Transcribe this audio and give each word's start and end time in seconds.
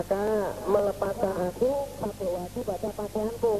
maka 0.00 0.56
melepaskan 0.64 1.36
aku 1.52 1.70
pakai 2.00 2.28
wajib 2.32 2.62
pada 2.64 2.88
pakaianku 2.88 3.54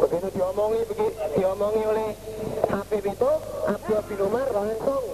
begitu 0.00 0.28
diomongi 0.32 0.80
begitu 0.88 1.20
diomongi 1.36 1.82
oleh 1.84 2.08
Habib 2.72 3.04
itu 3.04 3.30
Abdul 3.68 4.00
bin 4.08 4.20
Umar 4.24 4.48
langsung 4.56 5.04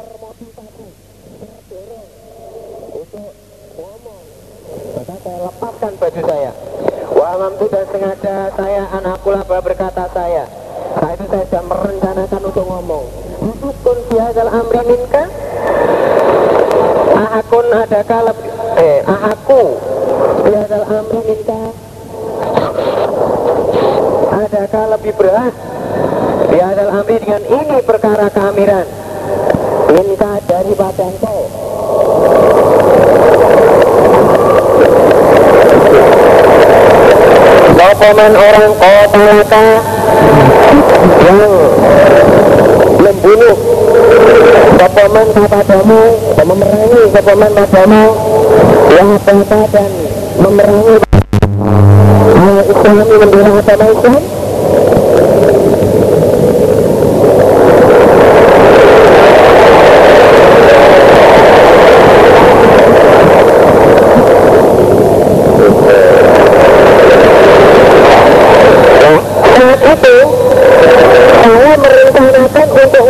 termotivasi. 0.00 0.88
Terdorong 1.44 2.08
untuk 3.04 3.32
ngomong. 3.76 4.24
Maka 4.96 5.14
saya 5.28 5.38
lepaskan 5.44 5.92
baju 6.00 6.20
saya. 6.24 6.52
Wah 7.12 7.34
mampu 7.36 7.64
dan 7.68 7.84
sengaja 7.92 8.36
saya 8.56 8.82
anakkulah 8.96 9.44
berkata 9.44 10.08
saya 10.08 10.44
Saat 10.96 11.20
itu 11.20 11.24
saya 11.28 11.44
sudah 11.44 11.64
merencanakan 11.68 12.42
untuk 12.48 12.64
ngomong. 12.64 13.04
Akun 13.44 13.98
biadal 14.08 14.48
amri 14.56 14.82
minka. 14.88 15.24
Akun 17.28 17.66
adakah 17.76 18.20
lebih 18.32 18.49
Eh 18.80 19.04
aku. 19.04 19.76
Biadal 20.40 20.84
minka 21.12 21.62
Adakah 24.30 24.84
lebih 24.96 25.12
berat? 25.20 25.54
Biadal 26.50 26.90
amri 26.90 27.16
dengan 27.22 27.44
ini 27.44 27.78
perkara 27.84 28.26
keamiran 28.32 28.88
Minka 29.92 30.32
daripada 30.48 31.02
engkau 31.06 31.40
Sopaman 37.76 38.32
orang 38.34 38.72
kotalaka 38.80 39.66
yang 41.20 41.52
membunuh 43.00 43.56
Sopaman 44.80 45.26
kepadamu 45.32 46.02
dan 46.36 46.44
memerangi 46.48 47.02
Sopaman 47.12 47.50
padamu. 47.56 48.04
Yang 48.90 49.08
apa 49.24 49.58
dan 49.72 49.86
memerangi. 50.40 50.96
Islami 52.60 53.14
membela 53.18 53.50
agama 53.60 53.84
Islam 53.90 54.14
saat 69.60 69.80
itu 69.84 70.16
saya 71.40 71.72
merencanakan 71.76 72.66
untuk 72.70 73.04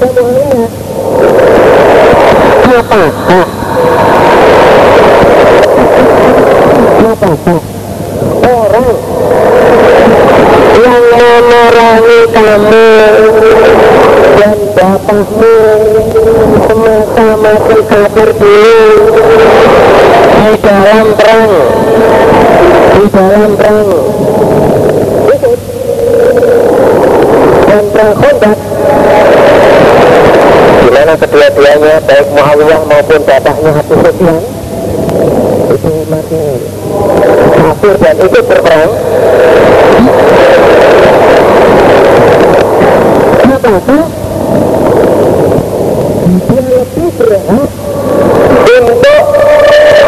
Muhammad 0.00 0.72
apa 7.04 7.30
Pak? 7.44 7.60
orang 8.48 8.88
yang 10.80 11.04
memerangi 11.20 12.20
kamu 12.32 12.88
dan 14.40 14.58
bapakmu 14.72 15.56
semasa 16.64 17.26
masih 17.36 17.82
kafir 17.84 18.28
dulu 18.40 18.88
di 20.32 20.52
dalam 20.64 21.06
perang 21.12 21.52
di 22.88 23.04
dalam 23.12 23.50
perang 23.52 23.90
dan 27.68 27.84
perang 27.92 28.16
Khandaq 28.16 28.58
di 30.90 30.98
mana 30.98 31.14
kedua-duanya 31.14 32.02
baik 32.02 32.26
Muawiyah 32.34 32.82
maupun 32.82 33.22
bapaknya 33.22 33.78
Abu 33.78 33.94
Sufyan? 33.94 34.42
Itu 35.70 35.92
masih 36.10 36.46
kafir 37.54 37.94
dan 38.02 38.16
ikut 38.18 38.42
berperang 38.42 38.90
maka 43.70 43.98
dia 46.50 46.62
lebih 46.74 47.08
berhak 47.22 47.70
untuk 48.66 49.24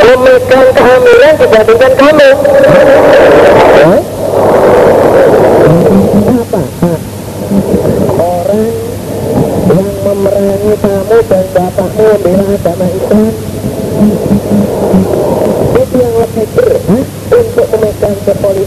memegang 0.02 0.66
kehamilan 0.74 1.34
dibandingkan 1.38 1.92
kamu 1.94 2.30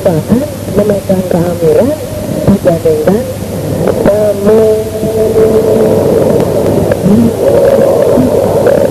kepolisian 0.05 0.45
memegang 0.77 1.21
kehamilan 1.33 1.89
dibandingkan 2.45 3.25
kamu 4.05 4.61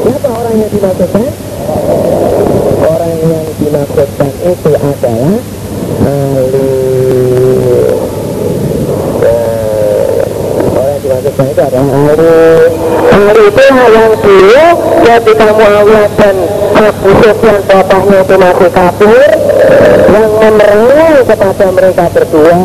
siapa 0.02 0.28
orang 0.34 0.54
yang 0.58 0.70
dimaksudkan? 0.74 1.30
Orang 2.82 3.14
yang 3.30 3.46
dimaksudkan 3.62 4.30
itu 4.42 4.70
adalah 4.74 5.38
ahli. 6.02 6.66
Orang 10.74 10.98
yang 10.98 10.98
dimaksudkan 10.98 11.46
itu 11.46 11.62
adalah 11.62 11.94
ahli. 11.94 12.42
Itu 13.34 13.62
yang 13.70 14.12
dulu 14.18 14.66
ketika 15.04 15.46
Muawiyah 15.54 16.08
dan 16.18 16.36
Abu 16.74 17.10
Sufyan 17.22 17.58
bapaknya 17.70 18.18
itu 18.24 18.34
masih 18.34 18.70
kafir 18.74 19.30
yang 20.10 20.30
memerangi 20.42 20.83
kepada 21.22 21.66
mereka 21.70 22.10
berdua 22.10 22.58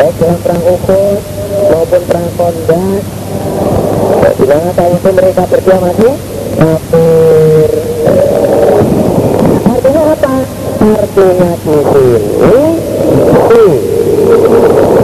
baik 0.00 0.14
dalam 0.16 0.38
perang 0.40 0.62
Uhud 0.64 1.20
maupun 1.68 2.02
perang 2.08 2.28
Khandaq 2.32 3.04
di 4.38 4.44
mana 4.48 4.70
saat 4.72 4.90
itu 4.96 5.10
mereka 5.12 5.42
berdua 5.44 5.76
masih 5.84 6.14
kafir 6.56 7.70
artinya 9.68 10.02
apa? 10.16 10.34
artinya 10.80 11.50
di 11.60 11.76
sini 11.92 12.64
si 13.48 13.64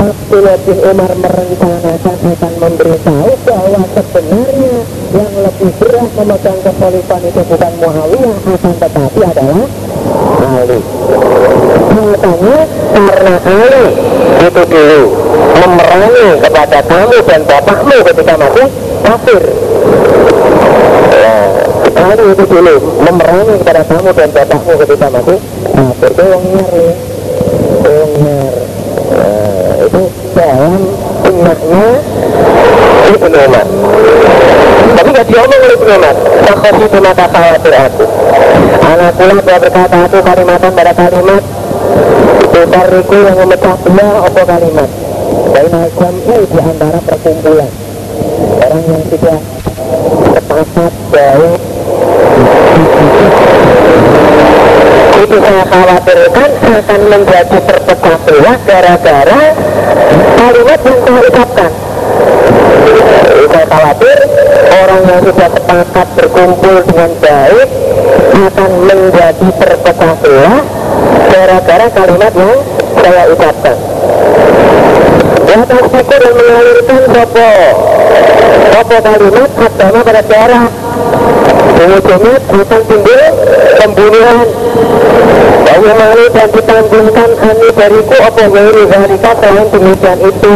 Abdullah 0.05 0.57
Umar 0.89 1.13
merencanakan 1.21 2.17
akan 2.33 2.53
memberitahu 2.65 3.31
bahwa 3.45 3.83
sebenarnya 3.93 4.77
yang 5.13 5.33
lebih 5.37 5.71
berat 5.77 6.11
memegang 6.17 6.61
kepolisian 6.65 7.21
itu 7.29 7.41
bukan 7.45 7.73
Muawiyah 7.77 8.37
akan 8.57 8.75
tetapi 8.81 9.21
adalah 9.21 9.67
Ali 10.45 10.81
Makanya 11.95 12.59
karena 12.95 13.35
Ali 13.43 13.87
itu 14.45 14.63
dulu. 14.69 15.03
Memerangi 15.55 16.29
kepada 16.43 16.79
kamu 16.85 17.17
dan 17.25 17.41
bapakmu 17.47 17.97
ketika 18.13 18.33
masih 18.37 18.67
kafir. 19.03 19.43
Ali 21.95 22.25
itu 22.35 22.45
dulu. 22.45 22.75
Memerangi 23.03 23.55
kepada 23.63 23.83
kamu 23.87 24.09
dan 24.13 24.29
bapakmu 24.35 24.73
ketika 24.85 25.07
masih 25.11 25.39
kafir. 25.75 26.11
Itu 26.15 26.23
wong 26.23 26.45
nyar 26.53 26.75
wong 27.85 28.13
nyar 28.23 28.55
itu 29.85 30.03
dalam 30.33 30.81
sunnahnya 31.25 31.87
Ibnu 33.15 33.37
Umar 33.37 33.67
tapi 34.95 35.09
gak 35.13 35.27
diomong 35.29 35.61
oleh 35.61 35.77
Ibnu 35.77 35.93
Umar 35.99 36.15
Takut 36.45 36.77
itu 36.77 36.99
maka 37.01 37.25
khawatir 37.29 37.73
aku. 37.73 38.05
Anak 38.85 39.17
pula 39.17 39.41
berkata 39.41 39.99
aku 40.05 40.19
kalimatan 40.21 40.71
pada 40.77 40.93
kalimat 40.93 41.43
Tutariku 42.55 43.17
yang 43.19 43.37
memecah 43.43 43.77
belah 43.83 44.25
apa 44.25 44.43
kalimat? 44.47 44.91
Baina 45.55 45.83
jam'i 45.95 46.39
di 46.47 46.59
antara 46.61 46.99
perkumpulan. 47.03 47.71
Orang 48.63 48.85
yang 48.89 49.05
tidak 49.11 49.41
sepakat 50.35 50.93
baik 51.11 51.61
itu 55.25 55.37
saya 55.41 55.65
khawatirkan 55.67 56.51
akan 56.63 57.01
menjadi 57.09 57.59
terpecah 57.65 58.17
belah 58.29 58.57
gara-gara 58.69 59.43
kalimat 60.37 60.81
yang 60.85 60.99
saya 61.01 61.21
ucapkan. 61.33 61.71
Saya 63.45 63.67
khawatir 63.71 64.19
orang 64.75 65.03
yang 65.09 65.21
sudah 65.25 65.49
sepakat 65.49 66.07
berkumpul 66.19 66.77
dengan 66.87 67.11
baik 67.19 67.69
akan 68.35 68.71
menjadi 68.85 69.49
terpecah 69.59 70.15
belah 70.21 70.84
gara-gara 71.33 71.87
kalimat 71.91 72.33
yang 72.35 72.53
saya 73.01 73.23
ucapkan. 73.33 73.77
Ya 75.45 75.61
tasbiku 75.67 76.15
dan 76.19 76.33
mengalirkan 76.35 77.03
sopo. 77.11 77.51
Sopo 78.73 78.97
kalimat 79.03 79.51
agama 79.55 80.01
pada 80.03 80.23
darah 80.25 80.67
Ujung-ujungnya 81.75 82.35
akan 82.39 82.81
timbul 82.87 83.23
pembunuhan. 83.79 84.49
Bahwa 85.65 85.93
malu 85.95 86.27
dan 86.31 86.49
ditanggungkan 86.55 87.31
ani 87.35 87.69
dariku 87.75 88.17
Apa 88.23 88.45
wiri 88.47 88.83
zalika 88.87 89.31
selain 89.43 89.67
demikian 89.75 90.19
itu 90.23 90.55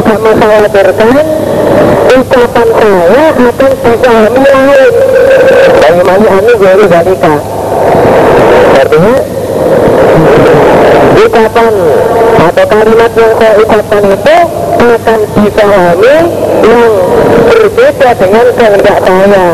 Dan 0.00 0.16
saya 0.16 0.32
mengkhawatirkan 0.32 1.12
ucapan 2.08 2.68
saya 2.72 3.24
akan 3.36 3.72
dipahami 3.84 4.42
lain. 4.48 4.92
Bagaimana 5.76 6.26
ini 6.40 6.52
jadi 6.56 6.84
dalika 6.88 7.34
artinya 8.80 9.16
ucapan 11.20 11.74
atau 12.40 12.64
kalimat 12.64 13.12
yang 13.12 13.32
saya 13.36 13.52
ucapkan 13.60 14.02
itu 14.08 14.36
akan 14.80 15.20
dipahami 15.36 16.16
yang 16.64 16.92
berbeda 17.44 18.08
dengan 18.16 18.46
kehendak 18.56 18.98
saya. 19.04 19.48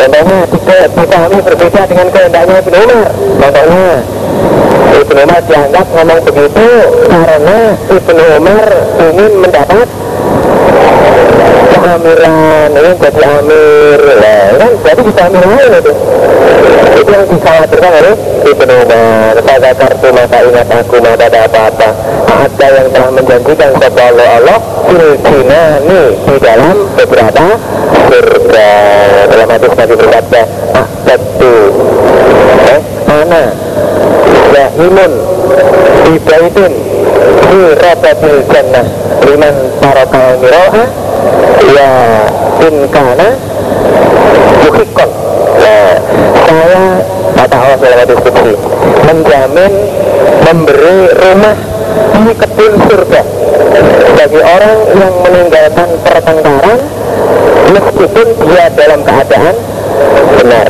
Contohnya 0.00 0.38
dipahami 0.96 1.38
berbeda 1.44 1.82
dengan 1.92 2.06
kehendaknya 2.08 2.56
Ibn 2.64 2.74
Umar. 2.88 3.10
Contohnya 3.36 3.88
Ibn 4.90 5.16
Umar 5.22 5.40
dianggap 5.46 5.86
ngomong 5.94 6.20
begitu 6.26 6.68
karena 7.06 7.58
Ibn 7.86 8.18
Umar 8.38 8.68
ingin 8.98 9.32
mendapat 9.38 9.88
kehamilan 11.70 12.68
ingin 12.74 12.96
jadi 12.98 13.22
amir. 13.38 14.00
Nah, 14.20 14.46
kan 14.58 14.72
jadi 14.82 15.00
bisa 15.06 15.20
amir 15.30 15.44
lain 15.46 15.72
itu 15.78 15.92
itu 17.00 17.10
yang 17.10 17.26
dikhawatirkan 17.30 17.92
oleh 18.02 18.14
Ibn 18.50 18.68
Umar. 18.70 19.34
Pada 19.40 19.70
kartu 19.74 20.08
maka 20.10 20.38
ingat 20.44 20.68
aku 20.68 20.96
maka 21.00 21.24
ada 21.26 21.40
apa-apa. 21.46 21.88
Ada 22.30 22.66
yang 22.70 22.88
telah 22.94 23.10
menjanjikan 23.14 23.70
kepada 23.78 24.02
Allah 24.10 24.26
Allah 24.40 24.58
filkinani 24.88 26.02
di 26.26 26.36
dalam 26.42 26.76
beberapa 26.98 27.46
surga. 28.10 28.72
Dalam 29.30 29.48
hadis 29.50 29.72
Nabi 29.74 29.94
bersabda 29.94 30.42
ah 30.74 30.86
satu 31.06 31.54
eh, 32.70 32.80
mana 33.06 33.69
yahimun 34.50 35.12
di 36.06 36.14
baitin 36.26 36.72
fi 37.46 37.58
rabatil 37.78 38.40
jannah. 38.50 38.86
Liman 39.20 39.54
tarakal 39.78 40.40
miroha 40.42 40.84
ya 41.70 41.90
inkana 42.66 43.28
muhikon. 44.64 45.10
Nah 45.60 45.90
saya 46.48 46.84
kata 47.36 47.56
Allah 47.56 47.78
dalam 47.78 48.06
diskusi 48.10 48.52
menjamin 49.06 49.72
memberi 50.44 50.98
rumah 51.14 51.56
di 52.16 52.32
kebun 52.34 52.72
surga. 52.90 53.22
Bagi 54.18 54.40
orang 54.40 54.78
yang 54.98 55.14
meninggalkan 55.24 55.88
pertengkaran 56.04 56.80
meskipun 57.70 58.26
dia 58.44 58.66
dalam 58.74 59.00
keadaan 59.06 59.56
benar 60.40 60.68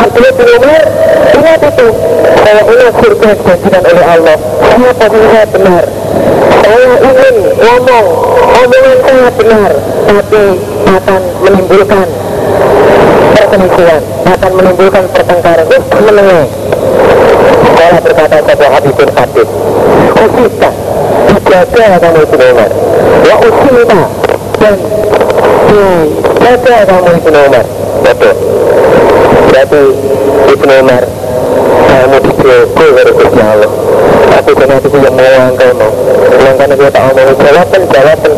Bin 0.00 0.48
Umar 0.56 0.82
ingat 1.36 1.60
itu 1.60 1.88
saya 2.40 2.60
ingat 2.64 2.92
surga 2.96 3.28
dijanjikan 3.36 3.82
oleh 3.84 4.06
Allah 4.08 4.36
pasti 4.96 5.20
saya 5.28 5.46
benar 5.52 5.84
saya 6.64 6.88
ingin 7.04 7.36
ngomong 7.60 8.06
omongan 8.56 8.98
saya 9.04 9.28
benar 9.36 9.70
tapi 10.08 10.42
akan 10.88 11.20
menimbulkan 11.44 12.06
perselisihan 13.36 14.02
akan 14.24 14.50
menimbulkan 14.56 15.04
pertengkaran 15.12 15.66
itu 15.68 15.96
menengah 16.00 16.46
saya 17.76 17.96
berkata 18.00 18.36
kepada 18.40 18.66
Habib 19.20 19.48
Usita 20.16 20.70
dijaga 21.28 21.96
kamu 22.00 22.20
Ibn 22.24 22.40
Umar 22.56 22.70
wa 23.20 23.34
usilta 23.44 24.02
dan 24.60 24.74
dijaga 25.68 26.76
kamu 26.88 27.10
Umar 27.20 27.64
betul 28.00 28.36
berarti 29.50 29.82
Ibn 30.54 30.70
Umar 30.86 31.04
kamu 31.90 32.16
dijogo 32.22 32.86
dari 32.94 33.12
Gusti 33.18 33.40
Allah. 33.42 33.72
Aku 34.40 34.50
kan 34.54 34.70
aku 34.78 34.88
yang 34.94 35.14
mau 35.18 35.50
kamu 35.58 35.88
sedangkan 36.30 36.68
aku 36.72 36.82
tak 36.88 37.02
mau 37.02 37.30
jawaban 37.34 37.82
jawaban 37.90 38.32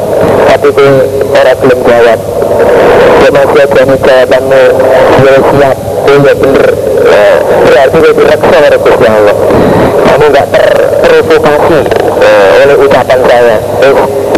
tapi 0.49 0.67
aku 0.73 0.87
orang 1.37 1.59
belum 1.61 1.79
jawab. 1.85 2.21
Dia 3.23 3.29
masih 3.31 3.63
ada 3.63 3.83
nih 3.87 3.99
jawabanmu 4.03 4.63
dia 5.23 5.39
siap 5.39 5.77
dia 6.03 6.17
ya 6.19 6.33
bener 6.35 6.67
nah, 7.07 7.37
berarti 7.63 7.97
dia 8.03 8.13
direksa 8.17 8.57
oleh 8.57 8.79
Gusti 8.81 9.07
Allah. 9.07 9.37
Kamu 10.03 10.25
nggak 10.33 10.47
terprovokasi 10.51 11.81
nah, 12.21 12.47
oleh 12.65 12.77
ucapan 12.81 13.21
saya. 13.29 13.57
Eh 13.85 13.93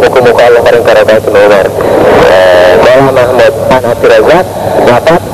muka-muka 0.05 0.43
Allah 0.43 0.61
paling 0.67 0.85
karena 0.85 1.12
Ibn 1.23 1.35
Umar 1.38 1.67
Bala 2.85 3.11
Mahmud 3.11 3.55
An 3.73 3.82
Abdul 3.88 4.11
Razak 4.11 4.47
dapat 4.85 5.34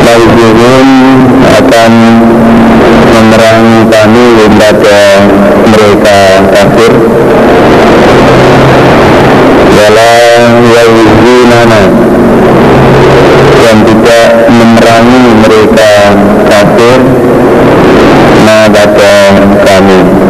Nauzin 0.00 0.88
akan 1.60 1.92
memerangi 3.10 3.80
kami 3.88 4.26
kepada 4.36 4.98
mereka 5.70 6.18
kafir. 6.52 6.92
Wala 9.70 10.12
yauzinana 10.60 11.82
yang 13.60 13.78
tidak 13.86 14.28
memerangi 14.48 15.24
mereka 15.40 15.92
kafir. 16.48 17.00
Pada 18.70 18.86
kami 19.66 20.29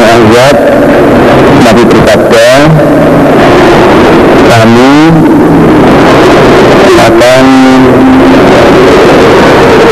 perang 0.00 0.24
Ahzab 0.32 0.56
Nabi 1.60 1.82
bersabda 1.84 2.50
kami 4.48 4.94
akan 7.00 7.46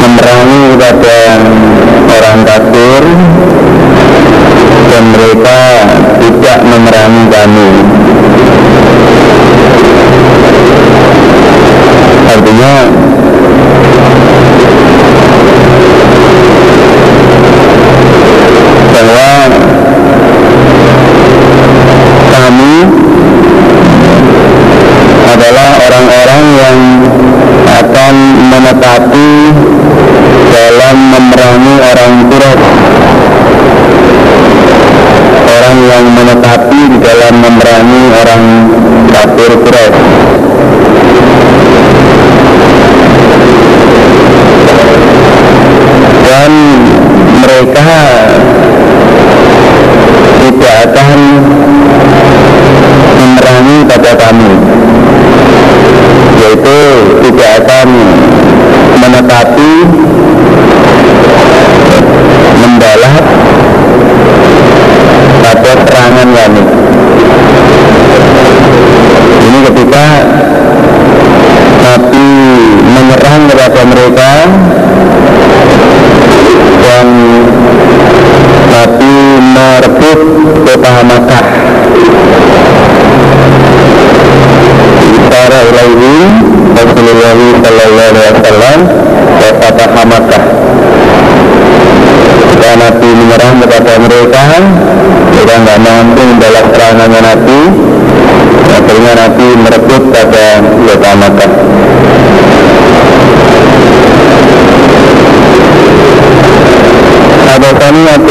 memerangi 0.01 0.65
pada 0.81 1.21
orang 2.09 2.39
kafir 2.49 3.03
dan 4.89 5.03
mereka 5.13 5.61
tidak 6.25 6.59
memerangi 6.65 7.25
kami. 7.29 7.71
Artinya 12.33 12.73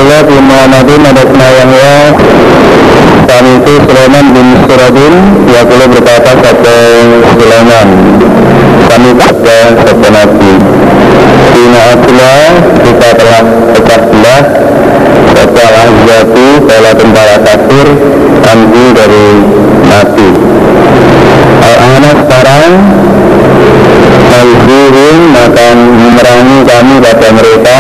Allah 0.07 0.23
bin 0.23 0.47
Nabi 0.47 0.95
Madafna 1.03 1.47
yang 1.51 1.71
Kami 3.27 3.51
itu 3.59 3.73
Sulaiman 3.91 4.25
bin 4.31 4.47
Suradin 4.63 5.15
Ya 5.51 5.67
boleh 5.67 5.83
berkata 5.91 6.31
satu 6.31 6.79
Sulaiman. 7.35 7.87
Kami 8.87 9.09
sabda 9.19 9.59
satu 9.83 10.07
Nabi. 10.07 10.53
Bina 11.51 11.81
Abdullah 11.91 12.39
Kita 12.87 13.09
telah 13.19 13.41
pecah 13.75 14.01
belah 14.07 14.43
Satu 15.35 15.59
al-Ahzati 15.59 16.47
tentara 16.95 17.35
kafir 17.43 17.87
Kami 18.47 18.83
dari 18.95 19.27
Nabi. 19.91 20.29
Al-Ana 21.67 22.11
sekarang 22.15 22.71
Al-Zuhrin 24.39 25.19
akan 25.35 25.77
memerangi 25.99 26.59
kami 26.63 26.95
pada 27.03 27.27
mereka. 27.35 27.79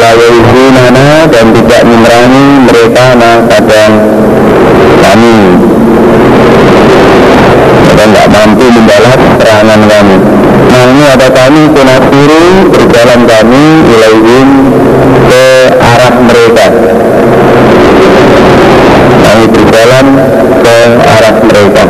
Layu 0.00 0.32
di 0.48 0.64
mana 0.72 1.28
dan 1.28 1.52
tidak 1.52 1.82
menerangi 1.84 2.46
mereka 2.64 3.04
nah 3.20 3.36
pada 3.44 3.82
kami. 4.96 5.36
Mereka 7.84 8.04
nggak 8.08 8.28
mampu 8.32 8.64
membalas 8.72 9.20
serangan 9.36 9.80
kami. 9.84 10.16
Nah 10.72 10.82
ini 10.88 11.04
ada 11.04 11.28
kami 11.28 11.62
kunasiri 11.76 12.44
berjalan 12.72 13.20
kami 13.28 13.64
ilaihim 13.92 14.48
ke 15.28 15.44
arah 15.76 16.14
mereka. 16.16 16.66
Kami 19.20 19.44
berjalan 19.52 20.06
ke 20.64 20.76
arah 20.96 21.34
mereka. 21.44 21.84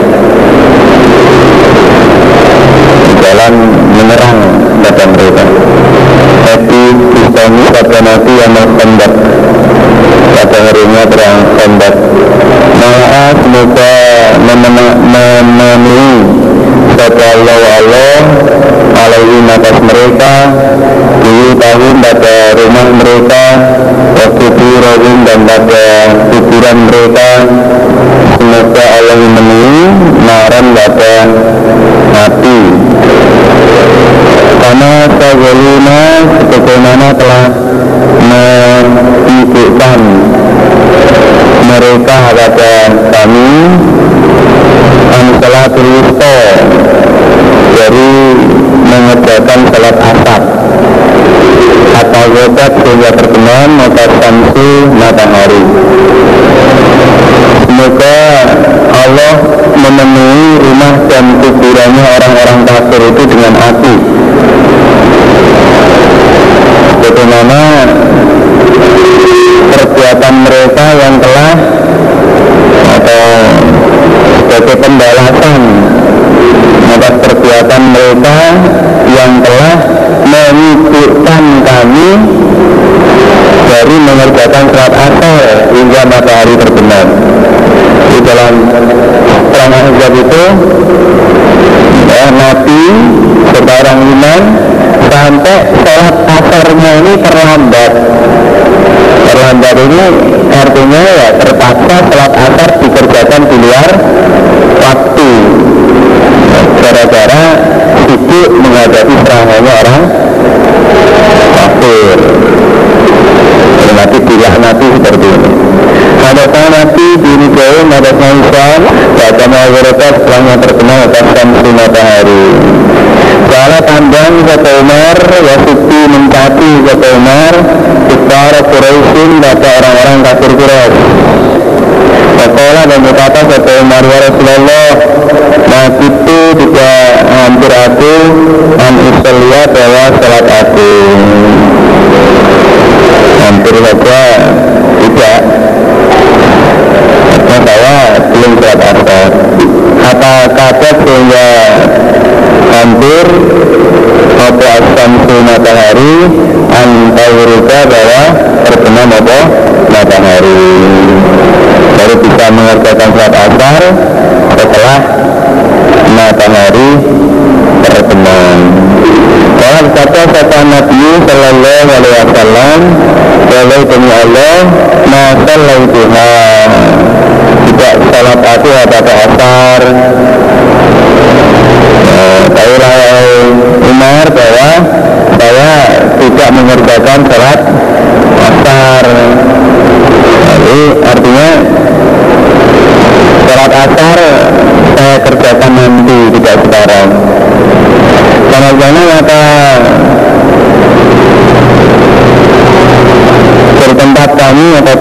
Berjalan 3.06 3.54
menyerang 3.94 4.38
pada 4.82 5.04
mereka 5.14 5.44
hati 6.50 6.82
bukan 6.98 7.50
sabda 7.70 7.98
mati 8.02 8.32
yang 8.34 8.52
berkombat 8.54 9.12
Pada 10.34 10.58
harinya 10.66 11.02
terang 11.06 11.40
kombat 11.54 11.94
maaf 12.80 13.36
semoga 13.38 13.94
memenuhi 14.40 16.10
kata 16.98 17.24
Allah 17.38 17.60
Allah 17.78 18.18
Alaihi 19.00 19.38
atas 19.48 19.76
mereka. 19.80 20.32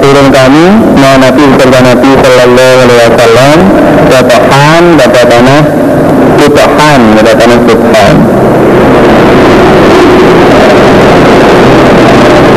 turun 0.10 0.34
kami 0.34 0.66
mau 0.98 1.22
Nabi 1.22 1.44
serta 1.54 1.80
Nabi 1.86 2.10
Sallallahu 2.18 2.78
Alaihi 2.82 3.02
Wasallam 3.14 3.58
Batahan, 4.10 4.84
Bapak 4.98 5.26
Tanah 5.30 5.62
Butahan, 6.34 7.02
Bapak 7.14 7.36
Tanah 7.38 7.60
Butahan 7.62 8.16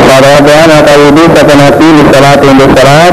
Para 0.08 0.32
Tuhan 0.40 0.70
atau 0.80 0.96
Ibu 1.12 1.22
serta 1.36 1.54
Nabi 1.60 1.86
di 1.92 2.02
salat 2.08 2.40
untuk 2.40 2.70
salat 2.72 3.11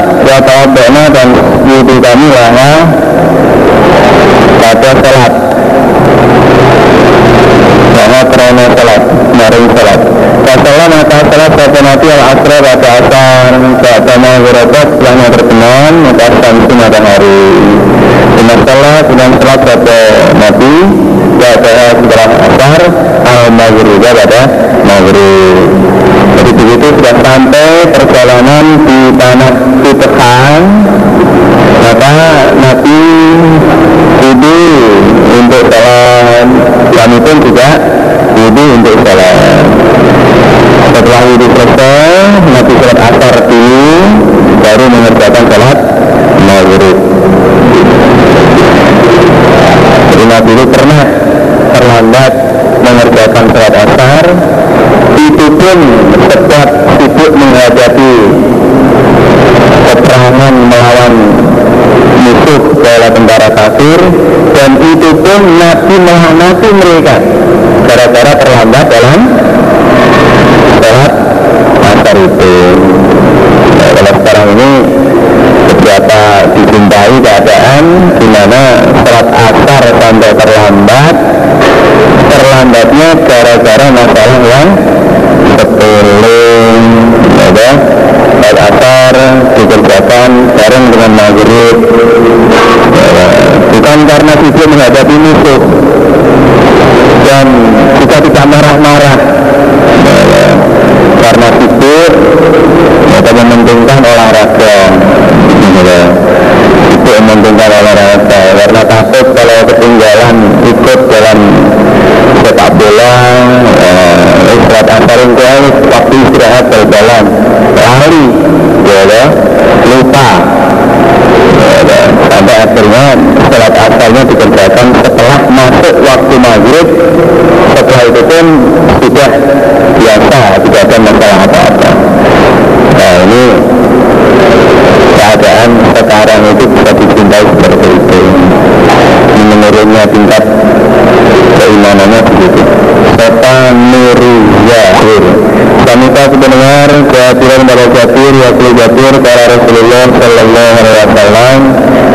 Jabir 148.80 149.14
para 149.20 149.44
Rasulullah 149.44 150.04
Sallallahu 150.08 150.72
Alaihi 150.80 150.96
Wasallam 151.04 151.60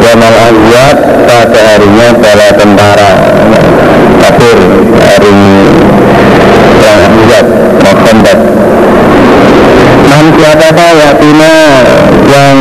Yamal 0.02 0.38
Azwad 0.50 0.98
pada 1.30 1.62
harinya 1.62 2.10
bala 2.18 2.50
tentara 2.58 3.12
kafir 4.18 4.58
hari 5.06 5.34
yang 6.82 7.00
Azwad 7.06 7.48
Muhammad 7.86 8.40
Man 10.10 10.26
siapakah 10.42 10.92
yatina 10.98 11.54
yang 12.34 12.58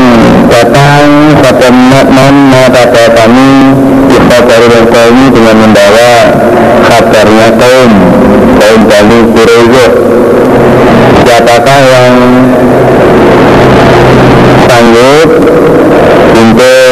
datang 0.52 1.08
pada 1.40 1.68
man 1.72 2.36
pada 2.52 3.04
kami 3.08 3.52
kita 4.12 4.38
dari 4.44 4.84
kami 4.84 5.24
dengan 5.32 5.56
membawa 5.64 6.12
kabarnya 6.92 7.48
kaum 7.56 7.92
kaum 8.60 8.80
Bani 8.84 9.18
Quraisyah 9.32 9.90
siapakah 11.24 11.80
yang 11.88 12.14
sanggup 14.66 15.30
untuk 16.34 16.90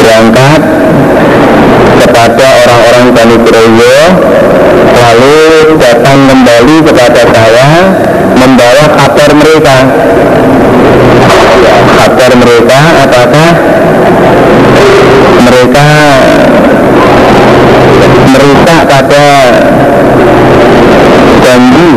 berangkat 0.00 0.60
kepada 2.00 2.46
orang-orang 2.64 3.06
Bani 3.12 3.36
Quraisyah 3.44 4.08
lalu 4.94 5.36
datang 5.78 6.18
kembali 6.30 6.76
kepada 6.86 7.22
saya 7.28 7.68
membawa 8.34 8.84
kabar 8.94 9.30
mereka 9.36 9.76
kabar 11.94 12.30
mereka 12.34 12.78
apakah 13.04 13.50
mereka 15.44 15.88
merusak 18.32 18.80
pada 18.88 19.26
janji 21.44 21.92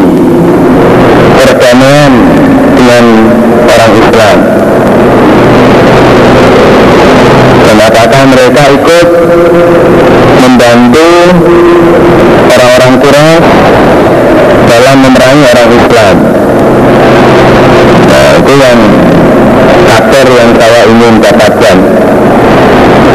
perdamaian 1.38 2.12
dengan 2.78 3.06
orang 3.66 3.94
Islam 3.98 4.38
dan 7.68 7.78
apakah 7.84 8.24
mereka 8.32 8.64
ikut 8.74 9.08
membantu 10.40 11.12
orang-orang 12.48 12.94
Quraisy 13.04 13.46
dalam 14.68 14.98
memerangi 15.04 15.44
orang 15.52 15.72
Islam 15.76 16.16
nah, 18.08 18.30
itu 18.40 18.54
yang 18.56 18.80
kabar 19.88 20.28
yang 20.28 20.52
saya 20.56 20.82
ingin 20.88 21.14
dapatkan 21.22 21.78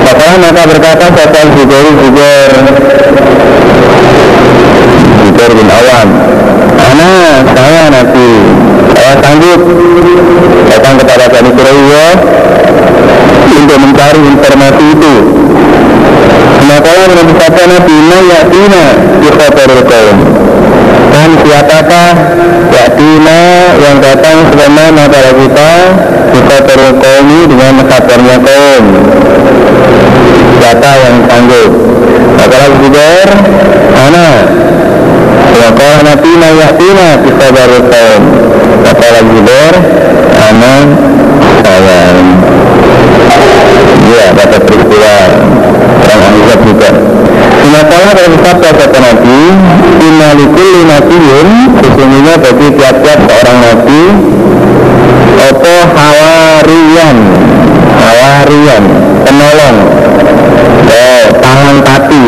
Setelah 0.02 0.36
maka 0.38 0.62
berkata 1.22 1.38
Satan 1.38 1.46
Zubair 1.54 1.86
Zubair 2.02 2.50
Zubair 5.22 5.50
bin 5.54 5.68
Awam 5.70 6.08
Anak 6.82 7.42
saya 7.54 7.84
Nabi 7.94 8.30
Saya 8.90 9.14
sanggup. 9.22 9.60
Datang 10.66 10.94
kepada 10.98 11.24
Bani 11.30 11.50
Quraisyah 11.54 12.12
untuk 13.52 13.78
mencari 13.78 14.18
informasi 14.18 14.84
itu. 14.96 15.14
Maka 16.66 16.94
menurut 17.14 17.36
kata 17.38 17.62
Nabi 17.70 17.96
Ma 18.02 18.18
yatina 18.18 18.84
Yukhabarul 19.22 19.84
kaum 19.86 20.18
Dan 21.12 21.30
siapakah 21.44 22.10
Yatina 22.72 23.40
yang 23.78 23.96
datang 24.02 24.50
sebagaimana 24.50 25.06
kepada 25.06 25.30
kita 25.38 25.70
Yukhabarul 26.34 26.94
kaum 26.98 27.28
dengan 27.46 27.74
kabarnya 27.86 28.36
kaum 28.42 28.84
Siapa 30.72 30.88
yang 31.04 31.16
sanggup 31.28 31.68
Maka 32.32 32.72
Zubair 32.80 33.28
Ana 33.92 34.28
Maka 35.52 35.90
Nabi 36.00 36.32
Ma 36.40 36.48
yatina 36.48 37.08
Yukhabarul 37.28 37.92
kaum 37.92 38.22
Maka 38.80 39.20
Zubair 39.20 39.74
Ana 40.40 40.74
saya 41.60 42.00
Ya, 44.16 44.32
pada 44.32 44.58
peristiwa. 44.64 45.16
Orang 46.08 46.20
Ahzab 46.24 46.60
juga. 46.64 46.90
Sinatalah 47.60 48.12
dari 48.16 48.36
sabda 48.40 48.70
kata 48.76 48.98
Nabi, 49.00 49.40
Inalikul 50.00 50.76
nabiyin, 50.88 51.48
sesungguhnya 51.80 52.34
bagi 52.40 52.68
tiap-tiap 52.76 53.18
seorang 53.24 53.58
Nabi, 53.60 54.02
Opo 55.48 55.74
hawarian, 55.96 57.16
hawarian, 58.04 58.84
penolong, 59.24 59.76
tangan 61.30 61.76
kaki. 61.86 62.24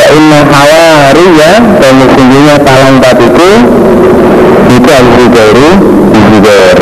Ya 0.00 0.06
inna 0.16 0.40
hawariya, 0.48 1.50
dan 1.76 1.94
sesungguhnya 2.00 2.56
talang 2.64 2.96
katiku, 3.02 3.50
itu 4.70 4.88
al-Zubairu, 4.88 5.70
Zubair 6.30 6.78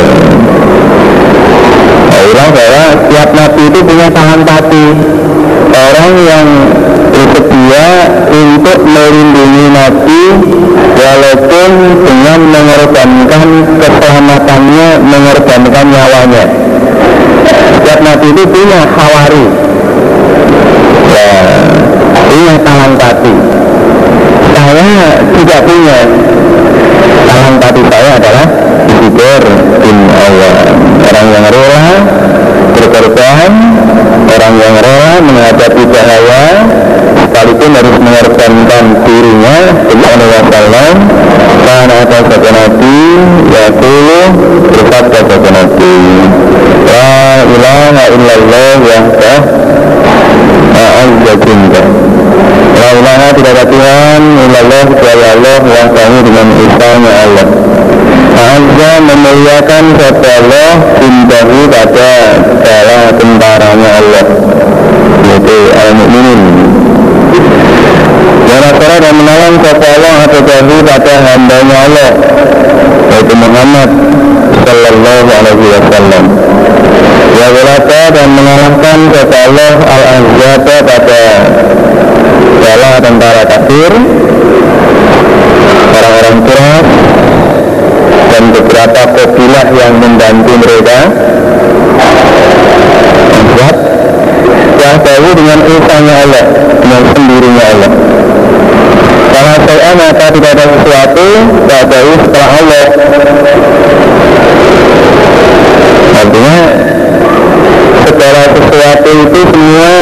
ulang 2.29 2.51
bahwa 2.53 2.85
setiap 2.93 3.31
nabi 3.33 3.63
itu 3.73 3.81
punya 3.89 4.09
tangan 4.13 4.41
pati 4.45 4.87
orang 5.73 6.13
yang 6.29 6.49
bersedia 7.09 7.89
untuk 8.29 8.79
melindungi 8.85 9.67
nabi 9.73 10.23
pun 11.49 11.73
dengan 12.03 12.41
mengorbankan 12.51 13.49
keselamatannya, 13.79 14.89
mengorbankan 15.01 15.87
nyawanya. 15.89 16.45
Setiap 17.79 18.01
nabi 18.03 18.27
itu 18.35 18.43
punya 18.49 18.81
hawari, 18.87 19.47
ya, 21.19 21.43
punya 22.29 22.55
talang 22.63 22.95
kaki. 22.95 23.35
Saya 24.55 24.91
tidak 25.35 25.61
punya. 25.67 25.99
Talang 27.29 27.57
kaki 27.59 27.83
saya 27.91 28.11
adalah 28.19 28.47
Zubair 28.99 29.45
bin 29.83 29.99
Awam 30.11 30.55
orang 31.09 31.27
yang 31.33 31.45
rela 31.49 31.87
berkorban 32.77 33.53
orang 34.29 34.55
yang 34.59 34.75
rela 34.85 35.13
menghadapi 35.23 35.83
bahaya 35.87 36.45
sekalipun 37.25 37.71
harus 37.79 37.97
mengorbankan 38.03 38.85
dirinya 39.07 39.57
Sallallahu 39.89 40.15
Alaihi 40.19 40.45
Wasallam 40.45 40.95
karena 41.65 41.95
atas 42.05 42.25
Nabi 42.53 43.01
Yakulu 43.49 44.23
bersabda 44.73 45.21
kata 45.25 45.51
Nabi 45.53 45.95
La 46.89 47.13
ilaha 47.45 48.05
illallah 48.13 48.73
wahdah 48.83 49.41
A'azza 50.89 51.33
jindah 51.45 51.87
La 52.79 52.89
ilaha 52.97 53.29
tidak 53.37 53.53
ada 53.53 53.65
Tuhan 53.69 54.23
Illallah 54.49 54.83
kecuali 54.89 55.25
Allah 55.29 55.57
Wahdahu 55.61 56.17
dengan 56.25 56.47
isanya 56.57 57.13
Allah. 57.29 57.47
Azza 58.39 58.93
memuliakan 59.03 59.85
kepada 59.99 60.31
Allah 60.41 60.71
Jindahu 60.97 61.59
pada 61.69 62.11
segala 62.65 62.99
tentaranya 63.19 63.91
Allah. 64.01 64.25
Yaitu 65.29 65.59
al-mu'minin. 65.75 66.41
Wanasara 68.49 68.97
dan 69.05 69.15
menolong 69.21 69.57
kepada 69.61 69.87
Allah 69.99 70.15
atau 70.25 70.41
jahil 70.47 70.81
pada 70.87 71.15
hambanya 71.29 71.77
Allah. 71.85 72.11
Yaitu 73.13 73.35
Muhammad 73.37 73.91
Sallallahu 74.65 75.29
alaihi 75.29 75.67
wasallam 75.77 76.25
Berata 77.39 78.11
dan 78.11 78.29
mengalahkan 78.35 78.99
kepada 79.15 79.39
Allah 79.47 79.73
al-azza 79.79 80.53
pada 80.83 81.23
segala 82.59 82.91
tentara 82.99 83.43
kafir 83.47 83.93
orang-orang 85.95 86.39
keras 86.43 86.87
dan 88.29 88.43
beberapa 88.51 89.01
kabilah 89.15 89.67
yang 89.71 89.95
membantu 90.03 90.53
mereka. 90.59 90.99
Membuat 93.31 93.77
yang 94.83 94.97
tahu 95.07 95.29
dengan 95.39 95.59
usahanya 95.63 96.15
Allah 96.27 96.45
dengan 96.83 97.03
sendirinya 97.15 97.65
Allah. 97.71 97.93
Karena 99.31 99.57
saya 99.63 99.91
maka 99.95 100.27
tidak 100.35 100.51
ada 100.59 100.65
sesuatu 100.75 101.29
tak 101.71 101.83
tahu 101.87 102.11
setelah 102.27 102.51
Allah. 102.59 102.85
Artinya 106.19 106.59
sesuatu 108.59 109.11
itu 109.23 109.41
semua 109.55 109.93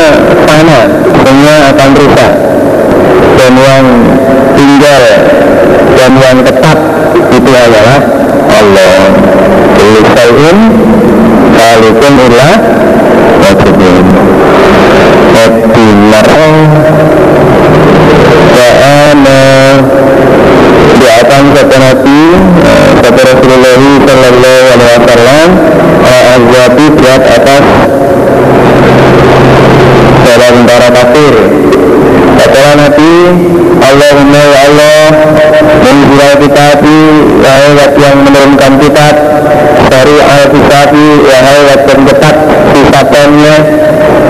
sama 0.49 0.81
semua 1.21 1.55
akan 1.77 1.91
rusak. 2.01 2.33
Dan 3.37 3.53
yang 3.53 3.87
tinggal 4.57 5.03
dan 5.97 6.13
yang 6.17 6.39
tetap 6.41 6.79
itu 7.33 7.51
adalah 7.53 8.01
Allah. 8.49 9.27
Kulisain 9.87 10.59
Kalikun 11.57 12.15
illa 12.27 12.51
Wajibin 13.39 14.07
Wadinar 15.31 16.29
Wa'ana 18.57 19.43
Doakan 20.97 21.45
kata 21.55 21.77
Nabi 21.79 22.23
Kata 23.05 23.21
Rasulullah 23.31 23.81
Sallallahu 24.05 24.65
Alaihi 24.75 24.91
Wasallam 24.99 25.49
Al-Azwabi 26.07 26.87
berat 26.99 27.25
atas 27.31 27.56
Tentara 30.77 30.93
kafir 30.93 31.35
Kata 32.37 32.65
Nabi 32.77 33.13
Allahumma 33.81 34.41
ya 34.45 34.61
Allah 34.69 35.09
Menjual 35.81 36.33
kitab 36.37 36.85
Wahai 37.41 37.97
yang 37.97 38.17
menurunkan 38.21 38.73
kitab 38.85 39.15
Dari 39.89 40.17
al-kitab 40.21 40.93
Wahai 40.93 41.61
yang 41.65 42.01
ketat 42.13 42.37
Sifatannya 42.77 43.57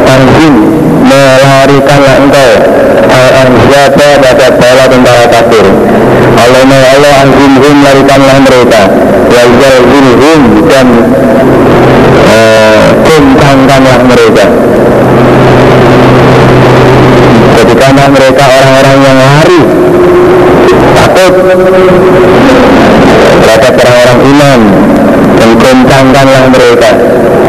Anjing 0.07 0.57
Melarikanlah 1.03 2.15
engkau 2.23 2.53
Al-Anzaba 3.11 4.09
pada 4.23 4.47
bala 4.55 4.85
tentara 4.87 5.27
kafir 5.27 5.67
Allahumma 6.47 6.77
ya 6.79 6.89
Allah 6.95 7.15
Anjinghum 7.27 7.75
melarikanlah 7.83 8.39
mereka 8.47 8.83
Wajazilhum 9.35 10.41
Dan 10.71 10.89
Kumpangkanlah 13.03 13.99
mereka 14.07 14.47
Jadikanlah 17.57 18.09
mereka 18.13 18.45
orang-orang 18.47 18.97
yang 19.01 19.19
lari 19.19 19.61
Takut 20.95 21.33
Terhadap 23.41 23.75
orang-orang 23.75 24.21
iman 24.23 24.61
Dan 25.41 25.51
goncangkanlah 25.57 26.45
mereka 26.53 26.91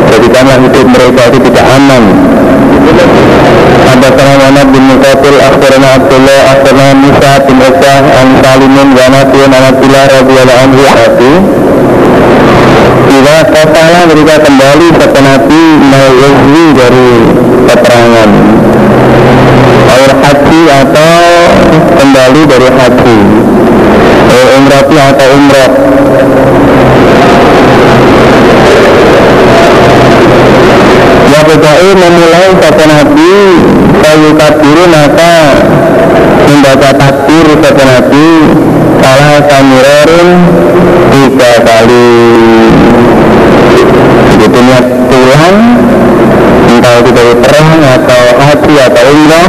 Jadikanlah 0.09 0.57
hidup 0.63 0.87
mereka 0.87 1.21
itu 1.27 1.39
tidak 1.51 1.65
aman 1.75 2.03
Haddatsana 3.87 4.33
Muhammad 4.39 4.67
bin 4.71 4.83
Muqatil 4.87 5.37
Akhbarana 5.43 5.87
Abdullah 5.99 6.39
Akhbarana 6.55 6.93
Musa 6.97 7.31
bin 7.43 7.57
Uqbah 7.59 7.99
An 8.15 8.27
Salimin 9.07 9.39
wa 9.39 9.47
Nafiun 9.47 9.51
An 9.55 9.63
Abdullah 9.71 10.03
radhiyallahu 10.19 10.59
anhu 10.67 10.81
Nabi 10.83 11.31
Bila 13.07 13.35
kotala 13.47 13.99
mereka 14.03 14.35
kembali 14.43 14.87
kata 14.99 15.19
Nabi 15.23 15.61
Mawazwi 15.79 16.65
dari 16.75 17.09
peperangan 17.71 18.31
Air 19.87 20.11
haji 20.11 20.61
atau 20.67 21.15
kembali 21.95 22.41
dari 22.43 22.69
haji. 22.69 23.19
Umrati 24.57 24.95
atau 24.99 25.27
umrah. 25.39 25.71
Yabudai 31.31 31.89
memulai 31.95 32.49
kata 32.59 32.83
Nabi 32.85 33.33
Kayu 34.03 34.29
kabiru 34.35 34.85
maka 34.91 35.35
Membaca 36.47 36.89
takbir 36.95 37.47
kata 37.59 37.83
Nabi 37.83 38.27
Salah 39.07 39.39
kamirorin 39.47 40.29
Tiga 41.15 41.51
kali. 41.63 42.11
Begitu 44.35 44.59
niat 44.67 44.85
pulang 45.07 45.57
Entah 46.67 46.95
itu 46.99 47.11
dari 47.15 47.33
perang 47.39 47.69
atau 47.87 48.23
haji 48.35 48.73
atau 48.83 49.03
umrah 49.07 49.47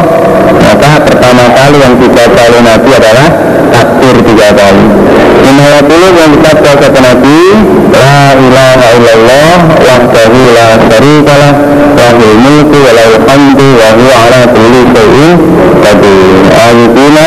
Maka 0.62 0.90
pertama 1.02 1.44
kali 1.58 1.76
yang 1.82 1.94
tiga 1.98 2.24
kali 2.30 2.58
Nabi 2.62 2.90
adalah 3.02 3.28
Takbir 3.98 4.22
tiga 4.30 4.54
kali 4.54 4.86
Inhala 5.42 5.82
dulu 5.82 6.06
yang 6.14 6.30
kita 6.38 6.70
kata 6.70 7.00
Nabi 7.02 7.38
La 7.90 8.30
ilaha 8.38 8.86
illallah 8.94 9.54
Wahdahu 9.74 10.38
la 10.54 10.68
syarikalah 10.86 11.52
Lahul 11.98 12.36
mulku 12.38 12.78
wa 12.78 12.94
lahul 12.94 13.18
hamdu 13.26 13.66
Wa 13.74 13.88
huwa 13.98 14.14
ala 14.22 14.40
kulli 14.54 14.80
syai'in 14.94 15.34
Qadir. 15.82 16.46
Ayutina 16.46 17.26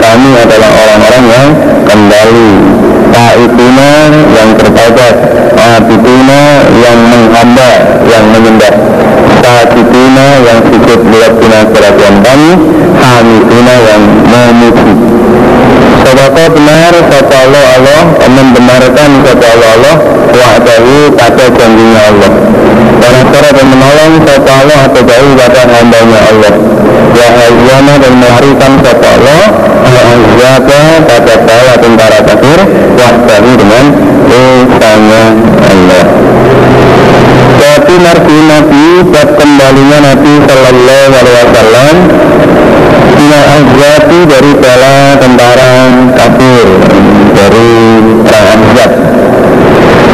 Kami 0.00 0.30
adalah 0.40 0.70
orang-orang 0.72 1.24
yang 1.28 1.48
kembali. 1.84 2.50
Ta'ituna 3.12 3.90
yang 4.32 4.50
bertobat 4.56 5.16
Abiduna 5.52 6.40
yang 6.80 6.98
menghamba 7.12 7.70
Yang 8.08 8.24
menyembah. 8.32 8.74
Sajidina 9.44 10.26
yang 10.48 10.64
sujud 10.64 11.00
Lihat 11.12 11.32
kerajaan 11.76 12.16
kami 12.24 12.52
Hamiduna 13.04 13.74
yang 13.84 14.02
memuji 14.24 15.16
Sadaka 16.06 16.54
benar 16.54 16.94
kata 17.10 17.34
Allah 17.34 17.64
Allah 17.74 18.00
membenarkan 18.30 19.10
kata 19.26 19.46
Allah 19.58 19.70
Allah 19.74 19.96
wa'adahu 20.30 21.10
pada 21.18 21.50
janjinya 21.50 22.00
Allah. 22.14 22.30
Dan 23.02 23.12
acara 23.26 23.50
dan 23.50 23.66
menolong 23.74 24.14
kata 24.22 24.50
Allah 24.54 24.78
atau 24.86 25.02
jauh 25.02 25.32
pada 25.34 25.62
hambanya 25.66 26.20
Allah. 26.30 26.52
Ya 27.10 27.26
hayyana 27.26 27.94
dan 27.98 28.12
melarikan 28.22 28.72
kata 28.86 29.06
Allah 29.18 29.42
al-azaba 29.82 30.82
pada 31.10 31.34
bala 31.42 31.74
tentara 31.74 32.18
kafir 32.22 32.58
wa'adahu 32.94 33.50
dengan 33.58 33.84
usahanya 34.30 35.24
Allah. 35.74 36.04
Tapi 37.58 37.94
Nabi 37.98 38.36
Nabi 38.46 38.84
Bab 39.10 39.28
kembalinya 39.34 39.98
Nabi 40.14 40.32
Sallallahu 40.46 41.12
Alaihi 41.18 41.38
Wasallam 41.50 41.94
Ila 42.96 43.40
azwati 43.56 44.20
dari 44.28 44.52
bala 44.56 44.96
tentara 45.20 45.70
kafir 46.16 46.66
Dari 47.36 47.70
perang 48.24 48.46
Ahzab 48.56 48.92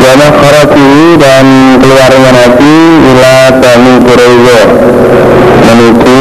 Jana 0.02 0.28
kharati 0.34 0.90
dan 1.20 1.46
keluarnya 1.78 2.30
Nabi 2.34 2.74
Ila 3.12 3.34
Bani 3.62 3.94
Quraizo 4.02 4.60
Menuju 5.66 6.20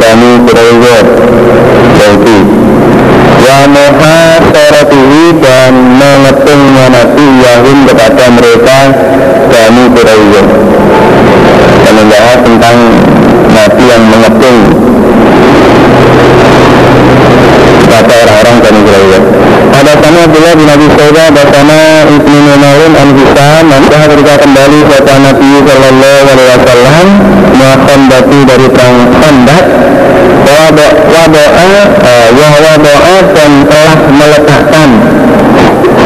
Bani 0.00 0.30
Quraizo 0.46 0.96
Yaitu 1.96 2.36
Wa 3.46 3.58
Muhar 3.70 4.26
Isaratihi 4.66 5.38
dan 5.38 5.72
mengepungnya 5.94 6.90
Nabi 6.90 7.26
Yahud 7.38 7.78
kepada 7.86 8.24
mereka 8.34 8.78
Bani 9.46 9.84
Quraizah. 9.94 10.46
Dan 11.86 11.92
membahas 11.94 12.38
tentang 12.42 12.78
Nabi 13.54 13.84
yang 13.86 14.04
mengepung 14.10 14.58
kepada 17.86 18.14
orang-orang 18.26 18.56
Bani 18.66 18.80
Quraizah 18.82 19.22
ada 19.76 19.92
sana 20.02 20.18
Abdullah 20.26 20.54
bin 20.58 20.68
Abi 20.72 20.86
Sa'id 20.98 21.16
ada 21.16 21.42
sana 21.52 21.78
Ibnu 22.10 22.36
Numarin 22.42 22.92
an 22.98 23.08
Hisam 23.14 23.64
maka 23.70 23.96
ketika 24.10 24.34
kembali 24.42 24.78
kepada 24.88 25.14
Nabi 25.22 25.50
Sallallahu 25.62 26.26
Alaihi 26.26 26.48
Wasallam 26.58 27.06
melakukan 27.56 28.00
batu 28.08 28.38
dari 28.46 28.66
perang 28.70 28.96
Khandaq. 29.20 29.64
Wadoa 30.46 31.24
wahwadoa 32.38 33.16
dan 33.34 33.52
telah 33.66 33.98
meletakkan 34.14 34.90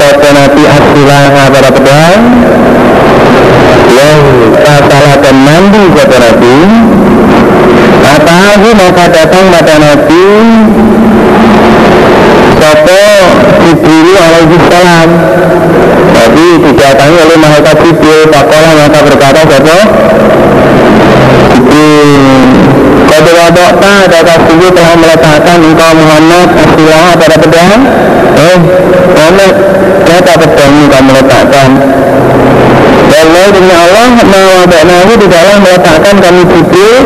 Kata 0.00 0.28
Nabi 0.32 0.62
Asilah 0.64 1.24
pada 1.52 1.70
pedang. 1.70 2.20
Yang 3.90 4.20
salah 4.64 5.14
dan 5.20 5.36
mandi 5.44 5.84
kata 5.92 6.16
Nabi. 6.18 6.56
Atahu 8.00 8.68
maka 8.74 9.04
datang 9.12 9.44
pada 9.52 9.74
Nabi 9.76 10.24
Sopo 12.60 13.00
Jibril 13.64 14.16
alaihi 14.20 14.56
salam. 14.68 15.08
Jadi 16.12 16.48
didatangi 16.60 17.16
oleh 17.16 17.36
malaikat 17.40 17.76
Jibril 17.80 18.28
Pakola 18.28 18.70
maka 18.76 19.00
berkata 19.08 19.40
Sopo 19.48 19.78
Jibril 21.56 22.12
Kode 23.08 23.32
wadokta 23.32 23.92
kata 24.06 24.34
suku 24.44 24.68
telah 24.76 24.94
meletakkan 25.00 25.58
engkau 25.64 25.92
Muhammad 25.96 26.48
Asilah 26.52 27.06
pada 27.16 27.36
pedang. 27.40 27.80
Eh 28.36 28.58
Muhammad 29.16 29.54
Kata 30.04 30.32
pedang 30.36 30.72
ini 30.76 30.86
kamu 30.92 31.06
meletakkan 31.08 31.70
Allah 33.20 33.44
demi 33.52 33.74
Allah 33.74 34.08
Mawadoknahu 34.16 35.12
tidaklah 35.20 35.56
meletakkan 35.60 36.14
kami 36.24 36.42
Jibril 36.48 36.96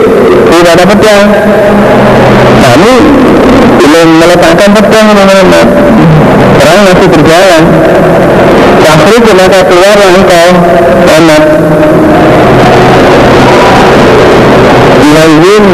Di 0.46 0.59
pada 0.62 0.85
pedang. 0.87 1.27
Kami 2.64 2.94
belum 3.83 4.09
meletakkan 4.22 4.70
pedang 4.79 5.07
Muhammad 5.11 5.66
Perang 6.55 6.81
masih 6.87 7.09
berjalan. 7.11 7.62
Akhirnya 8.85 9.33
maka 9.35 9.61
keluar 9.66 9.98
engkau 9.98 10.48
Muhammad 11.03 11.42
ilaihim 15.05 15.64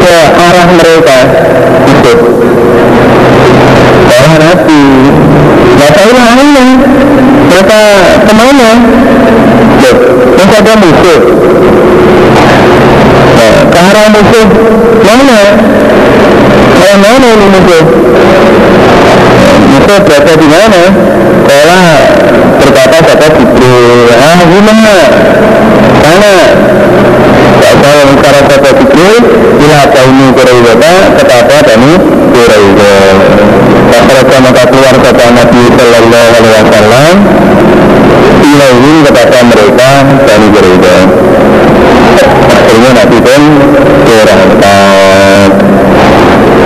ke 0.00 0.16
arah 0.34 0.68
mereka 0.76 1.18
itu 1.88 2.12
arah 4.06 4.34
Nabi 4.38 4.82
ini 6.44 6.63
mereka 7.54 7.80
ke 8.26 8.32
mana? 8.34 8.68
Loh, 9.78 9.96
ada 10.42 10.72
musuh. 10.82 11.20
Nah, 13.34 13.54
ke 13.70 13.78
arah 13.78 14.06
musuh. 14.10 14.46
Mana? 15.06 15.40
Arah 16.74 16.96
mana 16.98 17.28
ini 17.30 17.46
musuh? 17.54 17.84
Musuh 19.70 19.98
berada 20.02 20.32
di 20.34 20.48
mana? 20.50 20.82
Sekolah 21.46 22.23
berkata 22.64 22.98
kata 23.04 23.26
Jibril 23.36 24.08
ah 24.16 24.40
gimana 24.48 24.96
sana 26.00 26.34
Kata 27.64 27.92
cara 28.20 28.40
kata 28.48 28.70
Jibril 28.80 29.16
Bila 29.60 29.80
kaini 29.92 30.26
Quraizata 30.36 30.92
Ketapa 31.16 31.56
Bani 31.64 31.92
Quraiza 32.32 32.94
Kata 33.92 34.36
maka 34.40 34.62
keluar 34.68 34.96
kata 35.00 35.24
Nabi 35.32 35.62
Sallallahu 35.74 36.28
Alaihi 36.34 36.54
Wasallam. 36.60 37.14
Ilaihin 38.44 38.96
kepada 39.06 39.38
mereka 39.48 39.90
Bani 40.24 40.48
Quraiza 40.52 40.96
Akhirnya 42.54 42.90
Nabi 42.94 43.18
pun 43.20 43.42
berangkat. 44.04 45.52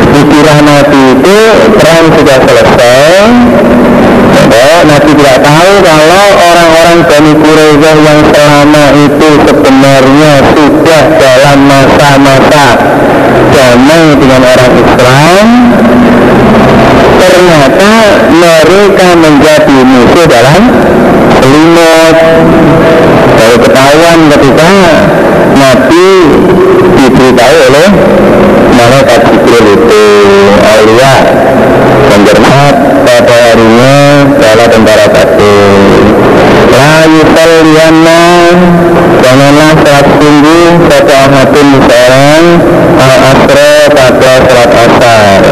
Pikiran 0.09 0.61
Nabi 0.67 1.03
itu 1.15 1.39
perang 1.79 2.07
sudah 2.17 2.39
selesai 2.43 3.68
Oh, 4.69 4.85
Nabi 4.85 5.17
tidak 5.17 5.41
tahu 5.41 5.73
kalau 5.81 6.25
orang-orang 6.37 6.99
Bani 7.09 7.33
Quraizah 7.41 7.97
yang 8.05 8.21
selama 8.29 8.85
itu 9.01 9.29
sebenarnya 9.49 10.33
sudah 10.53 11.03
dalam 11.17 11.59
masa-masa 11.65 12.77
damai 13.49 14.13
dengan 14.21 14.43
orang 14.45 14.73
Islam 14.77 15.47
ternyata 17.17 17.93
mereka 18.29 19.09
menjadi 19.17 19.79
musuh 19.89 20.27
dalam 20.29 20.63
selimut. 21.41 22.17
Baru 23.41 23.57
ketahuan 23.65 24.19
ketika 24.37 24.71
Nabi 25.57 26.09
diberitahu 26.93 27.57
oleh 27.73 27.89
malaikat 28.77 29.21
Jibril 29.33 29.67
itu 29.81 30.05
Aulia 30.61 31.15
bermat 32.17 32.75
pada 33.05 33.37
harinya 33.53 33.97
bala 34.41 34.67
tentara 34.73 35.07
satu 35.13 35.55
layu 36.73 37.23
saliyana 37.37 38.23
janganlah 39.21 39.73
salat 39.85 40.09
tinggi 40.17 40.63
satu 40.89 41.13
ahadun 41.13 41.69
seorang 41.85 42.45
al 42.97 43.13
asro 43.33 43.73
pada 43.93 44.33
salat 44.49 44.73
asar. 44.73 45.43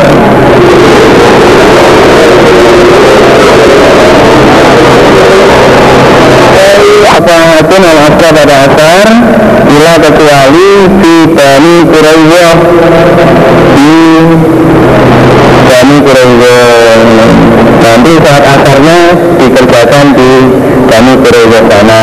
Apa 7.16 7.32
ahadun 7.32 7.80
al 7.80 8.00
asro 8.12 8.28
pada 8.28 8.54
asar 8.68 9.06
bila 9.66 9.94
kecuali 10.04 10.68
di 11.00 11.16
Bani 11.32 11.76
Quraizah 11.88 12.56
di 13.16 13.35
Bani 15.86 16.02
Quraizah 16.02 16.98
nanti 17.78 18.12
saat 18.18 18.42
asarnya 18.42 18.98
dikerjakan 19.38 20.18
di 20.18 20.30
Bani 20.82 21.14
Quraizah 21.22 21.62
sana. 21.62 22.02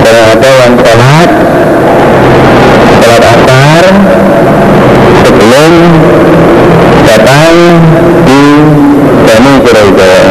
Ada 0.00 0.50
yang 0.64 0.72
sholat 0.80 1.30
sholat 3.04 3.24
asar 3.36 3.84
sebelum 5.20 5.72
datang 7.04 7.54
di 8.24 8.42
Bani 9.28 9.52
Quraizah 9.60 10.24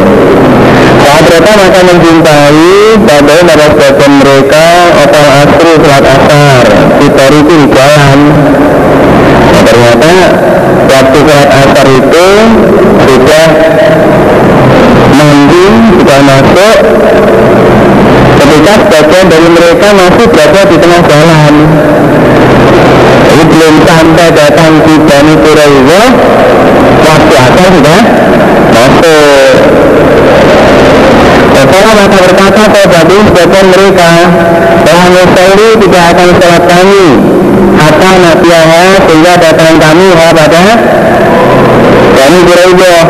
saat 1.06 1.22
mereka 1.30 1.52
maka 1.54 1.80
mencintai 1.86 2.74
pada 3.06 3.36
pada 3.46 4.06
mereka 4.10 4.66
otak 5.06 5.28
asri 5.46 5.74
sholat 5.86 6.06
asar 6.18 6.66
kita 6.98 7.26
itu 7.30 7.54
di 7.62 7.68
jalan. 7.78 8.20
Nah, 9.54 9.62
ternyata 9.62 10.10
waktu 10.90 11.18
sholat 11.22 11.50
asar 11.54 11.88
itu 11.88 12.28
sudah 13.06 13.48
mandi 15.14 15.66
sudah 16.02 16.20
masuk. 16.26 16.78
Ketika 18.40 18.74
sebagian 18.82 19.26
dari 19.30 19.50
mereka 19.54 19.88
masih 19.94 20.26
berada 20.32 20.62
di 20.66 20.78
tengah 20.82 21.02
jalan. 21.06 21.54
Jadi 23.30 23.44
belum 23.46 23.76
sampai 23.86 24.28
datang 24.34 24.74
di 24.84 24.96
Bani 25.06 25.36
Quraizah 25.38 26.08
waktu 27.06 27.34
asar 27.38 27.68
sudah 27.78 28.02
masuk. 28.74 29.56
Setelah 31.60 31.94
maka 31.94 32.18
berkata 32.24 32.64
kepada 32.72 33.16
sebagian 33.30 33.68
mereka 33.68 34.12
bahwa 34.88 35.06
Nusairi 35.12 35.70
tidak 35.84 36.04
akan 36.16 36.30
sholat 36.40 36.64
kami 36.66 37.06
Hatta 37.90 38.22
nabiyaha 38.22 39.02
sehingga 39.02 39.34
datang 39.42 39.82
kami 39.82 40.14
pada 40.14 40.62
Bani 42.14 42.40
Quraizah 42.46 43.02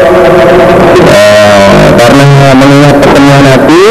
eh, 1.03 1.87
Karena 1.99 2.55
mengingat 2.55 2.95
pertemuan 3.03 3.43
Nabi 3.43 3.83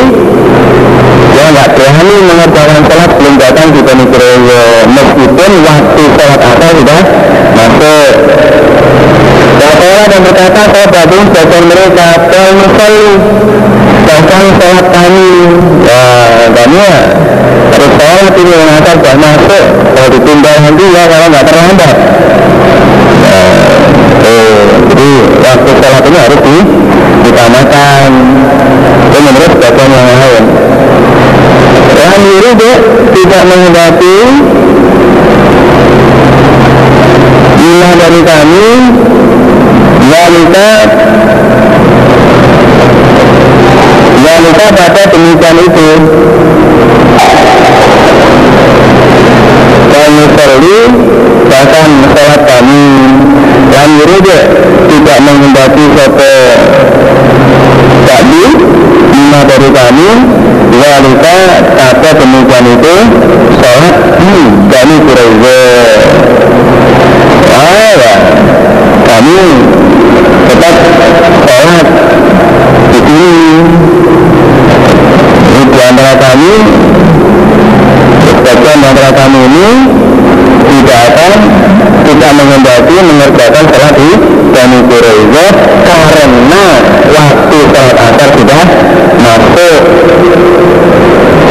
Dia 1.28 1.44
nggak 1.52 1.68
berani 1.76 2.16
mengerjakan 2.24 2.80
sholat 2.88 3.10
belum 3.20 3.34
datang 3.36 3.68
di 3.76 3.80
Bani 3.84 4.04
Quraizah 4.08 4.64
Meskipun 4.88 5.50
waktu 5.60 6.02
sholat 6.16 6.40
asar 6.40 6.70
sudah 6.72 7.02
masuk. 7.52 8.12
Bapak 9.60 10.02
dan 10.08 10.20
berkata 10.24 10.62
sahabatun 10.72 11.22
sebagian 11.28 11.64
mereka 11.68 12.08
Kau 12.32 12.48
musalli 12.56 13.12
Bahkan 14.08 14.44
sholat 14.56 14.86
kami 14.88 15.28
Ya 15.84 16.48
kami 16.56 16.76
ya 16.80 16.96
Harus 17.68 17.90
sholat 18.00 18.34
ini 18.34 18.52
asal 18.56 18.94
sudah 18.98 19.16
masuk. 19.20 19.64
Kalau 19.92 20.08
ditunda 20.08 20.52
nanti 20.64 20.84
ya 20.88 21.02
kalau 21.04 21.26
nggak 21.28 21.44
terlambat. 21.46 21.96
Oh, 23.28 23.52
jadi 24.88 25.10
waktu 25.44 25.70
sholat 25.78 26.02
ini 26.08 26.18
harus 26.18 26.40
di, 26.42 26.56
ditamakan. 27.28 28.10
Itu 29.08 29.18
menurut 29.20 29.50
sebagian 29.52 29.90
yang 29.92 30.06
lain. 30.08 30.44
Yang 31.98 32.14
diri 32.24 32.50
dia 32.56 32.74
tidak 33.14 33.42
menghadapi 33.46 34.16
Ilah 37.58 37.92
dari 37.98 38.20
kami 38.22 38.68
wanita 40.08 40.68
Wanita 44.38 44.70
pada 44.70 45.02
demikian 45.10 45.58
itu. 45.66 45.88
Kami 49.90 50.76
bahkan 51.50 51.90
sholat 52.14 52.42
kami. 52.46 52.86
Dan 53.74 53.88
yuride 53.98 54.38
tidak 54.94 55.18
menghendaki 55.26 55.84
sopo 55.90 56.34
Tadi 58.06 58.46
lima 59.10 59.40
dari 59.42 59.70
kami. 59.74 60.10
Wanita 60.70 61.36
pada 61.74 62.10
demikian 62.14 62.64
itu 62.78 62.96
Sholat 63.58 63.96
di 64.22 64.38
kami 64.70 64.96
Quraiza. 65.02 65.58
Ah 67.58 67.90
ya 67.90 68.14
Kami 69.02 69.38
tetap 70.46 70.76
sholat 71.42 71.86
di 72.98 73.06
sini 73.06 73.30
di 75.68 75.80
antara 75.86 76.14
kami 76.18 76.54
sebagian 78.26 78.78
antara 78.82 79.10
kami 79.14 79.38
ini 79.46 79.68
tidak 80.68 80.98
akan 81.14 81.32
tidak 82.02 82.30
menghendaki 82.34 82.96
mengerjakan 82.98 83.64
sholat 83.70 83.94
di 83.94 84.10
Bani 84.50 84.78
Quraiza 84.90 85.46
karena 85.86 86.64
waktu 87.06 87.58
sholat 87.70 87.96
asar 88.02 88.28
sudah 88.34 88.62
masuk 89.22 89.80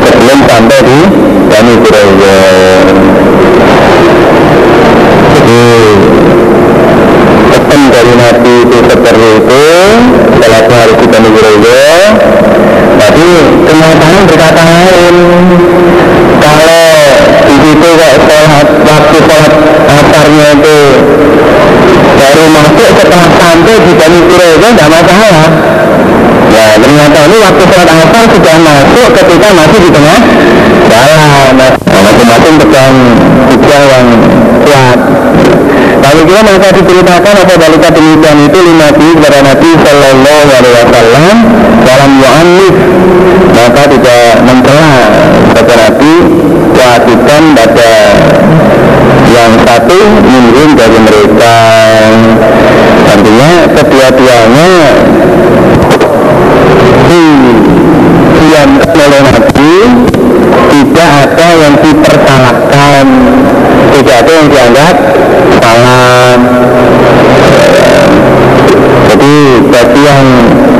sebelum 0.03 0.39
sampai 0.43 0.79
di 0.83 0.99
Bani 1.47 1.73
Quraiza 1.79 2.37
jadi 5.31 5.63
pesan 7.47 7.81
dari 7.93 8.13
Nabi 8.19 8.53
itu 8.67 8.77
seperti 8.83 9.27
itu 9.39 9.63
di 10.95 11.05
Bani 11.11 11.29
Quraiza 11.31 11.79
tapi 12.97 13.27
kenyataan 13.67 14.21
berkata 14.25 14.63
lain? 14.63 15.15
Kalau 16.37 16.83
di 17.47 17.55
situ 17.61 17.89
kok 17.97 18.15
sholat 18.25 18.67
waktu 18.87 19.17
sholat 19.27 19.53
asarnya 19.87 20.47
itu 20.55 20.77
baru 22.17 22.45
masuk 22.51 22.89
setelah 22.95 23.29
sampai 23.35 23.75
di 23.83 23.91
Bani 23.95 24.19
Quraiza 24.31 24.67
tidak 24.71 24.89
masalah. 24.91 25.47
Ya 26.47 26.67
ternyata 26.79 27.19
ini 27.27 27.37
waktu 27.43 27.63
sholat 27.67 27.89
asar 27.91 28.23
sudah 28.31 28.55
masuk 28.63 29.07
ketika 29.11 29.47
masih 29.51 29.79
di 29.83 29.89
tengah 29.91 30.19
jalan. 30.87 31.51
Nah, 31.57 31.71
masing-masing 31.77 32.55
pegang 32.61 32.95
hujah 33.51 33.81
yang 33.91 34.07
kuat. 34.63 34.99
Lalu 35.97 36.21
juga 36.23 36.41
maka 36.45 36.67
diceritakan 36.71 37.33
apa 37.43 37.53
balika 37.59 37.89
demikian 38.27 38.51
itu 38.51 38.59
lima 38.59 38.87
kepada 38.91 39.39
Nabi 39.39 39.69
Sallallahu 39.79 40.47
Alaihi 40.51 40.75
Wasallam 40.83 41.35
dalam 41.87 42.11
Yohanes. 42.19 42.75
Maka 43.55 43.83
tidak 43.87 44.27
mencela 44.43 44.95
kepada 45.47 45.73
Nabi 45.87 46.13
kewajiban 46.75 47.43
pada 47.55 47.93
yang 49.31 49.51
satu 49.63 49.99
minum 50.27 50.69
dari 50.75 50.99
mereka. 51.07 51.55
Artinya 53.07 53.51
kedua-duanya 53.79 54.71
diam 58.37 58.71
oleh 58.75 59.21
Nabi 59.23 59.73
tidak 60.67 61.09
ada 61.23 61.47
yang 61.63 61.73
dipersalahkan 61.79 63.05
tidak 63.95 64.15
ada 64.19 64.31
yang 64.35 64.47
dianggap 64.51 64.95
salah 65.63 66.35
jadi 69.17 69.59
bagi 69.73 70.01
yang 70.07 70.25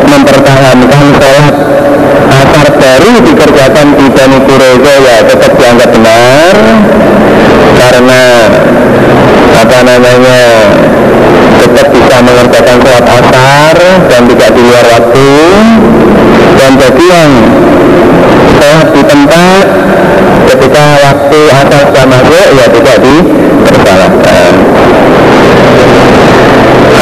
mempertahankan 0.08 1.06
sholat 1.20 1.56
asar 2.32 2.68
baru 2.80 3.07
dikerjakan 3.22 3.88
di 3.98 4.06
Bani 4.12 4.40
Quraiza 4.46 4.94
ya 5.02 5.16
tetap 5.26 5.52
dianggap 5.58 5.90
benar. 5.94 6.56
Karena 7.78 8.22
apa 9.58 9.78
namanya 9.86 10.42
tetap 11.58 11.88
bisa 11.94 12.16
mengerjakan 12.22 12.78
sholat 12.82 13.06
asar 13.06 13.76
dan 14.10 14.22
tidak 14.30 14.50
di 14.54 14.62
luar 14.62 14.86
waktu. 14.98 15.30
Dan 16.58 16.72
bagi 16.78 17.06
yang 17.06 17.32
sholat 18.58 18.88
di 18.94 19.02
tempat 19.06 19.66
ketika 20.48 20.84
waktu 21.06 21.40
asal 21.54 21.82
sudah 21.92 22.06
masuk 22.08 22.48
ya 22.56 22.66
tidak 22.72 22.98
dipersalahkan. 23.04 24.54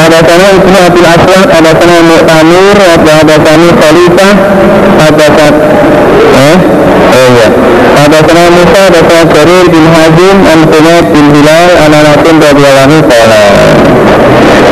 Ada 0.06 0.20
sana 0.22 0.48
Ibnu 0.54 0.78
Abil 0.86 1.08
Aswad, 1.08 1.50
ada 1.50 1.72
sana 1.82 1.98
Mu'tamir, 2.06 2.78
ada 2.78 3.36
sana 3.42 3.68
Khalifah, 3.74 4.34
ada 5.06 5.28
sana 5.38 5.60
eh, 6.36 6.58
oh 7.14 7.28
iya. 7.34 7.50
Ada 7.96 8.20
sana 8.28 8.44
Musa, 8.52 8.80
ada 8.92 9.02
sana 9.08 9.24
Jarir 9.32 9.66
bin 9.72 9.86
Hazim, 9.88 10.38
an 10.44 10.60
Humaid 10.68 11.06
bin 11.16 11.26
Hilal, 11.32 11.70
anak-anakin 11.86 12.36
radhiyallahu 12.44 12.98
ta'ala 13.08 13.44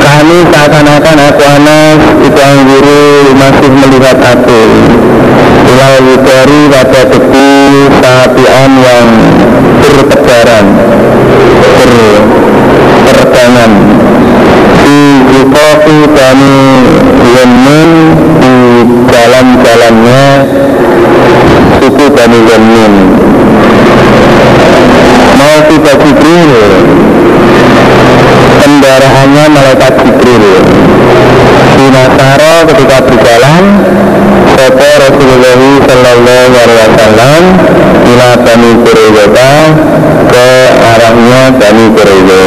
kami 0.04 0.38
seakan-akan 0.52 1.18
aku 1.32 1.44
anak 1.44 1.98
itu 2.28 2.40
yang 2.40 2.60
guru 2.68 3.04
masih 3.40 3.70
melihat 3.72 4.18
aku. 4.20 4.62
Ilal 5.64 6.06
dari 6.22 6.60
pada 6.70 7.02
tepi 7.08 7.50
sapian 7.98 8.72
yang 8.78 9.10
bertebaran 9.80 10.66
berterbangan 13.04 13.72
di 14.84 15.00
Yukofi 15.34 15.98
Bani 16.14 16.58
Yemen 17.34 17.90
di 18.40 18.53
jalan-jalannya 19.14 20.26
suku 21.78 22.06
Bani 22.10 22.40
Yemen 22.50 22.94
mau 25.38 25.58
tiba 25.70 25.94
Jibril 26.02 26.54
kendaraannya 28.64 29.46
malaikat 29.54 29.94
Jibril. 30.02 30.46
Di 31.74 31.86
Nasaro 31.90 32.70
ketika 32.70 32.98
berjalan 33.06 33.64
Sopo 34.56 34.90
Rasulullah 35.04 35.62
Sallallahu 35.84 36.54
Alaihi 36.54 36.80
Wasallam 36.86 37.42
ila 38.08 38.30
Bani 38.42 38.72
Quraiza 38.82 39.52
ke 40.32 40.48
arahnya 40.80 41.42
Bani 41.60 41.86
Quraiza 41.98 42.44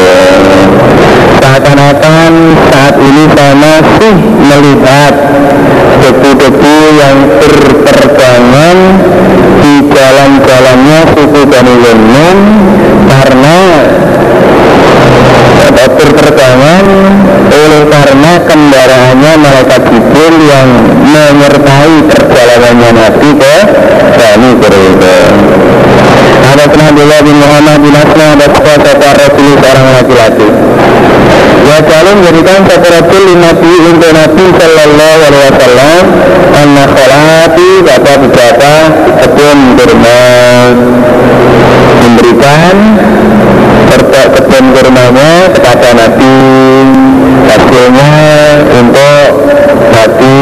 seakan-akan 1.46 2.32
saat 2.70 2.94
ini 2.98 3.24
saya 3.34 3.54
masih 3.54 4.14
melihat 4.40 5.14
debu-debu 6.06 6.76
yang 7.02 7.18
berterbangan 7.42 8.78
di 9.58 9.74
jalan-jalannya 9.90 10.98
suku 11.18 11.40
Bani 11.50 11.74
Yemen 11.82 12.38
karena 13.10 13.58
berterbangan 15.96 16.84
oleh 17.50 17.82
karena 17.90 18.32
kendaraannya 18.46 19.32
malaikat 19.38 19.82
Jibril 19.90 20.34
yang 20.46 20.68
menyertai 21.02 21.94
perjalanannya 22.10 22.90
Nabi 22.94 23.30
ke 23.38 23.56
Bani 24.14 24.50
Quraiza. 24.62 25.18
Ada 26.56 26.88
Abdullah 26.88 27.20
bin 27.20 27.36
Muhammad 27.36 27.84
bin 27.84 27.92
Asma 27.92 28.32
ada 28.32 28.48
sebuah 28.48 29.12
Rasul 29.12 29.50
seorang 29.60 29.86
laki-laki. 29.92 30.48
Ya 31.68 31.78
kalau 31.84 32.12
menjadikan 32.16 32.64
satu 32.64 32.88
Rasul 32.96 33.24
Nabi 33.36 33.72
untuk 33.92 34.10
Nabi 34.16 34.44
Sallallahu 34.56 35.18
Alaihi 35.20 35.44
Wasallam 35.52 36.02
Anna 36.56 36.84
kholati 36.88 37.70
kata 37.84 38.12
beberapa 38.24 38.72
kebun 39.20 39.58
kurma 39.76 40.20
memberikan 42.00 42.76
serta 43.92 44.22
kebun 44.40 44.64
kurmanya 44.72 45.30
kepada 45.52 45.88
Nabi 45.92 46.36
hasilnya 47.52 48.12
untuk 48.80 49.26
Nabi 49.92 50.38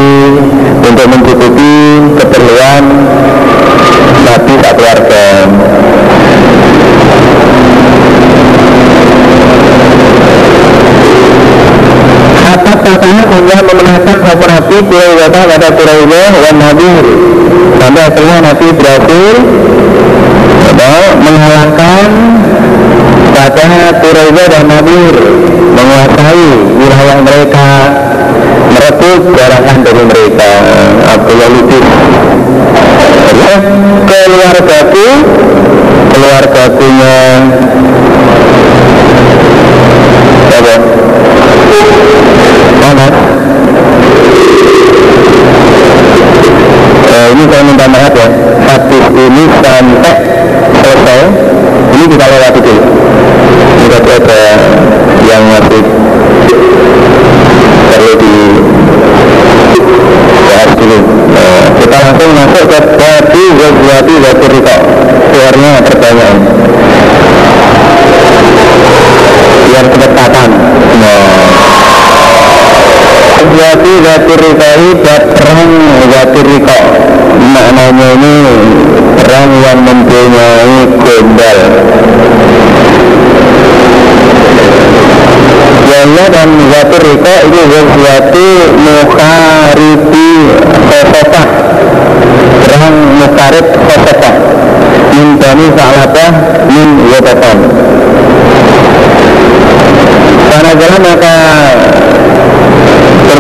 untuk 0.79 1.07
mencukupi 1.11 1.75
keperluan 2.23 2.85
Nabi 4.25 4.53
tak 4.63 4.73
keluarga 4.79 5.25
katanya 12.95 13.23
sehingga 13.27 13.57
memenangkan 13.67 14.17
satu 14.23 14.45
Nabi 14.47 14.77
Quraidah 14.87 15.43
pada 15.51 15.69
Quraidah 15.75 16.31
dan 16.47 16.57
Nabi 16.63 16.91
sampai 17.83 18.03
akhirnya 18.07 18.37
Nabi 18.39 18.67
berhasil 18.79 19.35
mengalahkan 21.19 22.09
pada 23.35 23.67
Quraidah 23.99 24.47
dan 24.47 24.65
Nabi 24.71 24.99
menguasai 25.75 26.47
wilayah 26.79 27.19
mereka 27.19 27.71
merebut 28.71 29.21
jarahan 29.35 29.79
dari 29.83 30.03
mereka 30.07 30.51
Abdullah 31.19 31.49
Lutif 31.51 31.85
ya, 33.35 33.55
keluargaku 34.07 35.09
keluargakunya 36.15 37.19
apa? 40.55 40.75
mana? 42.85 43.07
Eh, 47.05 47.27
ini 47.33 47.43
saya 47.49 47.63
minta 47.65 47.87
maaf 47.89 48.15
ya 48.15 48.29
hadis 48.65 49.05
ini 49.09 49.45
sampai 49.63 50.17
selesai 50.83 51.21
ini 51.95 52.05
kita 52.11 52.25
lewati 52.29 52.61
dulu 52.61 52.83
ini 53.81 53.87
tadi 53.89 54.11
ada 54.15 54.43
yang 55.25 55.43
masih 55.49 55.83
perlu 57.89 58.13
di 58.21 58.37
bahas 60.45 60.71
dulu 60.77 60.99
nah, 61.33 61.65
kita 61.81 61.97
langsung 61.99 62.31
masuk 62.37 62.65
ke 62.69 62.79
Bati 62.99 63.45
Wajwati 63.59 64.15
Watiriko 64.21 64.77
keluarnya 65.33 65.71
pertanyaan 65.83 66.39
biar 69.65 69.87
kedekatan 69.91 70.51
nah 71.01 71.55
Wati 73.75 73.95
Watirikoi 74.07 75.03
dan 75.03 75.35
perang 75.35 75.75
Watiriko 76.07 76.79
maknanya 77.43 78.09
ini 78.15 78.37
perang 79.19 79.51
yang 79.51 79.83
mempunyai 79.83 80.79
gombal. 80.95 81.59
Yahya 85.91 86.25
dan 86.31 86.51
Watiriko 86.71 87.35
itu 87.51 87.63
sesuatu 87.67 88.47
mukharibi 88.79 90.31
khosofah 90.87 91.47
perang 92.63 92.97
mukharib 93.19 93.67
khosofah 93.75 94.35
min 95.19 95.35
bani 95.35 95.67
sa'labah 95.75 96.33
min 96.71 96.89
yadatan 97.11 97.59
karena 100.47 100.71
jalan 100.79 101.01
maka 101.03 101.35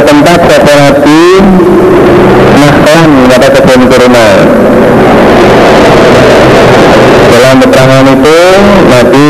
bertempat 0.05 0.37
pada 0.37 0.73
Nabi 0.85 1.25
Nahlan 2.61 3.11
pada 3.25 3.49
kebun 3.57 3.89
kurma. 3.89 4.29
Dalam 7.33 7.57
peperangan 7.65 8.05
itu 8.13 8.39
Nabi 8.85 9.29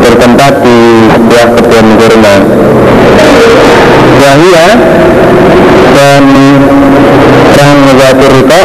bertempat 0.00 0.52
di 0.64 0.80
sebuah 1.12 1.46
kebun 1.60 1.86
kurma. 2.00 2.34
Yahya 4.24 4.66
dan 5.92 6.24
perang 7.52 7.78
Zatur 8.00 8.32
Riko 8.32 8.62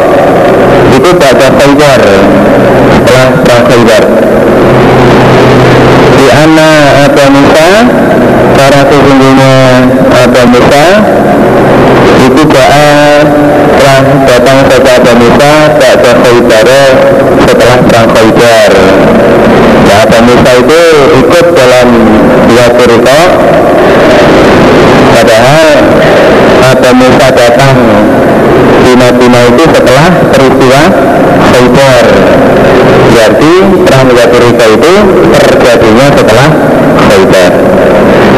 itu 0.95 1.09
pada 1.11 1.47
Khaybar. 1.59 2.01
Setelah 2.95 3.27
perang 3.43 3.63
Khaybar. 3.67 4.03
Di 6.15 6.25
anak 6.39 6.87
atau 7.03 7.27
karena 8.59 8.81
sesungguhnya 8.91 9.53
Abu 10.11 10.41
Musa 10.51 10.85
itu 12.19 12.41
doa 12.43 12.87
telah 13.79 14.01
datang 14.27 14.59
kepada 14.67 14.91
Abu 14.99 15.11
Musa 15.23 15.51
pada 15.79 16.11
Khaybar 16.19 16.67
setelah 17.47 17.77
perang 17.87 18.07
Khaybar 18.11 18.71
ya 19.87 19.95
Abu 20.03 20.19
Musa 20.27 20.51
itu 20.59 20.81
ikut 21.23 21.45
dalam 21.55 21.87
dua 22.51 22.65
cerita 22.75 23.19
padahal 25.17 25.67
Abu 26.59 26.89
Musa 26.99 27.27
datang 27.31 27.75
di 28.83 28.91
Madinah 28.91 29.43
itu 29.55 29.63
setelah 29.71 30.05
peristiwa 30.35 30.81
Khaybar 31.47 32.05
berarti 33.09 33.53
perang 33.87 34.07
Yaturika 34.13 34.65
itu 34.77 34.93
terjadinya 35.33 36.07
setelah 36.15 36.49
Khaybar 37.07 37.51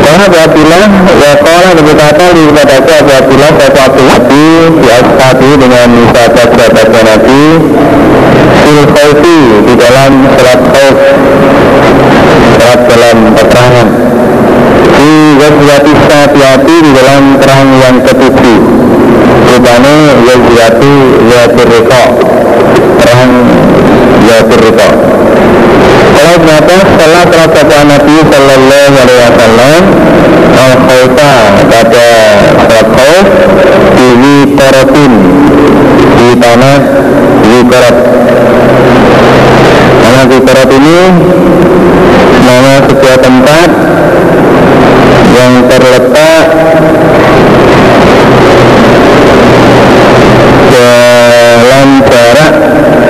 karena 0.02 0.11
apabila 0.28 0.80
ya 1.18 1.32
kala 1.42 1.70
lebih 1.74 1.96
kata 1.98 2.26
di 2.38 2.44
kepadaku 2.54 2.92
apabila 2.94 3.48
sesuatu 3.58 4.02
Nabi 4.06 4.46
di 4.78 5.50
dengan 5.58 5.90
sahabat 6.14 6.50
sahabat 6.54 6.88
Nabi 6.94 7.44
fil 8.62 8.82
khawfi 8.94 9.40
di 9.66 9.74
dalam 9.80 10.12
salat 10.38 10.62
khawf 10.70 10.96
salat 12.60 12.82
dalam 12.86 13.18
peperangan. 13.34 13.90
Di 15.02 15.14
Ghazwati 15.42 15.94
hati 15.98 16.76
di 16.86 16.92
dalam 16.94 17.24
perang 17.42 17.68
yang 17.82 17.98
ketujuh. 18.06 18.62
Rupanya 19.50 19.96
Ghazwati 20.22 20.94
Yaturika 21.26 22.04
perang 23.02 23.32
Yaturika 24.30 24.90
kalau 26.22 26.38
ternyata 26.38 26.76
setelah 26.86 27.24
telah 27.28 27.84
Nabi 27.88 28.16
Sallallahu 28.30 28.94
Alaihi 28.94 29.22
Wasallam 29.26 29.82
al 30.54 30.74
khawfa 30.86 31.34
pada 31.66 32.08
salat 32.62 32.88
khawf 32.94 33.28
di 33.98 34.08
Wikorotin 34.82 35.14
di 36.18 36.30
tanah 36.42 36.78
Wikorot 37.46 37.98
Tanah 40.02 40.26
Wikorot 40.26 40.70
ini 40.74 41.00
nama 42.42 42.74
sebuah 42.90 43.18
tempat 43.22 43.70
yang 45.38 45.54
terletak 45.70 46.46
dalam 50.74 51.90
jarak 52.02 52.52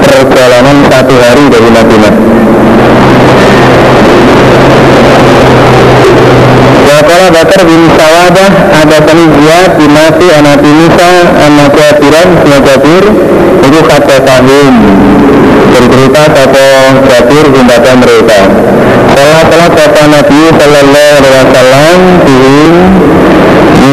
perjalanan 0.04 0.78
satu 0.92 1.16
hari 1.24 1.46
dari 1.48 1.70
Madinah. 1.72 2.16
Bakar 7.32 7.64
bin 7.64 7.82
Sawadah 7.96 8.52
ada 8.92 9.08
kami 9.08 9.24
Ziyad 9.24 9.72
bin 9.80 9.96
anak 9.96 10.60
Nisa 10.60 11.12
anak 11.48 11.72
Jabiran 11.80 12.28
bin 12.44 12.52
Jabir 12.60 13.06
itu 13.64 13.80
kata 13.88 14.20
tahun 14.20 14.74
bercerita 15.72 16.24
kata 16.28 16.68
bin 17.56 17.64
Bapak 17.72 17.96
mereka 18.04 18.40
salah 19.16 19.44
salah 19.48 19.70
kata 19.72 20.02
Nabi 20.12 20.40
Sallallahu 20.60 21.12
Alaihi 21.16 21.36
Wasallam 21.40 22.00
diin 22.28 22.74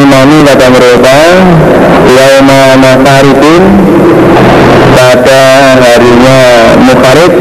imani 0.02 0.38
kata 0.42 0.66
mereka 0.66 1.18
Yauma 2.18 2.60
Makaribin 2.82 3.62
pada 4.98 5.42
harinya 5.78 6.38
Mukharib 6.90 7.32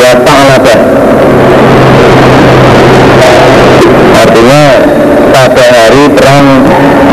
ya 0.00 0.12
ta'aladah 0.16 0.78
artinya 4.16 4.62
pada 5.38 5.64
hari 5.70 6.04
perang 6.18 6.46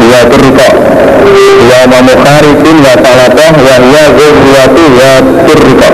ya 0.10 0.22
turiko 0.28 0.68
ya 1.86 2.02
mamukharibin 2.02 2.78
wa 2.82 2.98
taladah 2.98 3.54
wa 3.62 3.76
ya 3.94 4.06
zuzwatu 4.18 4.84
ya 4.98 5.12
turiko 5.46 5.90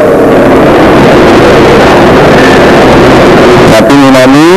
Nabi 3.75 3.95
Imami 4.07 4.51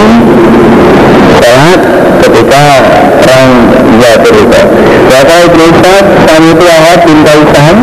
sholat 1.42 1.80
ketika 2.22 2.62
perang 3.18 3.50
ya 3.98 4.12
turiko 4.22 4.62
Waka 5.10 5.36
Ibn 5.50 5.58
Ishaq 5.74 6.04
Sami 6.22 6.48
itu 6.54 6.66
Ahad 6.70 7.00
bin 7.02 7.18
Kaisan 7.26 7.76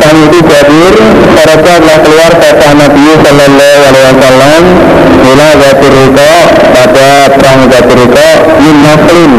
Sami 0.00 0.20
itu 0.24 0.38
Jabir 0.40 0.94
Mereka 1.36 1.72
telah 1.84 1.98
keluar 2.00 2.32
kata 2.32 2.68
Nabi 2.80 3.04
Sallallahu 3.12 3.80
Alaihi 3.92 4.06
Wasallam 4.16 4.62
Mila 5.20 5.48
Zatiriko 5.60 6.32
pada 6.72 7.08
perang 7.36 7.60
Zatiriko 7.68 8.28
Min 8.56 8.76
Naslin 8.80 9.32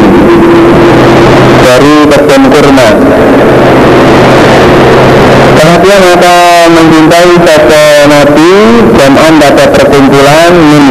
Dari 1.57 1.95
kebun 2.05 2.43
kurma. 2.53 2.89
Perhatian 5.57 6.01
maka 6.05 6.35
mencintai 6.71 7.33
kata 7.43 7.85
Nabi 8.07 8.51
Jam'an 8.95 9.33
pada 9.41 9.65
perkumpulan 9.73 10.53
Min 10.55 10.83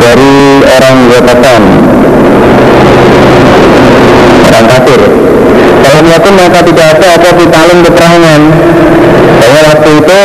Dari 0.00 0.36
orang 0.64 0.96
Gotokan. 1.10 1.62
Orang 4.46 4.64
kafir. 4.70 5.00
Kalau 5.86 6.00
yakun 6.06 6.34
maka 6.34 6.60
tidak 6.66 6.86
ada 6.98 7.06
apa 7.18 7.28
vitalin 7.38 7.78
peperangan 7.86 8.40
bahwa 9.38 9.60
waktu 9.70 9.90
itu 10.02 10.22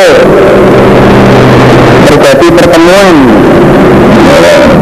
terjadi 2.12 2.48
pertemuan 2.56 3.16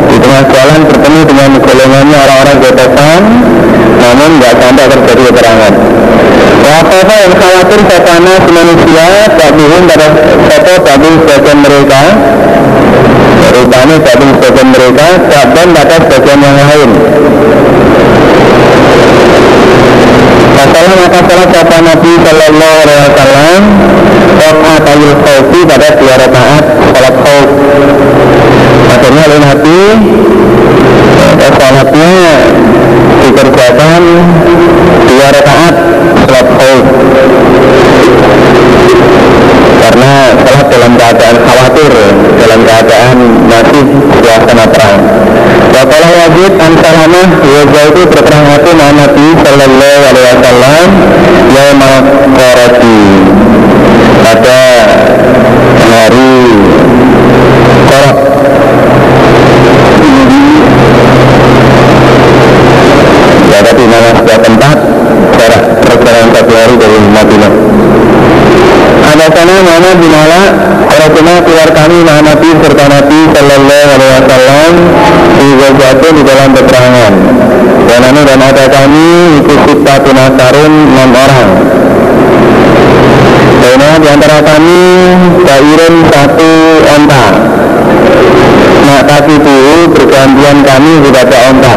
di 0.09 0.17
tengah 0.21 0.43
jalan 0.49 0.79
bertemu 0.85 1.21
dengan 1.25 1.49
golongannya 1.57 2.17
orang-orang 2.17 2.57
gotokan 2.61 3.21
namun 3.99 4.29
nggak 4.39 4.53
sampai 4.57 4.85
terjadi 4.87 5.21
peperangan 5.29 5.73
apa 6.69 7.15
yang 7.25 7.33
khawatir 7.35 7.79
satana 7.89 8.33
manusia 8.49 9.07
tak 9.35 9.49
bingung 9.57 9.85
pada 9.89 10.07
satu 10.47 10.73
tapi 10.85 11.09
sebagian 11.25 11.57
mereka 11.59 12.01
rupanya 13.49 13.97
tapi 14.01 14.25
sebagian 14.37 14.67
mereka 14.71 15.07
dan 15.29 15.67
pada 15.73 15.95
sebagian 15.99 16.39
yang 16.39 16.57
lain. 16.57 16.89
Masalah 20.59 20.95
maka 20.99 21.19
salah 21.23 21.47
kata 21.47 21.77
Nabi 21.81 22.11
Sallallahu 22.19 22.75
Alaihi 22.83 23.01
Wasallam? 23.07 23.61
Rakaat 24.39 24.83
ayul 24.87 25.15
khawfi 25.23 25.59
pada 25.67 25.87
dua 25.99 26.13
rakaat 26.15 26.63
salat 26.95 27.15
khawf 27.19 27.49
Akhirnya 28.89 29.21
oleh 29.29 29.39
Nabi 29.39 29.79
Salatnya 31.59 32.13
dikerjakan 33.25 34.01
dua 35.05 35.27
rakaat 35.33 35.75
sholat 36.25 36.47
khauf 36.55 36.85
karena 39.79 40.11
sholat 40.45 40.67
dalam 40.69 40.91
keadaan 40.95 41.37
khawatir 41.43 41.93
dalam 42.39 42.59
keadaan 42.63 43.17
masih 43.49 43.85
suasana 44.21 44.65
perang 44.69 45.01
Wakalah 45.69 46.11
wajib 46.11 46.51
an 46.59 46.71
salamah 46.81 47.27
Wajah 47.39 47.83
itu 47.93 48.01
berperang 48.11 48.45
hati 48.51 48.71
Nabi 48.75 49.27
Sallallahu 49.39 49.99
alaihi 50.11 50.27
wasallam 50.27 50.87
Yawma 51.55 51.93
Qarati. 52.35 52.99
Pada 54.19 54.59
hari 55.79 56.33
Qarab 57.87 58.17
Ya 63.49 63.59
tapi 63.63 63.83
nama 63.87 64.09
sebuah 64.19 64.39
tempat 64.43 64.77
Jarak 65.39 65.63
perjalanan 65.87 66.29
satu 66.35 66.53
hari 66.53 66.75
dari 66.75 66.97
Madinah 67.07 67.53
sana 69.49 69.65
mana 69.65 69.89
di 69.97 70.05
mana 70.05 70.39
Rasulullah 70.93 71.41
keluar 71.41 71.69
kami 71.73 72.05
nah 72.05 72.21
Nabi 72.21 72.53
serta 72.61 72.85
Nabi 72.85 73.19
Sallallahu 73.33 73.87
Alaihi 73.97 74.13
Wasallam 74.21 74.73
di 75.41 75.47
Gajah 75.57 76.11
di 76.13 76.21
dalam 76.21 76.49
peperangan. 76.53 77.13
Dan 77.89 78.01
anu 78.13 78.21
dan 78.29 78.41
ada 78.45 78.65
kami 78.69 79.41
itu 79.41 79.53
kita 79.65 79.93
tunasarun 80.05 80.73
enam 80.93 81.09
orang. 81.17 81.49
Dan 83.57 83.81
di 84.05 84.07
antara 84.13 84.37
kami 84.45 84.81
Kairin 85.41 85.95
satu 86.13 86.51
onta. 86.85 87.25
Nah 88.85 89.01
kaki 89.01 89.33
itu 89.33 89.57
bergantian 89.97 90.57
kami 90.61 90.93
kepada 91.09 91.37
onta. 91.49 91.73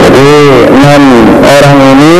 Jadi 0.00 0.32
enam 0.64 1.02
orang 1.44 1.78
ini 1.92 2.16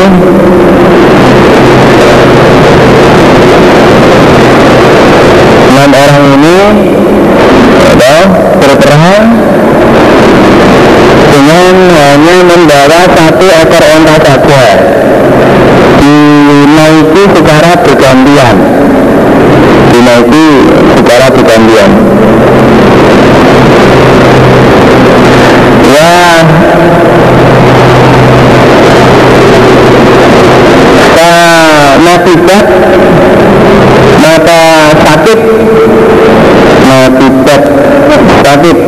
enam 5.80 5.96
orang 5.96 6.24
ini 6.36 6.58
ada 7.88 8.14
berperang 8.60 9.24
dengan 11.32 11.74
hanya 11.88 12.36
membawa 12.44 13.00
satu 13.08 13.46
ekor 13.48 13.84
onta 13.96 14.16
saja. 14.20 14.62
Dinaiki 16.00 17.22
secara 17.32 17.72
bergantian. 17.80 18.56
Dinaiki 19.88 20.46
secara 21.00 21.26
bergantian 21.32 21.90
ya 25.90 26.12
nafibat 32.00 32.66
mata 34.20 34.62
sakit 35.04 35.40
nafibat 36.86 37.62
sakit 38.44 38.78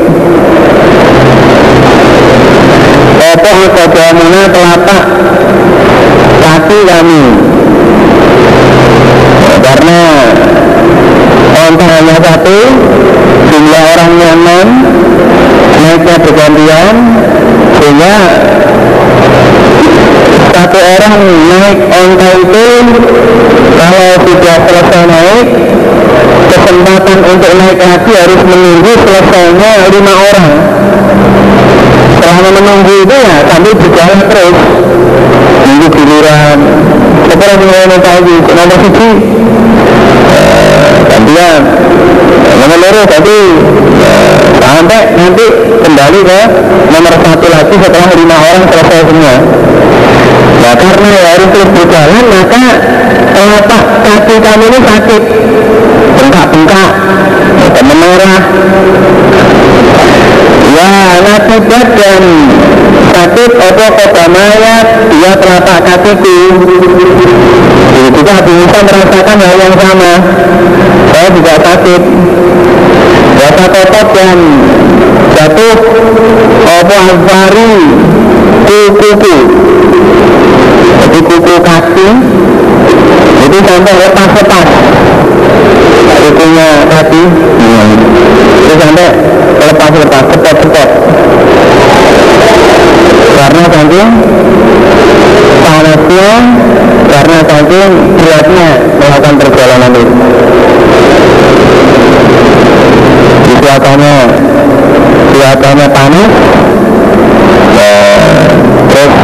apa 3.53 4.05
mana 4.17 4.41
telapak 4.49 5.05
kaki 6.41 6.79
kami. 6.89 7.23
Karena 9.63 10.01
onta 11.53 11.87
hanya 11.87 12.17
satu 12.19 12.59
jumlah 13.53 13.83
orangnya 13.95 14.31
enam 14.35 14.69
naiknya 15.83 16.17
bergantian 16.23 16.97
sehingga 17.77 18.17
satu 20.53 20.79
orang 20.79 21.15
naik 21.51 21.79
onta 21.91 22.29
itu 22.43 22.69
kalau 23.79 24.11
sudah 24.25 24.57
selesai 24.67 25.03
naik 25.09 25.49
kesempatan 26.53 27.19
untuk 27.27 27.53
naik 27.57 27.79
lagi 27.81 28.13
harus 28.13 28.41
menunggu 28.45 28.93
selesainya 29.03 29.73
lima 29.91 30.15
orang 30.31 30.49
selama 32.23 32.49
menunggu 32.55 32.93
itu 33.03 33.17
ya 33.19 33.37
sambil 33.51 33.73
berjalan 33.75 34.19
terus. 34.31 34.59
Nunggu 35.67 35.87
giliran. 35.91 36.59
Setelah 37.27 37.57
mulai 37.59 37.85
naik 37.91 38.05
lagi 38.07 38.37
nomor 38.47 38.79
siji? 38.79 39.11
Gantian. 41.11 41.63
Nomor 42.63 42.79
loro 42.79 43.03
tadi 43.11 43.41
sampai 44.63 45.03
nanti 45.19 45.47
kembali 45.83 46.21
ke 46.23 46.41
nomor 46.95 47.15
satu 47.19 47.47
lagi 47.51 47.75
setelah 47.75 48.11
lima 48.15 48.37
orang 48.39 48.65
selesai 48.71 49.01
semua. 49.11 49.35
Nah 50.63 50.75
karena 50.79 51.11
harus 51.11 51.49
terus 51.51 51.71
berjalan 51.75 52.25
maka 52.31 52.65
telapak 53.35 53.83
kaki 54.07 54.37
kami 54.39 54.65
ini 54.71 54.79
sakit. 54.79 55.23
Bengkak-bengkak 56.13 56.91
memerah 57.83 58.41
ya 60.73 60.93
akibat 61.37 61.89
dan 61.97 62.23
sakit 63.13 63.53
apa 63.61 63.87
kodamaya 63.93 64.77
dia 65.13 65.33
telapak 65.37 65.79
kakiku 65.85 66.39
Jadi 67.93 68.09
juga 68.17 68.37
bisa 68.41 68.79
merasakan 68.89 69.37
hal 69.37 69.59
yang 69.61 69.77
sama. 69.77 70.13
Saya 71.13 71.29
juga 71.31 71.55
sakit. 71.61 72.03
Rasa 73.37 73.65
kotot 73.69 74.07
dan 74.17 74.39
jatuh. 75.37 75.77
Apa 76.63 76.97
azari 77.13 77.75
kuku 78.67 79.37
jadi 81.03 81.21
kuku 81.21 81.55
kaki. 81.61 82.09
Itu 83.43 83.59
sampai 83.61 83.93
lepas-lepas 83.93 84.69
kukunya 86.23 86.69
kaki 86.87 87.23
itu 88.63 88.75
sampai 88.79 89.09
lepas-lepas 89.59 90.25
cepet-cepet 90.31 90.89
karena 93.33 93.65
saking 93.67 94.09
panasnya 95.63 96.31
karena 97.11 97.39
saking 97.43 97.91
beratnya 98.17 98.69
melakukan 99.03 99.35
perjalanan 99.43 99.93
itu. 99.99 100.15
Suasananya 103.63 104.17
suasananya 105.33 105.87
panas. 105.91 106.33
Terus 108.93 109.15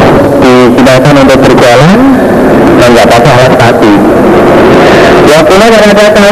digunakan 0.40 1.14
untuk 1.22 1.38
berjalan 1.44 1.99
dan 2.78 2.88
nggak 2.94 3.09
pakai 3.11 3.32
alas 3.36 3.55
kaki 3.59 3.92
waktunya 5.28 5.66
ternyata 5.68 6.03
kami 6.09 6.28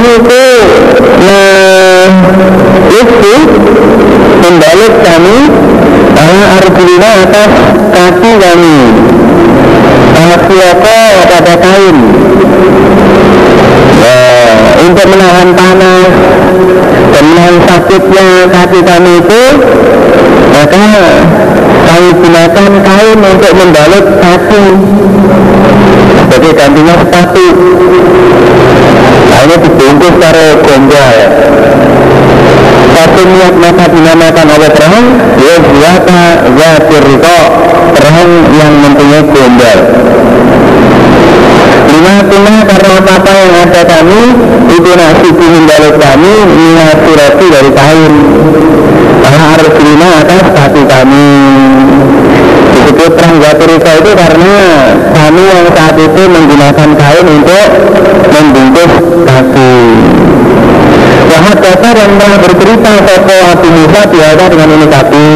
sakitnya 17.96 18.52
kaki 18.52 18.80
kami 18.84 19.24
itu 19.24 19.42
maka 20.52 20.84
kami 21.88 22.08
gunakan 22.12 22.70
kain 22.84 23.20
untuk 23.24 23.52
membalut 23.56 24.06
kaki 24.20 24.64
sebagai 26.20 26.52
gantinya 26.52 26.94
sepatu. 27.00 27.46
Nah 29.32 29.56
dibungkus 29.56 30.12
secara 30.12 30.44
gombal 30.60 31.16
satu 32.92 33.20
niat 33.32 33.54
maka 33.64 33.84
dinamakan 33.88 34.46
oleh 34.60 34.70
perang 34.76 35.06
ya 35.40 35.56
ziyata 35.56 36.24
zatir 36.52 37.02
riko 37.08 37.40
perang 37.96 38.28
yang 38.60 38.72
mempunyai 38.76 39.24
gombal 39.24 39.78
lima 41.96 42.14
tuna 42.28 42.54
karena 42.68 42.94
apa 43.00 43.32
yang 43.32 43.52
ada 43.64 43.82
kami 43.88 44.22
itu 44.68 44.90
nasi 44.92 45.28
membalut 45.32 45.96
kami 45.96 46.32
minat 46.44 46.98
surati 47.08 47.46
dari 47.48 47.70
kain. 47.72 48.14
Karena 49.24 49.44
harus 49.56 49.74
lima 49.80 50.08
atas 50.20 50.44
kaki 50.52 50.82
kami. 50.84 51.28
Disebut 52.76 53.10
perang 53.16 53.36
Zaturika 53.40 53.92
itu 53.98 54.10
karena 54.12 54.56
kami 55.10 55.42
yang 55.42 55.66
saat 55.72 55.96
itu 55.96 56.22
menggunakan 56.28 56.88
kain 56.94 57.26
untuk 57.26 57.68
membungkus 58.30 58.92
kaki 59.26 59.76
Wahad 61.26 61.58
dasar 61.58 61.94
yang 61.98 62.12
telah 62.14 62.38
bercerita 62.38 62.92
Sopo 63.02 63.36
Abu 63.50 63.68
Musa 63.74 64.00
biasa 64.06 64.44
dengan 64.46 64.68
ini 64.70 64.86
kaki 64.86 65.26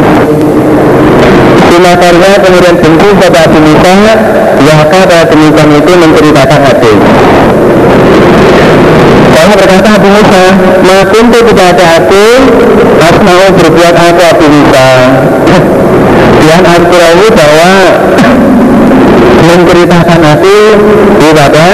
Simakarnya 1.71 2.33
kemudian 2.43 2.75
benci 2.83 3.09
Sopo 3.15 3.39
Abu 3.39 3.59
Musa 3.63 3.95
Yaka 4.61 4.85
pada 5.07 5.25
demikian 5.31 5.71
itu 5.71 5.93
menceritakan 5.95 6.61
hadis. 6.67 6.99
Saya 9.31 9.55
berkata 9.55 9.89
Abu 9.95 10.09
Musa 10.11 10.43
Makin 10.83 11.25
itu 11.31 11.41
tidak 11.55 11.67
ada 11.79 11.87
aku 12.03 12.27
Mas 12.99 13.17
mau 13.23 13.45
berbuat 13.55 13.95
aku 13.95 14.23
Abu 14.35 14.47
Musa 14.51 14.87
Yang 16.43 16.63
Al-Qurawi 16.67 17.29
bahwa 17.39 17.73
menceritakan 19.49 20.19
Nabi 20.21 20.59
kepada 21.23 21.67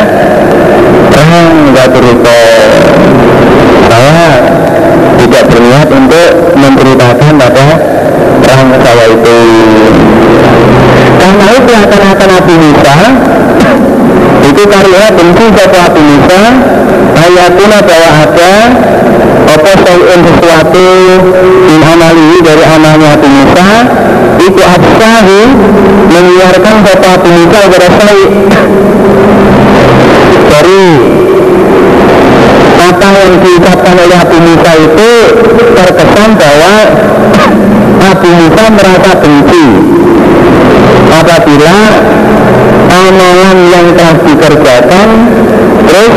perang 1.10 1.50
Gaturito 1.72 2.38
saya 3.86 4.28
tidak 5.16 5.42
berniat 5.50 5.88
untuk 5.88 6.28
menceritakan 6.54 7.32
pada 7.40 7.95
perang 8.46 8.70
itu 8.78 9.38
karena 11.18 11.46
itu 11.58 11.72
akan-akan 11.74 12.28
Nabi 12.30 12.54
Musa 12.62 12.96
itu 14.46 14.62
karena 14.70 15.04
benci 15.10 15.46
satu 15.50 15.76
Nabi 15.76 16.00
Musa 16.06 16.42
ayatuna 17.18 17.78
bahwa 17.82 18.10
ada 18.22 18.52
apa 19.46 19.72
sayun 19.82 20.20
sesuatu 20.22 20.88
in 21.74 21.80
amali 21.82 22.38
dari 22.46 22.64
amalnya 22.64 23.18
Nabi 23.18 23.28
Musa 23.34 23.68
itu 24.38 24.62
absahu 24.62 25.40
menyiarkan 26.14 26.74
satu 26.86 27.04
Nabi 27.10 27.30
Musa 27.34 27.58
kepada 27.66 27.88
saya 27.98 28.26
dari 30.46 30.84
apa 32.86 33.08
yang 33.10 33.34
diucapkan 33.42 33.94
oleh 33.98 34.14
Nabi 34.14 34.38
Musa 34.46 34.72
itu 34.78 35.10
terkesan 35.74 36.30
bahwa 36.38 36.74
Nabi 37.96 38.28
Musa 38.36 38.64
merasa 38.72 39.10
benci. 39.20 39.66
Apabila 41.06 41.78
amalan 42.86 43.58
yang 43.72 43.86
telah 43.96 44.16
dikerjakan 44.20 45.08
terus 45.86 46.16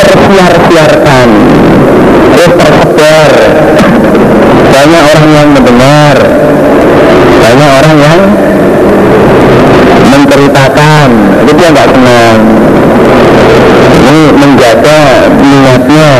tersiar-siarkan 0.00 1.28
terus 2.32 2.52
tersebar. 2.56 3.30
Banyak 4.76 5.02
orang 5.02 5.28
yang 5.32 5.48
mendengar 5.56 6.16
banyak 7.46 7.70
orang 7.78 7.96
yang 8.02 8.20
menceritakan. 10.12 11.08
Itu 11.46 11.52
dia 11.56 11.68
nggak 11.72 11.88
senang. 11.94 12.38
Ini 14.06 14.22
menjaga 14.34 15.00
niatnya 15.40 16.10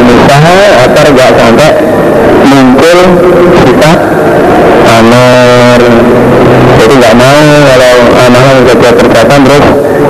Musa 0.00 0.38
agar 0.84 1.06
nggak 1.14 1.30
sampai 1.38 1.70
muncul 2.50 2.98
sifat 3.62 3.98
amer 4.98 5.80
jadi 6.80 6.94
nggak 6.98 7.14
mau 7.14 7.44
kalau 7.70 7.94
amalan 8.26 8.58
kerja 8.66 8.90
kerjakan 8.98 9.40
terus 9.46 9.66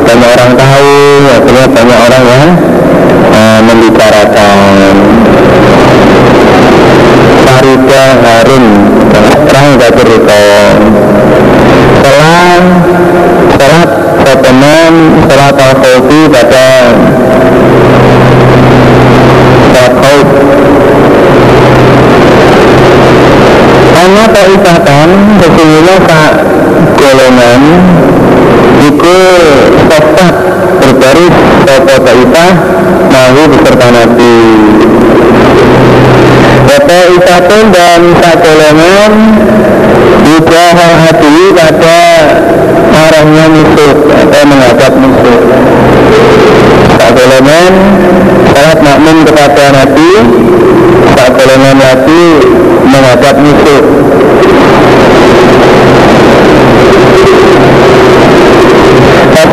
banyak 0.07 0.29
orang 0.33 0.53
tahu 0.57 0.95
akhirnya 1.29 1.67
banyak 1.71 1.99
orang 2.01 2.25
yang 2.25 2.49
uh, 3.31 3.61
membicarakan 3.63 4.95
Farida 7.45 8.05
Harun 8.25 8.65
terang 9.47 9.69
gak 9.77 9.93
cerita 9.99 10.43
setelah 12.01 12.57
sholat 13.55 13.91
sopenan 14.25 14.95
sholat 15.29 15.57
al 15.59 15.75
pada 16.33 16.67
sholat 19.71 19.95
khawf 20.01 20.29
Karena 23.91 24.25
taifatan 24.41 25.09
sesungguhnya 25.36 25.97
tak 26.09 26.32
golongan 26.97 27.62
itu 28.80 29.18
sesat 29.93 30.34
berbaris 30.80 31.34
sopo 31.68 31.95
taifah 32.01 32.53
mahu 33.12 33.43
beserta 33.53 33.88
nabi. 33.93 34.36
Kata 36.64 36.99
isatun 37.20 37.64
dan 37.68 38.01
tak 38.16 38.36
golongan 38.41 39.12
juga 40.24 40.64
hati 40.72 41.36
pada 41.53 42.01
arahnya 42.97 43.45
musuh 43.53 43.95
atau 44.24 44.43
menghadap 44.49 44.93
musuh. 44.97 45.41
Tak 46.97 47.11
golongan 47.12 47.72
salat 48.57 48.80
makmum 48.80 49.16
kepada 49.28 49.64
nabi. 49.68 50.12
Tak 51.12 51.28
golongan 51.36 51.76
lagi 51.76 52.24
menghadap 52.88 53.34
musuh 53.36 53.82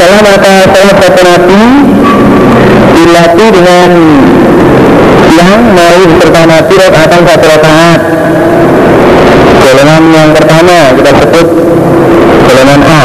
Masalah 0.08 0.40
maka 0.40 0.56
salah 0.72 0.96
satu 1.04 1.60
dilatih 2.96 3.50
dengan 3.52 3.90
yang 5.36 5.62
mau 5.76 6.00
beserta 6.08 6.42
nabi 6.48 6.76
akan 6.80 7.22
satu 7.28 7.46
rakaat. 7.52 8.02
Golongan 9.60 10.04
yang 10.16 10.30
pertama 10.32 10.96
kita 10.96 11.12
sebut 11.12 11.48
golongan 12.40 12.82
A. 12.88 13.04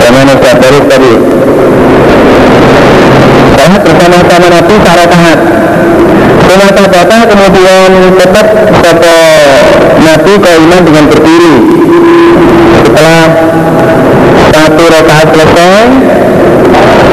Golongan 0.00 0.24
yang 0.24 0.40
terus 0.40 0.84
tadi. 0.88 1.12
Salat 3.60 3.80
bersama-sama 3.84 4.46
nabi 4.56 4.74
satu 4.80 4.96
rakaat. 5.04 5.38
Semata 6.48 6.84
kata 6.96 7.18
kemudian 7.28 7.90
tetap 8.24 8.46
satu 8.72 9.16
nabi 10.00 10.32
keiman 10.40 10.80
dengan 10.80 11.04
berdiri. 11.12 11.56
Setelah 12.88 13.20
satu 14.66 14.82
rakaat 14.82 15.30
selesai 15.30 15.78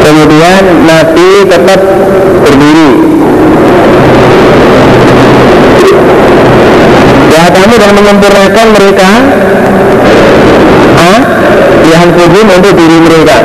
kemudian 0.01 0.63
nabi 0.89 1.45
tetap 1.45 1.81
berdiri. 2.41 2.91
Ya 7.29 7.43
kami 7.53 7.75
dan 7.77 7.91
menyempurnakan 7.93 8.67
mereka 8.73 9.09
ah, 10.97 11.19
yang 11.93 12.09
khusus 12.17 12.47
untuk 12.57 12.73
diri 12.73 12.97
mereka. 13.05 13.37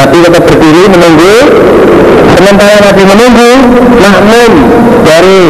Nabi 0.00 0.18
tetap 0.24 0.42
berdiri 0.48 0.82
menunggu. 0.88 1.36
Sementara 2.40 2.76
Nabi 2.88 3.02
menunggu 3.04 3.50
makmum 4.00 4.52
dari 5.04 5.44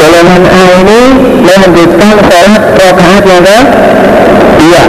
golongan 0.00 0.42
A 0.48 0.64
ini 0.80 1.02
melanjutkan 1.44 2.14
sholat 2.24 2.62
rakaat 2.72 3.22
yang 3.28 3.44
ke 3.44 3.58
iya. 4.60 4.84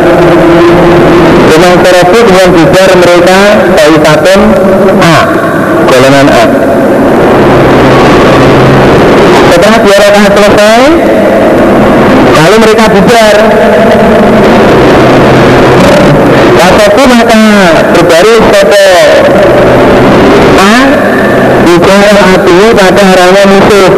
Dengan 1.52 1.74
sorofu 1.84 2.20
dengan 2.28 2.48
bubar 2.56 2.90
mereka 2.96 3.40
taifatun 3.76 4.40
A 5.00 5.18
golongan 5.88 6.28
A. 6.32 6.44
Setelah 9.52 9.80
dua 9.84 9.98
rakaat 10.00 10.32
selesai 10.36 10.80
lalu 12.32 12.56
mereka 12.64 12.84
bubar. 12.92 13.36
Wasoku 16.52 17.04
maka 17.10 17.44
berbaris 17.96 18.44
pada 18.54 18.86
A 20.62 20.76
Bicara 21.62 22.22
hati 22.26 22.58
pada 22.76 23.04
arahnya 23.16 23.44
musuh. 23.48 23.90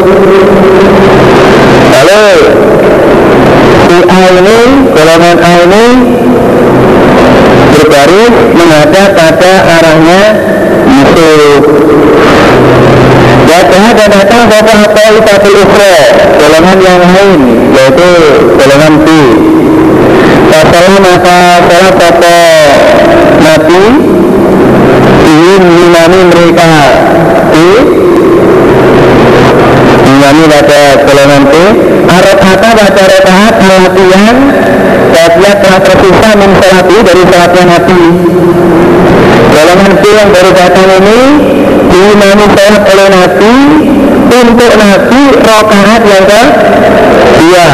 Lalu 1.93 2.29
A 3.83 4.19
ini, 4.31 4.59
golongan 4.95 5.37
ini 5.43 5.85
Berbaris 7.73 8.35
menghadap 8.55 9.09
pada 9.11 9.53
arahnya 9.75 10.21
musuh 10.87 11.59
Wajah 13.43 13.87
dan 13.91 14.09
datang 14.09 14.43
bapak 14.47 14.77
apa 14.87 15.03
satu 15.27 15.49
ukhra 15.51 15.95
Golongan 16.39 16.77
yang 16.79 17.01
lain 17.03 17.39
Yaitu 17.75 18.11
golongan 18.55 18.93
B. 19.03 19.07
Masalah 20.47 20.95
maka 21.03 21.39
salah 21.67 21.93
satu 21.97 22.37
Nabi 23.43 23.83
ingin 25.27 25.61
mengimani 25.65 26.19
mereka. 26.31 26.73
Di 27.51 27.67
mengimani 30.05 30.43
pada 30.47 30.81
golongan 31.03 31.43
B 31.51 31.53
Arab 32.13 32.37
kata 32.37 32.69
baca 32.77 33.03
rekaat 33.09 33.53
latihan 33.57 34.35
Bagian 35.13 35.55
telah 35.61 35.81
tersisa 35.81 36.29
min 36.37 36.51
dari 36.57 37.23
salatnya 37.29 37.63
Nabi 37.69 38.01
Golongan 39.53 39.93
B 39.97 40.03
yang 40.13 40.29
baru 40.29 40.51
datang 40.53 40.87
ini 41.01 41.21
Diimani 41.89 42.45
salat 42.53 42.83
oleh 42.85 43.07
Nabi 43.09 43.55
Untuk 44.33 44.71
Nabi 44.77 45.21
rokaat 45.41 46.01
yang 46.05 46.25
ke 46.25 46.41
Dua. 47.33 47.69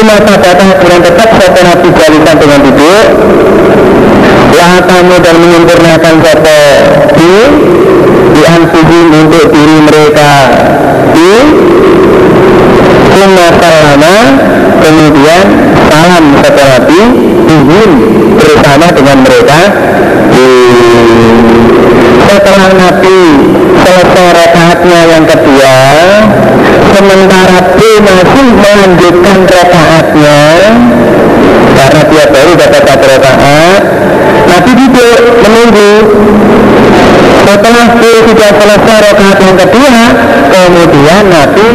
Masa 0.00 0.32
datang 0.42 0.74
dengan 0.80 1.00
tetap 1.06 1.28
satu 1.28 1.60
nabi 1.60 1.88
balikan 1.92 2.36
dengan 2.40 2.60
duduk 2.66 3.06
kamu 4.58 5.14
dan 5.22 5.36
menyempurnakan 5.38 6.14
satu 6.22 6.60
di 7.14 7.34
di 8.30 8.42
untuk 9.14 9.44
diri 9.52 9.78
mereka 9.84 10.32
di 11.14 11.32
Suma 13.10 13.48
salama 13.58 14.16
kemudian 14.80 15.44
salam 15.90 16.24
satu 16.40 16.62
nabi 16.62 17.00
dihim 17.46 17.90
bersama 18.38 18.86
dengan 18.94 19.18
mereka 19.22 19.60
di 20.30 20.48
setelah 22.26 22.70
nabi 22.74 23.18
selesai 23.82 24.28
rakaatnya 24.30 25.00
yang 25.10 25.24
kedua 25.26 25.76
sementara 26.90 27.50
Nabi 27.60 27.90
masih 28.00 28.46
melanjutkan 28.56 29.38
rakaatnya 29.44 30.38
karena 31.76 32.02
dia 32.08 32.24
baru 32.32 32.52
dapat 32.56 32.82
satu 32.88 33.06
Nabi 34.50 34.70
duduk 34.74 35.18
menunggu 35.46 35.92
setelah 37.46 37.86
sudah 37.94 38.50
selesai 38.58 38.96
rakaat 39.10 39.38
yang 39.42 39.56
kedua 39.58 40.02
kemudian 40.50 41.22
Nabi 41.30 41.68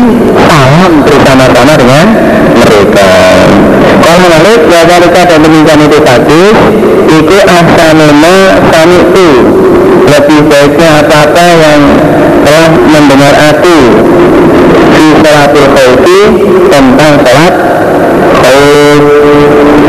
salam 0.47 0.91
bersama-sama 1.03 1.73
dengan 1.79 2.05
mereka. 2.55 3.09
Kalau 4.03 4.27
Malik 4.27 4.61
mereka 4.67 5.21
dan 5.27 5.39
demikian 5.43 5.79
itu 5.87 5.97
bagus 6.03 6.57
itu 7.15 7.37
asanuna 7.47 8.37
sami 8.71 8.97
itu 9.03 9.29
lebih 10.05 10.39
baiknya 10.51 10.89
apa-apa 11.03 11.45
yang 11.59 11.81
telah 12.43 12.69
mendengar 12.91 13.33
aku. 13.55 13.77
Di 14.95 15.05
sholatul 15.19 15.69
khawfi 15.75 16.19
tentang 16.71 17.13
sholat 17.23 17.53
khawf. 18.39 19.03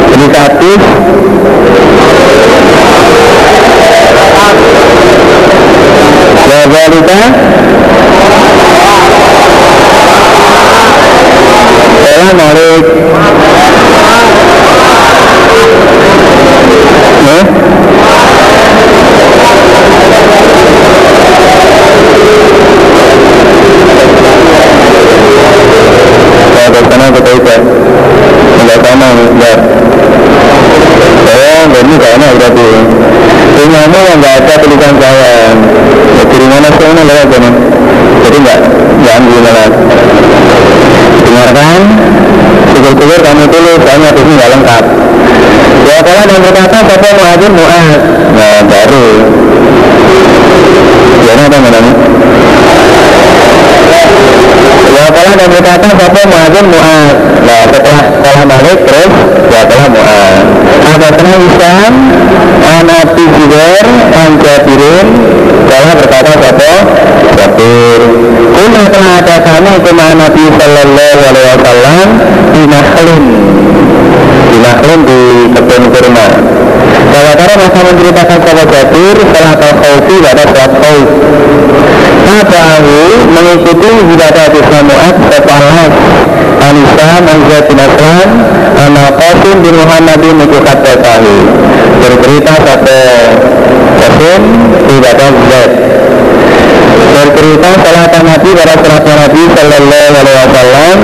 Jadi 0.06 0.26
hadis 0.32 0.82
Wadzalika 6.46 7.20
Salam 12.02 12.36
Malik 12.36 12.84
Eh? 17.26 17.44
Ya, 26.56 26.64
ke 26.70 26.80
sana 26.86 27.06
ke 27.10 27.20
Taifah 27.20 27.60
Enggak 28.56 28.78
sama, 28.84 29.08
enggak 29.10 29.58
Oh, 31.26 31.62
ini 31.76 31.94
karena 31.98 32.26
udah 32.36 32.50
tuh 32.54 32.74
Yang 34.46 34.62
ada 34.62 34.62
tulisan 34.62 34.94
saya 35.02 35.34
Ya, 36.16 36.22
kiri 36.30 36.46
mana 36.46 36.70
sana 36.70 37.02
lewat 37.02 37.26
sana. 37.34 37.50
Jadi 38.22 38.36
enggak, 38.38 38.60
enggak 38.94 39.14
ambil 39.18 39.40
lewat. 39.42 39.72
Dengarkan. 41.26 41.80
Syukur-syukur 42.70 43.18
kamu 43.26 43.44
tulis, 43.50 43.78
soalnya 43.82 44.10
ini 44.14 44.30
enggak 44.38 44.50
lengkap. 44.54 44.84
Ya 45.86 45.96
kalau 45.98 46.22
dan 46.30 46.38
berkata 46.46 46.78
siapa 46.86 47.08
muadzin 47.10 47.52
mu'ad 47.58 48.00
Nah 48.38 48.56
baru. 48.70 49.06
Ya 51.26 51.32
apa 51.34 51.46
namanya 51.58 51.95
Ya 55.46 55.62
dan 55.62 55.62
berkata 55.62 55.88
siapa? 55.94 56.20
Muadzin 56.26 56.66
mu'ad 56.74 57.16
Nah 57.46 57.62
setelah 57.70 58.02
setelah 58.18 58.42
balik 58.50 58.78
terus 58.82 59.12
telah 59.46 59.86
mu'ad 59.94 60.42
Ada 60.90 61.08
tenang 61.14 61.42
Islam 61.46 61.92
Anabi 62.66 63.24
Zubair 63.30 63.86
An 64.10 64.30
Jabirin 64.42 65.08
berkata 66.02 66.32
siapa? 66.34 66.70
Jabir. 67.38 68.00
Kuna 68.58 68.82
telah 68.90 69.12
ada 69.22 69.36
kami 69.38 69.72
Kuma 69.86 70.06
Nabi 70.18 70.44
Sallallahu 70.50 71.20
Alaihi 71.30 71.46
Wasallam 71.54 72.06
Di 72.50 72.62
Nahlin 72.66 73.24
di 74.46 74.58
Naklin 74.64 75.00
di 75.04 75.20
kebun 75.52 75.82
kurma. 75.92 76.26
Kalau 77.12 77.32
cara 77.36 77.54
masa 77.60 77.80
menceritakan 77.92 78.36
kepada 78.40 78.64
Jabir 78.72 79.16
setelah 79.20 79.54
khawfi 79.60 80.16
pada 80.24 80.42
sholat 80.48 80.72
khawf. 80.80 81.08
Tabahu 82.26 82.98
mengikuti 83.30 83.90
ibadah 84.02 84.46
di 84.50 84.60
Samu'at 84.66 85.16
sepalas 85.30 85.94
Anisam, 86.56 87.22
Azza 87.22 87.58
bin 87.70 87.78
Aslan, 87.78 88.28
Anak 88.74 89.14
Qasim 89.14 89.56
bin 89.62 89.74
Muhammad 89.78 90.18
bin 90.18 90.34
Mukukat 90.42 90.82
Batahi 90.82 91.38
Bercerita 92.02 92.54
satu 92.66 93.00
Qasim 94.02 94.42
ibadah 94.90 95.30
Zaid. 95.46 95.72
Bercerita 97.16 97.70
salat 97.80 98.12
Nabi 98.12 98.50
pada 98.52 98.74
salat 98.82 99.04
Nabi 99.06 99.42
Sallallahu 99.56 100.06
Alaihi 100.10 100.36
Wasallam 100.36 100.98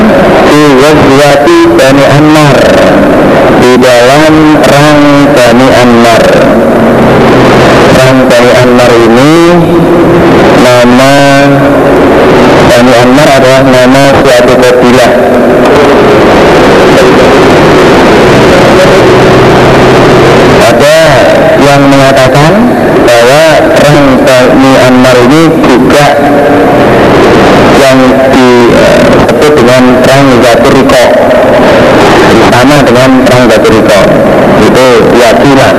di 0.51 0.63
Ghazwati 0.77 1.59
Bani 1.73 2.05
Ammar 2.05 2.57
di 3.63 3.73
dalam 3.81 4.35
rang 4.61 5.03
Bani 5.33 5.69
Ammar. 5.73 6.23
Rang 7.97 8.19
Bani 8.29 8.51
Ammar 8.63 8.91
ini 8.93 9.33
nama 10.63 11.13
Bani 12.71 12.93
Ammar 12.95 13.29
adalah 13.29 13.63
nama 13.67 14.03
suatu 14.23 14.55
kabilah 14.55 15.11
ada 20.63 20.99
yang 21.59 21.83
mengatakan 21.91 22.53
bahwa 23.03 23.45
rang 23.83 24.07
Bani 24.23 24.73
Ammar 24.87 25.17
ini 25.27 25.43
juga 25.67 26.07
yang 27.83 27.99
disebut 28.31 29.53
dengan 29.59 29.83
perang 30.07 30.27
Zaturiko 30.39 31.05
sama 32.51 32.77
dengan 32.87 33.11
perang 33.27 33.45
Zaturiko 33.51 34.01
itu 34.63 34.87
yakinan 35.19 35.75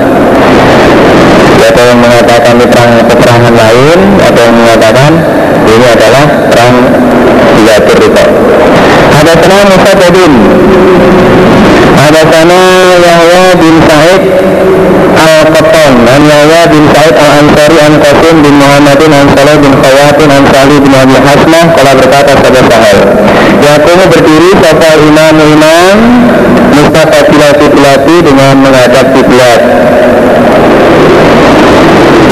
ada 1.63 1.81
yang 1.87 1.99
mengatakan 2.03 2.53
ini 2.59 2.67
perang 2.67 2.91
peperangan 3.07 3.53
lain 3.55 3.99
ada 4.19 4.39
yang 4.39 4.55
mengatakan 4.55 5.11
ini 5.63 5.85
adalah 5.87 6.25
perang 6.51 6.75
Zaturiko 7.63 8.25
ada 9.13 9.33
sana 9.39 9.57
Musa 9.71 9.91
Tadin 9.95 10.33
ada 11.93 12.21
sana 12.27 12.59
Yahya 12.99 13.43
bin 13.55 13.75
Said 13.87 14.21
Al-Qattan 15.13 15.93
dan 16.03 16.21
Yahya 16.27 16.61
bin 16.67 16.83
Said 16.91 17.15
Al-Ansari 17.15 17.77
An 17.79 17.93
Qasim 18.01 18.35
bin 18.43 18.55
Muhammadin 18.59 19.11
An 19.15 19.27
Salih 19.31 19.57
bin 19.63 19.73
Khawatin 19.79 20.29
An 20.33 20.43
Salih 20.51 20.77
bin 20.83 20.91
Abi 20.91 21.15
Hasnah 21.15 21.65
kalau 21.71 21.93
berkata 21.95 22.31
pada 22.43 22.61
sahal 22.67 22.97
Yakumu 23.63 24.05
berdiri 24.11 24.51
sapa 24.59 24.89
imam 24.99 25.35
imam 25.39 25.95
Mustafa 26.73 27.19
Pilati 27.31 27.67
Pilati 27.71 28.15
dengan 28.25 28.53
menghadap 28.59 29.05
kiblat 29.15 29.61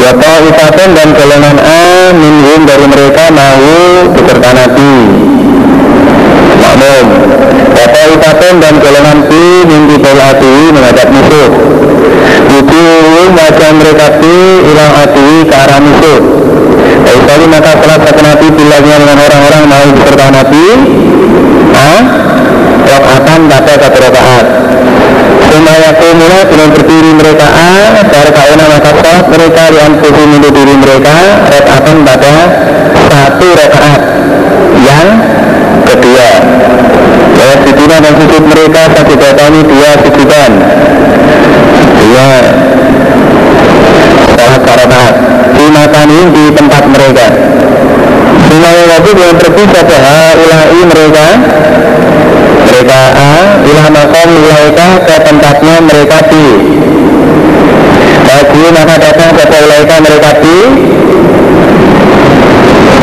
Ya 0.02 0.12
ta'ifatan 0.18 0.90
dan 0.98 1.08
golongan 1.14 1.58
A 1.62 2.10
minhum 2.10 2.66
dari 2.66 2.90
mereka 2.90 3.30
mau 3.30 3.62
beserta 4.10 4.50
Nabi. 4.50 4.94
Makmum. 6.58 7.06
Ya 7.78 7.86
ta'ifatan 7.86 8.54
dan 8.58 8.74
golongan 8.82 9.18
B 9.30 9.32
mimpi 9.70 10.02
hati 10.02 10.54
menghadap 10.74 11.08
musuh. 11.14 11.50
Wujuhum 12.50 13.30
wajah 13.38 13.72
mereka 13.78 14.06
B 14.18 14.24
ilang 14.66 14.92
hati 14.98 15.46
ke 15.46 15.56
arah 15.56 15.80
musuh. 15.80 16.20
Baikali 17.06 17.46
maka 17.46 17.78
setelah 17.78 18.00
satu 18.02 18.22
Nabi 18.26 18.48
bilangnya 18.58 18.96
dengan 19.06 19.18
orang-orang 19.22 19.64
mau 19.70 19.86
beserta 19.94 20.26
Nabi 20.34 20.66
Ah, 21.72 22.02
Rokatan 22.82 23.40
pada 23.48 23.74
satu 23.80 23.98
rokaat 24.04 24.46
Sumaya 25.72 25.96
kumula 25.96 26.44
dengan 26.52 26.70
berdiri 26.76 27.16
mereka 27.16 27.48
A 27.48 28.04
Dari 28.04 28.32
kauna 28.36 28.66
maka 28.76 28.92
sholat 28.92 29.24
mereka 29.32 29.64
yang 29.72 30.04
tujuh 30.04 30.28
untuk 30.28 30.52
diri 30.52 30.76
mereka 30.76 31.48
Rokatan 31.48 32.04
pada 32.04 32.34
satu 33.08 33.48
rokaat 33.56 34.02
Yang 34.84 35.08
kedua 35.88 36.30
Ya 37.40 37.50
sujudan 37.64 38.00
dan 38.04 38.14
sujud 38.20 38.44
mereka 38.52 38.82
satu 39.00 39.16
kali 39.16 39.60
dua 39.64 39.90
sujudan 40.04 40.52
Dua 42.04 42.28
Sholat 44.28 44.62
karonaat 44.68 45.16
Di 45.56 45.66
makani 45.72 46.20
di 46.36 46.44
tempat 46.52 46.84
mereka. 46.84 47.28
Sumaya 48.44 48.84
wajib 48.92 49.16
yang 49.16 49.40
pergi 49.40 49.64
satu 49.72 49.96
ulai 50.36 50.80
mereka 50.84 51.28
mereka 52.82 53.14
A 53.14 53.62
ilah 53.62 53.88
makom 53.94 54.30
ulaika 54.42 55.06
ke 55.06 55.16
tempatnya 55.22 55.76
mereka 55.86 56.18
B. 56.26 56.34
Bagi 58.26 58.66
maka 58.74 58.96
datang 58.98 59.30
ke 59.38 59.46
ulaika 59.46 59.96
mereka 60.02 60.30
B. 60.42 60.44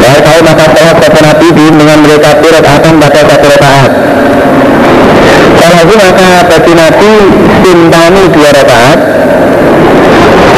Baik 0.02 0.20
tahu 0.26 0.40
maka 0.42 0.64
sholat 0.74 0.96
kepada 0.98 1.20
Nabi 1.30 1.46
dengan 1.54 1.98
mereka 2.02 2.30
B 2.42 2.42
akan 2.58 2.92
pada 2.98 3.20
satu 3.22 3.46
rakaat 3.54 3.92
itu 5.78 5.94
maka 5.94 6.28
bagi 6.50 6.72
Nabi 6.74 7.12
sintani 7.62 8.22
dua 8.34 8.50
rakaat 8.50 8.98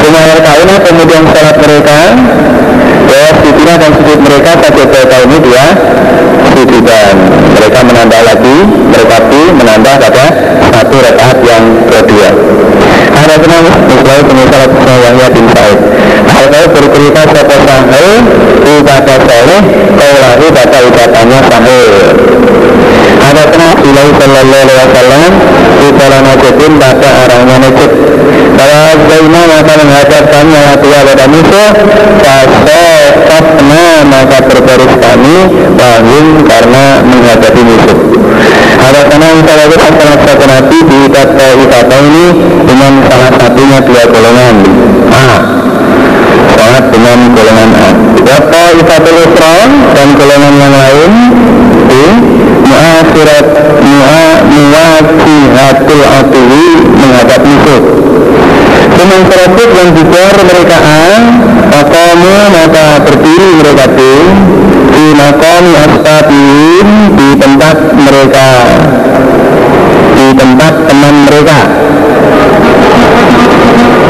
Sumaya 0.01 0.37
kauna 0.41 0.77
kemudian 0.81 1.23
sholat 1.29 1.57
mereka 1.61 1.99
Ya 3.31 3.39
sujudnya 3.39 3.79
dan 3.79 3.95
sujud 3.95 4.19
mereka 4.27 4.59
pada 4.59 4.83
tahun 5.07 5.31
ini 5.31 5.39
dua 5.39 5.67
sujudan 6.51 7.15
mereka 7.55 7.79
menambah 7.87 8.21
lagi 8.27 8.59
mereka 8.91 9.17
pun 9.31 9.47
menambah 9.55 9.95
pada 10.03 10.25
satu 10.75 10.97
rakaat 10.99 11.39
yang 11.47 11.65
kedua. 11.87 12.29
Ada 13.15 13.35
senang 13.39 13.65
misalnya 13.87 14.23
penyesal 14.27 14.63
Yahya 14.83 15.27
bin 15.31 15.47
Said 15.47 15.79
kau 16.51 16.67
bercerita 16.75 17.23
siapa 17.31 17.57
sahel 17.63 18.09
ibadah 18.67 19.19
soleh 19.23 19.61
kau 19.95 20.15
lari 20.19 20.49
baca 20.51 20.79
ucapannya 20.91 21.39
sahel 21.47 21.83
Sallallahu 24.21 24.63
Alaihi 24.63 24.79
Wasallam 24.81 25.33
di 25.81 25.89
jalan 25.97 26.23
Najdin 26.25 26.73
pada 26.81 27.09
arahnya 27.25 27.57
Najd. 27.63 27.91
Kalau 28.57 28.85
Zainah 29.09 29.45
maka 29.49 29.75
menghadap 29.81 30.25
kami 30.29 30.53
yang 30.53 30.77
tua 30.81 30.99
pada 31.09 31.25
musuh, 31.31 31.69
Fasofafna 32.21 33.85
maka 34.05 34.39
Wahum 35.77 36.27
karena 36.45 36.85
menghadapi 37.05 37.63
musuh. 37.65 37.99
Ada 38.81 39.01
karena 39.09 39.29
salah 39.97 40.19
satu 40.25 40.45
Nabi 40.49 40.77
di 40.85 40.99
kata 41.13 41.47
wisata 41.61 41.97
ini 42.01 42.27
dengan 42.65 42.93
salah 43.09 43.31
satunya 43.37 43.79
dua 43.85 44.03
golongan. 44.09 44.55
Ah, 45.13 45.39
sholat 46.57 46.85
dengan 46.93 47.19
golongan 47.33 47.71
A. 47.77 47.91
Wata 48.21 48.65
isatul 48.79 49.19
usron 49.27 49.71
dan 49.97 50.09
golongan 50.17 50.55
yang 50.61 50.75
lain 50.75 51.13
B. 51.89 51.91
Mu'asirat 52.71 53.47
mu'a 53.83 54.27
muwajihatul 54.47 56.05
atuwi 56.07 56.67
menghadap 56.95 57.41
musuh. 57.43 57.83
Dengan 58.95 59.21
tersebut 59.27 59.69
yang 59.75 59.91
juga 59.97 60.25
mereka 60.45 60.77
A, 60.77 61.05
maka 61.73 62.05
berdiri 63.01 63.49
mereka 63.59 63.85
B, 63.97 63.99
di 65.01 65.17
makami 65.17 65.73
astabin 65.81 66.89
di 67.17 67.29
tempat 67.41 67.77
mereka. 67.97 68.49
Di 70.13 70.27
tempat 70.37 70.75
teman 70.85 71.15
mereka. 71.25 71.59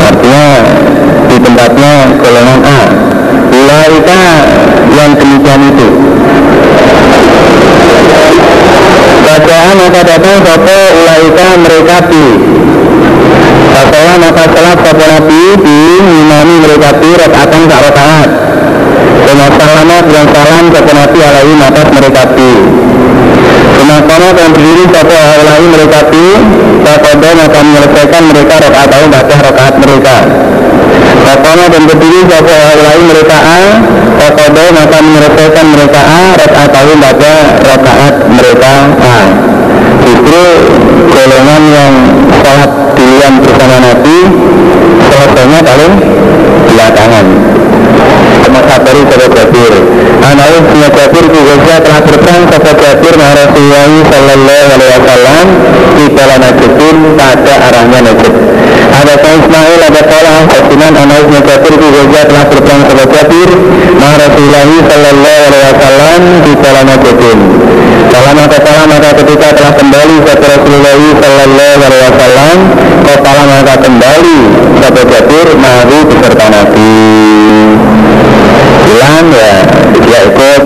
Artinya 0.02 0.46
di 1.30 1.36
tempatnya 1.38 1.94
golongan 2.18 2.60
A. 2.66 2.80
Ulaika 3.54 4.22
yang 4.98 5.10
demikian 5.14 5.60
itu. 5.70 5.88
Bacaan 9.22 9.74
maka 9.78 10.00
datang 10.02 10.36
sopo 10.42 10.78
ulaika 10.90 11.46
mereka 11.62 11.96
di 12.10 12.26
Bacalah 13.70 14.16
maka 14.18 14.44
salat 14.50 14.78
sopo 14.82 15.04
nabi 15.06 15.42
di 15.54 15.78
Imami 16.02 16.54
mereka 16.58 16.98
di 16.98 17.10
Rokatan 17.14 17.62
tak 17.70 17.80
rokaat 17.86 18.49
Dengan 19.30 19.46
salamat 19.54 20.04
yang 20.10 20.26
salam 20.34 20.64
sopo 20.74 20.90
nabi 20.90 21.18
alaihi 21.22 21.54
atas 21.62 21.86
mereka 21.94 22.22
di 22.34 22.50
Semakana 23.78 24.28
yang 24.34 24.50
berdiri 24.58 24.84
sopo 24.90 25.14
alaihi 25.14 25.70
di 26.10 26.26
Bakodo 26.82 27.30
maka 27.38 27.58
menyelesaikan 27.62 28.22
mereka 28.26 28.54
rokaat 28.58 28.90
atau 28.90 29.06
baca 29.06 29.36
rokaat 29.38 29.74
mereka. 29.78 30.16
Fakona 31.22 31.64
dan 31.70 31.82
berdiri 31.86 32.20
Sopo 32.26 32.50
lain 32.58 33.02
mereka 33.06 33.36
A 33.38 33.62
Fakodo 34.18 34.64
maka 34.74 34.98
menyelesaikan 34.98 35.66
mereka 35.78 36.00
A 36.02 36.22
Rakaat 36.34 36.70
tahu 36.74 36.92
baca 36.98 37.32
rakaat 37.70 38.14
mereka 38.34 38.72
A. 38.98 39.16
Justru 40.10 40.42
golongan 41.06 41.62
yang 41.70 41.92
sholat 42.34 42.70
duluan 42.98 43.34
bersama 43.46 43.76
Nabi 43.78 44.18
Selesainya 45.06 45.60
paling 45.62 45.94
belakangan 46.66 47.26
Masabari 48.52 49.02
Sopo 49.08 49.26
Jabir. 49.34 49.74
Anau 50.20 50.54
punya 50.68 50.88
Jabir 50.92 51.24
juga 51.30 51.74
telah 51.80 52.00
berperang 52.04 52.42
Sopo 52.50 52.70
Jabir 52.76 53.14
Rasulullah 53.16 53.86
Sallallahu 54.10 54.66
Alaihi 54.70 54.90
Wasallam 54.94 55.46
Di 55.96 56.04
dalam 56.14 56.38
Najdin 56.42 56.96
pada 57.16 57.54
arahnya 57.70 57.98
Najd. 58.06 58.34
Ada 58.90 59.14
saya 59.22 59.36
Ismail, 59.40 59.80
ada 59.80 60.02
Salah, 60.04 60.36
Fasinan, 60.50 60.92
Anas, 60.98 61.24
Mujabir, 61.30 61.74
juga 61.78 62.20
telah 62.26 62.44
berperang 62.50 62.82
Sopo 62.90 63.04
Jabir 63.08 63.50
Rasulullah 64.20 64.64
Sallallahu 64.90 65.40
Alaihi 65.48 65.64
Wasallam 65.72 66.20
di 66.44 66.52
dalam 66.60 66.84
Najdin 66.86 67.38
Salam 68.10 68.34
maka 68.36 68.58
salam 68.60 68.86
maka 68.90 69.10
ketika 69.22 69.48
telah 69.56 69.72
kembali 69.78 70.16
Sopo 70.28 70.44
Rasulullah 70.44 70.96
Sallallahu 71.20 71.80
Alaihi 71.80 72.04
Wasallam 72.10 72.58
Kepala 73.06 73.42
maka 73.48 73.74
kembali 73.80 74.38
Sopo 74.80 75.02
Jabir 75.08 75.46
Nabi 75.56 75.98
beserta 76.10 76.46
Nabi 76.52 77.89
bilang 78.90 79.26
ya 79.30 79.52
dia 80.02 80.20
ikut 80.26 80.62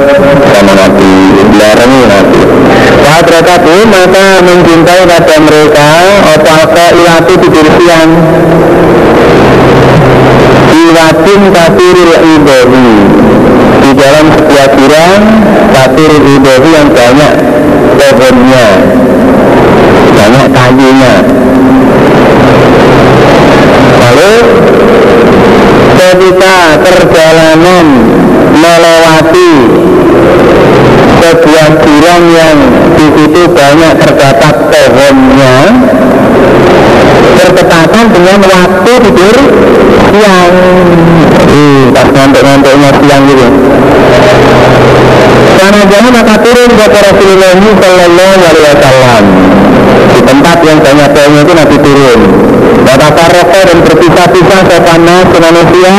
sama 0.48 0.72
Nabi 0.72 1.14
dilarangi 1.52 2.02
Nabi 2.08 2.40
saat 3.04 3.24
mereka 3.28 3.54
pun 3.60 3.84
maka 3.92 4.26
mencintai 4.40 5.02
pada 5.04 5.36
mereka 5.44 5.88
opal 6.64 6.90
ilatu 6.96 7.34
tidur 7.36 7.68
siang 7.76 8.10
Iwatin 10.74 11.54
kafiril 11.54 12.14
ibahi. 12.34 12.90
Di 13.84 13.90
dalam 13.94 14.26
sebuah 14.32 14.66
jurang 14.80 15.22
Kafiril 15.76 16.24
ibahi 16.40 16.70
yang 16.72 16.88
banyak 16.88 17.32
pohonnya 18.00 18.66
Banyak 20.14 20.46
kayunya 20.56 21.14
Lalu 24.00 24.32
ketika 25.94 26.56
perjalanan 26.82 27.86
melewati 28.54 29.52
sebuah 31.22 31.68
jurang 31.80 32.24
yang 32.30 32.58
di 32.94 33.06
situ 33.16 33.42
banyak 33.50 33.92
terdapat 34.02 34.54
pohonnya 34.70 35.56
bertepatan 37.34 38.04
dengan 38.12 38.38
waktu 38.44 38.92
tidur 39.08 39.36
siang. 40.10 40.54
Uh, 41.54 41.84
pas 41.94 42.08
ngantuk-ngantuknya 42.10 42.90
siang 43.02 43.22
gitu. 43.30 43.46
Karena 45.54 45.82
jangan 45.88 46.12
maka 46.12 46.34
turun 46.44 46.70
kepada 46.76 46.98
Rasulullah 47.08 47.54
Sallallahu 47.56 48.34
Alaihi 48.42 48.66
Wasallam 48.68 49.24
di 50.14 50.20
tempat 50.22 50.58
yang 50.62 50.78
banyak 50.78 51.08
pohonnya 51.10 51.40
itu 51.42 51.52
Nabi 51.52 51.76
turun. 51.82 52.20
Kata 52.84 53.26
rokok 53.26 53.62
dan 53.66 53.78
berpisah-pisah 53.82 54.60
sopana 54.70 55.16
manusia 55.26 55.94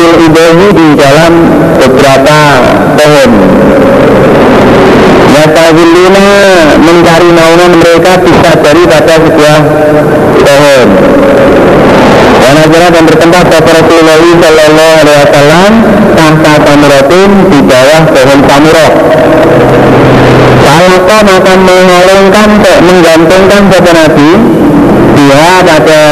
fil 0.00 0.14
ibahi 0.26 0.68
di 0.72 0.86
dalam 0.96 1.32
beberapa 1.76 2.38
pohon. 2.96 3.30
Yatawiluna 5.28 6.28
mencari 6.82 7.30
naungan 7.30 7.72
mereka 7.78 8.12
bisa 8.24 8.50
dari 8.58 8.82
pada 8.88 9.14
sebuah 9.20 9.58
pohon. 10.40 10.88
Dan 12.38 12.54
ajaran 12.64 12.90
dan 12.96 13.04
bertempat 13.04 13.44
kepada 13.52 13.70
Rasulullah 13.82 14.22
Sallallahu 14.24 14.92
Alaihi 15.04 15.18
Wasallam 15.20 15.72
Tahta 16.16 16.54
samuratin 16.64 17.30
di 17.52 17.60
bawah 17.60 18.02
pohon 18.08 18.40
samurah 18.46 18.90
Kalau 20.68 21.00
kau 21.08 21.24
akan 21.24 21.58
mengolongkan, 21.64 22.48
menggantungkan 22.84 23.62
kepada 23.72 23.92
Nabi. 24.04 24.30
Dia 25.16 25.64
pada 25.64 26.02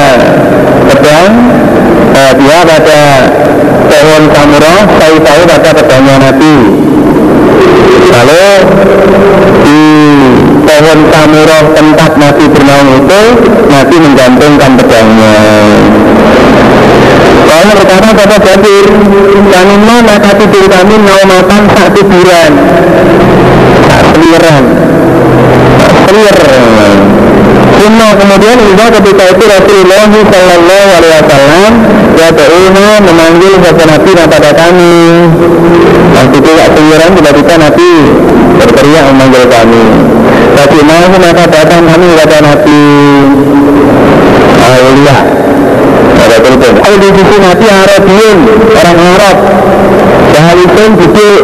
pedang 0.89 1.33
eh, 2.17 2.33
dia 2.41 2.59
pada 2.65 3.01
pohon 3.87 4.23
samurah 4.33 4.81
saya 4.97 5.19
tahu 5.21 5.43
pada 5.45 5.71
pedangnya 5.77 6.15
Nabi. 6.25 6.55
Lalu 8.09 8.49
di 9.61 9.83
pohon 10.65 11.01
samurah 11.13 11.65
tempat 11.77 12.11
Nabi 12.17 12.45
bernaung 12.49 12.91
itu 12.97 13.23
Nabi 13.69 13.97
menggantungkan 14.01 14.71
pedangnya. 14.81 15.37
Lalu 17.45 17.71
berkata 17.77 18.09
kata 18.25 18.37
Jabir 18.41 18.87
maka 20.07 20.31
tidur 20.39 20.65
kami 20.65 20.97
mau 20.97 21.23
makan 21.29 21.63
saat 21.77 21.93
tiduran 21.93 22.53
Tak 23.97 24.05
seliran 24.13 24.65
Sunnah 27.77 28.13
kemudian 28.19 28.57
juga 28.67 28.85
ketika 28.99 29.25
itu 29.31 29.45
Rasulullah 29.47 30.05
Sallallahu 30.11 30.89
Alaihi 30.97 31.15
Wasallam 31.23 31.73
ya 32.17 32.29
Tuhan 32.33 33.01
memanggil 33.05 33.53
satu 33.63 33.85
Nabi 33.87 34.11
pada 34.17 34.51
kami. 34.57 34.99
Waktu 36.17 36.37
itu 36.41 36.51
tak 36.51 36.69
seliran 36.73 37.11
tiba-tiba 37.15 37.55
Nabi 37.61 37.91
berteriak 38.59 39.05
memanggil 39.13 39.45
kami. 39.47 39.85
Tapi 40.57 40.79
mau 40.83 41.05
maka 41.21 41.45
datang 41.47 41.83
kami 41.85 42.07
kepada 42.17 42.39
Nabi. 42.43 42.83
Alhamdulillah. 44.57 45.21
Ada 46.17 46.37
telepon. 46.43 46.73
Oh 46.81 46.97
di 46.97 47.09
sisi 47.13 47.37
Nabi 47.39 47.67
Arabiun 47.71 48.39
orang 48.73 48.99
Arab. 49.15 49.37
Sehalipun 50.37 50.91
duduk. 51.01 51.43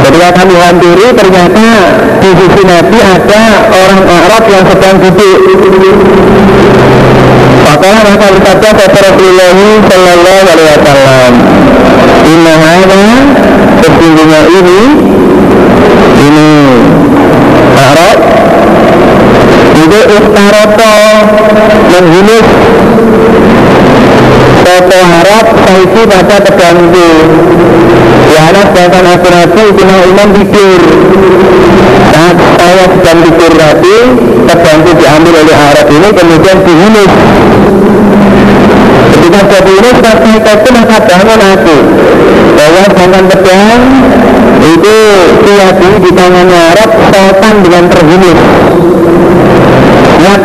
Ketika 0.00 0.28
kami 0.40 0.56
hampiri 0.56 1.06
ternyata 1.12 1.68
di 2.16 2.30
sisi 2.32 2.62
Nabi 2.64 2.96
ada 2.96 3.42
orang 3.68 4.02
Arab 4.08 4.42
yang 4.48 4.64
sedang 4.72 4.96
duduk. 4.96 5.38
Makalah 7.68 8.02
maka 8.08 8.26
bersabda 8.32 8.68
kata 8.72 8.98
Rasulullah 9.04 9.52
Sallallahu 9.84 10.40
Alaihi 10.48 10.70
Wasallam 10.72 11.32
Inna 12.24 12.54
hada 12.56 13.04
sesungguhnya 13.84 14.40
ini 14.48 14.80
ini 16.24 16.50
Arab 17.76 18.18
itu 19.76 20.00
istaroto 20.16 20.94
menghunus 21.92 22.48
Sopo 24.68 25.00
harap 25.00 25.48
saiki 25.64 26.02
pada 26.04 26.36
pedangku 26.44 27.08
Ya 28.28 28.52
anak 28.52 28.68
sedangkan 28.76 29.16
aku 29.16 29.26
nabi 29.32 29.62
Ibnu 29.72 29.96
Imam 30.12 30.28
tidur 30.36 30.82
Saat 32.12 32.36
saya 32.36 32.84
dan 33.00 33.16
pikir 33.24 33.52
Nabi 33.56 33.96
terbantu 34.44 34.90
diambil 35.00 35.34
oleh 35.40 35.56
Arab 35.56 35.88
ini 35.88 36.08
kemudian 36.12 36.56
dihunus. 36.60 37.12
Ketika 39.16 39.38
sudah 39.48 39.60
dihunus 39.64 39.98
Nabi 40.04 40.28
itu 40.36 40.68
maka 40.76 40.96
bangun 41.00 41.40
aku 41.40 41.76
bahwa 42.60 42.82
sedangkan 42.92 43.24
pedang 43.32 43.82
itu 44.68 44.96
tiadi 45.48 45.90
di 46.04 46.10
tangannya 46.12 46.60
Arab 46.76 46.90
sultan 47.08 47.54
dengan 47.64 47.84
terhunus. 47.88 48.40
Niat 50.18 50.42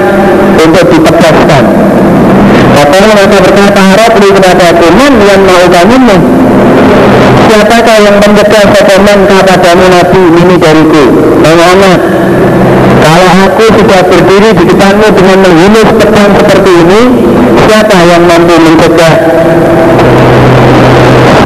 untuk 0.63 0.85
dipedaskan 0.95 1.82
Katanya 2.93 3.25
maka 3.25 3.37
berkata 3.41 3.81
Arab 3.97 4.11
kepada 4.21 4.67
teman 4.69 5.13
yang 5.25 5.41
mau 5.49 5.65
kamu 5.65 5.97
siapakah 7.49 7.97
yang 8.05 8.21
mencegah 8.21 8.69
seteman 8.69 9.25
kepadamu 9.25 9.85
Nabi? 9.89 10.21
Ini 10.37 10.55
dariku. 10.61 11.03
Muhammad 11.41 11.99
kalau 13.01 13.29
aku 13.49 13.65
sudah 13.81 13.97
berdiri 14.05 14.49
di 14.61 14.63
depanmu 14.69 15.09
dengan 15.09 15.37
menghunus 15.41 15.89
pedang 15.97 16.37
seperti 16.37 16.71
ini 16.85 17.01
siapa 17.65 17.97
yang 17.97 18.29
mampu 18.29 18.61
mencegah 18.61 19.15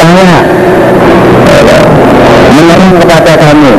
saya. 0.03 0.39
Menyerang 2.59 2.93
kepada 2.99 3.33
kamu. 3.39 3.73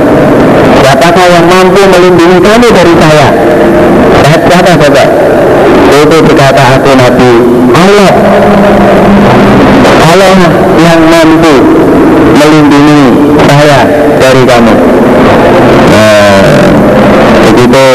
Siapakah 0.81 1.27
yang 1.37 1.45
mampu 1.45 1.83
melindungi 1.85 2.39
kamu 2.41 2.66
dari 2.73 2.95
saya? 2.97 3.29
Siapa 4.25 4.73
coba 4.81 5.05
itu 5.89 6.16
berkata 6.24 6.62
aku 6.76 6.91
Nabi 6.95 7.32
Allah 7.72 8.12
Allah 10.09 10.36
yang 10.78 11.01
mampu 11.05 11.55
melindungi 12.39 13.03
saya 13.45 13.80
dari 14.16 14.43
kamu. 14.47 14.74
Nah, 15.93 16.41
begitu 17.51 17.86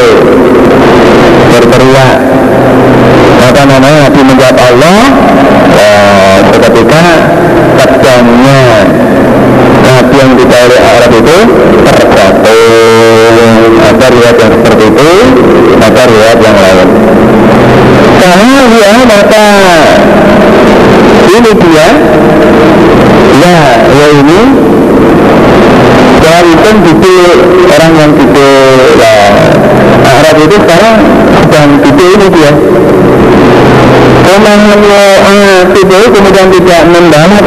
berteriak. 1.50 2.18
Apa 3.44 3.62
namanya? 3.66 3.98
Nabi 4.08 4.20
menjawab 4.24 4.58
Allah 4.58 5.00
nah, 5.74 6.36
seketika 6.48 7.04
pedangnya 7.76 8.62
Nabi 9.84 10.14
yang 10.16 10.32
dicari 10.38 10.78
Arab 10.80 11.12
itu 11.12 11.38
terjatuh 11.84 12.64
ada 13.84 14.06
riwayat 14.08 14.36
yang 14.40 14.50
seperti 14.54 14.84
itu 14.88 15.10
ada 15.82 16.02
riwayat 16.08 16.38
yang 16.40 16.56
lain 16.56 16.88
karena 18.24 18.63
dia 18.74 18.94
maka 19.06 19.46
ini 21.30 21.50
dia. 21.62 21.88
Ya 23.38 23.56
ya 23.86 24.06
ini. 24.18 24.40
Walaupun 26.24 26.76
itu 26.90 27.14
orang 27.70 27.92
yang 27.94 28.12
itu 28.18 28.48
ya. 28.98 29.14
Arab 30.04 30.36
itu 30.42 30.56
sekarang 30.58 30.96
sedang 31.38 31.70
itu 31.86 32.04
ini 32.18 32.26
dia. 32.34 32.52
Kemangannya 34.24 35.02
ah, 35.22 35.60
itu 35.70 35.98
kemudian 36.10 36.48
tidak 36.50 36.80
membalas 36.90 37.46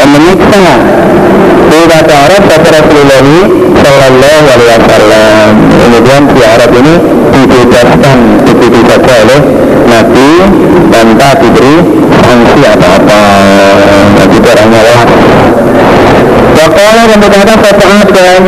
dan 0.00 0.08
menyiksa. 0.08 0.64
Itu 1.68 1.78
kata 1.88 2.14
Arab 2.30 2.42
kata 2.48 2.68
Rasulullah 2.72 3.20
Sallallahu 3.82 4.46
alaihi 4.48 4.70
wasallam. 4.72 5.50
Kemudian 5.82 6.22
si 6.32 6.40
Arab 6.46 6.70
ini 6.72 6.94
dibebaskan 7.32 8.18
saja 8.92 9.14
oleh 9.24 9.40
Nabi 9.92 10.28
tanpa 10.88 11.28
diberi 11.36 11.76
sanksi 12.24 12.60
apa-apa. 12.64 13.20
Nabi 14.16 14.36
orangnya 14.40 14.80
lah. 14.80 15.00
Wakala 16.52 17.02
dan 17.12 17.18
berkata 17.20 17.52
Fasahat 17.60 18.08
dan 18.08 18.42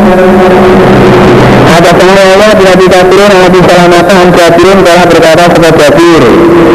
ada 1.75 1.91
semuanya 1.97 2.49
tidak 2.55 2.77
dikasirin 2.79 3.33
Nabi 3.35 3.59
Salamatan 3.66 4.27
Jabirin 4.31 4.79
telah 4.87 5.05
berkata 5.11 5.45
sebagai 5.51 5.79
Jabir. 5.81 6.22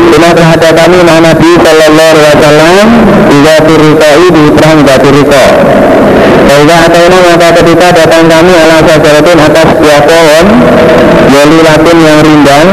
Bila 0.09 0.33
terhadap 0.33 0.73
kami 0.73 0.99
Nabi 1.05 1.51
Sallallahu 1.61 2.09
Alaihi 2.17 2.29
Wasallam 2.33 2.85
Juga 3.29 3.55
turikoi 3.61 4.27
di 4.33 4.43
perang 4.57 4.79
Jatiriko 4.81 5.45
Sehingga 6.49 6.75
atau 6.89 7.03
maka 7.07 7.47
ketika 7.61 7.87
datang 7.93 8.25
kami 8.25 8.51
ala 8.57 8.77
sajaratin 8.89 9.37
atas 9.37 9.67
sebuah 9.77 9.99
pohon 10.09 10.45
Yoli 11.29 11.59
latin 11.61 11.97
yang 12.01 12.19
rindang 12.25 12.67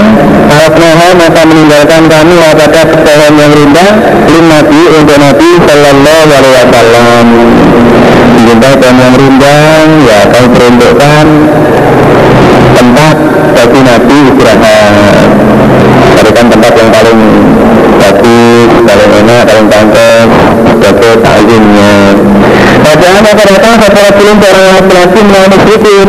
Harapnaha 0.49 1.09
maka 1.13 1.43
meninggalkan 1.45 2.03
kami 2.09 2.35
pada 2.41 2.83
pohon 3.05 3.33
yang 3.37 3.53
rindang 3.53 3.95
Lim 4.33 4.45
Nabi 4.49 4.81
untuk 4.97 5.17
Nabi 5.21 5.49
Sallallahu 5.61 6.29
Alaihi 6.33 6.55
Wasallam. 6.57 7.27
Pohon 8.57 8.97
yang 8.97 9.15
rindang 9.15 9.89
Ya 10.09 10.19
kami 10.33 10.49
peruntukkan 10.57 11.27
tempat 12.77 13.17
bagi 13.57 13.81
Nabi 13.81 14.17
istirahat 14.37 15.27
tempat 16.53 16.73
yang 16.77 16.91
paling 16.93 17.21
bagus, 18.07 18.71
paling 18.87 19.11
enak, 19.27 19.43
paling 19.51 19.67
pantas 19.67 20.29
sebagai 20.71 21.13
takzimnya 21.25 21.95
Padahal 22.77 23.21
datang 23.27 23.75
satu 23.83 23.99
Rasulun 23.99 24.37
seorang 24.39 24.67
laki-laki 24.79 25.21
melawan 25.27 25.51
musyrikin 25.51 26.09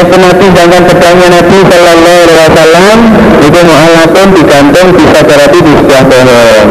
itu 0.00 0.16
Nabi 0.16 0.44
sedangkan 0.48 0.82
pedangnya 0.88 1.28
Nabi 1.28 1.58
Sallallahu 1.66 2.18
Alaihi 2.24 2.40
Wasallam. 2.40 2.96
Itu 3.40 3.60
mu'alakun 3.66 4.28
digantung 4.36 4.88
di 4.96 5.04
sajarati 5.12 5.58
di 5.60 5.72
sebuah 5.76 6.02
pohon. 6.08 6.66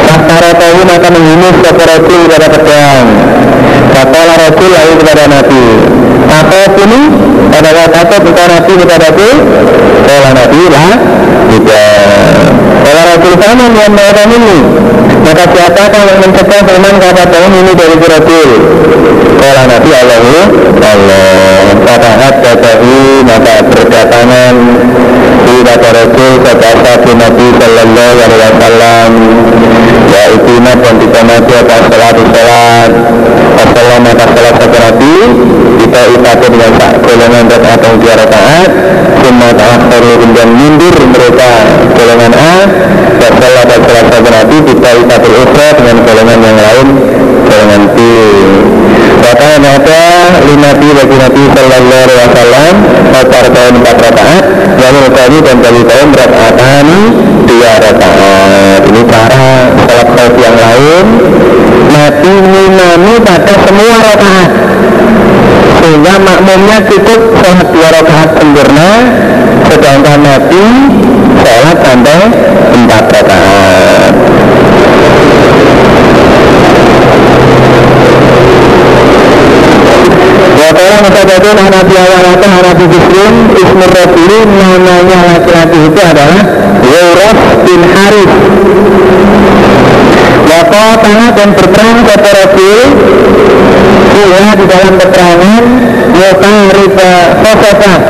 Kata 0.00 0.50
tahu 0.58 0.78
maka 0.82 1.08
menghunus 1.14 1.56
kata 1.62 1.84
Rasul 1.86 2.20
kepada 2.26 2.48
pedang. 2.50 3.06
Kata 3.94 4.20
Rasul 4.34 4.70
lalu 4.72 4.94
kepada 4.98 5.24
Nabi. 5.30 5.64
Apa 6.30 6.58
ini? 6.74 7.00
Pada 7.50 7.70
kata 7.74 8.16
kita 8.22 8.42
Nabi 8.46 8.72
kepada 8.78 9.10
Nabi 9.10 9.30
Kalau 10.06 10.30
Nabi 10.32 10.62
lah 10.70 10.90
tidak. 11.50 12.02
Kalau 12.80 13.02
Sama 13.10 13.66
yang 13.74 13.90
melakukan 13.90 14.28
ini. 14.38 14.58
Maka 15.26 15.44
siapakah 15.50 16.02
yang 16.06 16.18
mencegah 16.22 16.60
firman 16.62 16.94
kata 17.02 17.24
tahun 17.28 17.52
ini 17.60 17.72
dari 17.76 17.96
Rasul 17.98 18.50
Kalau 19.36 19.64
Nabi 19.68 19.90
Allah 19.92 20.18
Allah 20.80 21.28
Kata 21.86 22.10
hadasahu 22.18 22.94
maka 23.26 23.54
berdatangan 23.68 24.54
Nabi 26.90 27.16
Nabi 27.16 27.46
Sallallahu 27.58 28.18
Alaihi 28.22 28.42
Wasallam 28.44 29.10
Ya 30.10 30.22
ikhina 30.34 30.72
dan 30.78 30.94
kita 30.98 31.20
mati 31.26 31.52
atas 31.54 31.82
salat 31.90 32.16
Assalamualaikum 33.60 34.04
maka 34.04 34.24
salat 34.36 34.54
satu 34.58 34.78
Nabi 34.78 35.14
Kita 35.80 36.00
ibadah 36.18 36.48
dengan 36.50 36.72
golongan 37.02 37.44
rakaat 37.50 37.78
atau 37.82 37.92
dua 37.98 38.14
rakaat 38.14 38.70
Semua 39.22 39.50
ta'akhiru 39.54 40.26
dan 40.34 40.48
mundur 40.54 40.94
mereka 41.08 41.50
golongan 41.94 42.32
A 42.36 42.54
Dan 43.18 43.32
salat 43.38 43.66
dan 43.66 43.80
salat 43.86 44.06
satu 44.10 44.28
Nabi 44.30 44.56
Kita 44.66 44.88
ibadah 45.02 45.30
ukhra 45.40 45.68
dengan 45.78 45.96
golongan 46.04 46.38
yang 46.42 46.58
lain 46.58 46.88
Golongan 47.50 47.82
B. 47.94 47.98
Maka 49.20 49.46
ada 49.58 49.70
lima 50.50 50.74
Nabi 50.74 50.88
bagi 50.98 51.16
Nabi 51.16 51.42
Sallallahu 51.54 52.02
Alaihi 52.04 52.20
Wasallam 52.26 52.74
Pacar 53.14 53.44
tahun 53.54 53.74
empat 53.78 53.96
rakaat 54.02 54.44
Lalu 54.80 55.02
kami 55.14 55.38
dan 55.46 55.56
kali 55.62 55.82
tahun 55.86 56.08
rakaatan 56.10 56.86
dua 57.50 57.72
rakaat. 57.82 58.80
Ini 58.88 59.02
cara 59.04 59.46
salat 59.84 60.08
salat 60.14 60.34
yang 60.38 60.56
lain. 60.56 61.06
Nabi 61.90 62.32
mimami 62.40 63.14
pada 63.20 63.54
semua 63.66 63.96
rakaat. 64.00 64.50
Sehingga 65.80 66.14
makmumnya 66.22 66.78
cukup 66.88 67.20
sholat 67.40 67.68
dua 67.72 67.88
rakaat 68.00 68.30
sempurna 68.40 68.90
sedangkan 69.70 70.18
Nabi 70.24 70.64
sholat 71.40 71.78
sampai 71.84 72.20
empat 72.74 73.04
rakaat 73.12 74.09
Mutabadun 81.00 81.56
Hanafi 81.56 81.94
awalata 81.96 82.46
Hanafi 82.46 82.84
Bisrin 82.92 83.34
Ismur 83.56 83.90
Rasuli 83.90 84.38
namanya 84.44 85.18
laki-laki 85.32 85.78
itu 85.88 86.00
adalah 86.00 86.42
Yuraf 86.84 87.38
bin 87.64 87.80
Harith. 87.88 88.34
Wakala 90.50 90.94
tanah 90.98 91.30
dan 91.38 91.48
berperang 91.54 91.98
kata 92.04 92.30
Rasul 92.36 92.80
Dia 94.10 94.46
di 94.58 94.64
dalam 94.66 94.94
peperangan 94.98 95.64
Mukarib 96.10 96.94
Sosofat 97.40 98.02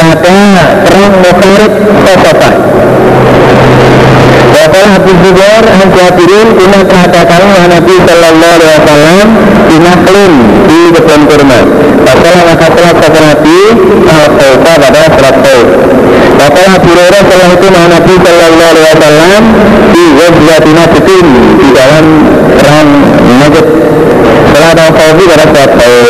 Pada 0.00 0.40
perang 0.82 1.12
Mukarib 1.20 1.72
Sosofat 2.02 2.54
Wakala 4.64 4.96
Habib 4.96 5.16
Zubair 5.20 5.64
An 5.68 5.92
Jabirin 5.92 6.48
Kuna 6.56 6.80
kehadakan 6.88 7.42
Nabi 7.68 7.94
Sallallahu 8.00 8.52
Alaihi 8.56 8.72
Wasallam 8.80 9.26
Di 9.68 9.76
Naklin 9.76 10.32
Di 10.64 10.80
kebun 10.96 11.20
kurma. 11.28 11.60
Wakala 12.00 12.40
maka 12.48 12.66
salat 12.72 12.96
kata 12.96 13.20
Nabi 13.20 13.58
Al-Khawfa 14.08 14.72
pada 14.80 15.02
salat 15.12 15.36
Khawf 15.44 15.68
Wakala 16.40 16.70
Abu 16.80 16.88
Hurairah 16.96 17.22
setelah 17.28 17.48
itu 17.52 17.66
Nabi 17.68 18.14
Sallallahu 18.24 18.70
Alaihi 18.72 18.86
Wasallam 18.88 19.42
Di 19.92 20.04
Wajlatina 20.16 20.84
Betin 20.96 21.26
Di 21.60 21.68
dalam 21.76 22.04
perang 22.56 22.88
Najd 23.44 23.66
atau 24.62 24.88
Khofi 24.94 25.24
pada 25.26 25.46
Khauf 25.50 26.08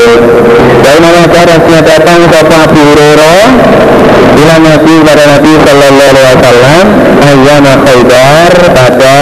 Dari 0.85 0.99
mana 1.01 1.19
rasanya 1.25 1.81
datang 1.81 2.21
Sofa 2.29 2.57
Abu 2.69 2.81
Hurairah? 2.81 3.41
Bila 4.35 4.55
Nabi 4.61 4.95
pada 5.07 5.25
Nabi 5.39 5.53
Sallallahu 5.63 6.11
Alaihi 6.11 6.27
Wasallam 6.35 6.85
Ayyana 7.25 7.73
Khaybar 7.87 8.53
pada 8.75 9.17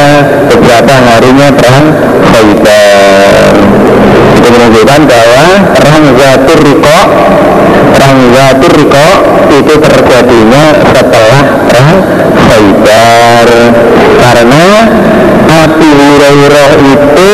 beberapa 0.50 0.94
harinya 1.06 1.48
perang 1.54 1.86
Khaybar. 2.32 3.32
Itu 4.40 4.48
menunjukkan 4.50 5.00
bahwa 5.06 5.46
perang 5.76 6.04
Zatur 6.18 6.58
Riko 6.66 6.98
Perang 7.92 8.18
Zatur 8.34 8.72
Riko 8.74 9.08
itu 9.52 9.74
terjadinya 9.78 10.64
setelah 10.80 11.42
Khaybar. 12.48 13.48
Karena 14.22 14.66
Abu 15.52 15.86
Hurairah 15.86 16.70
itu 16.80 17.32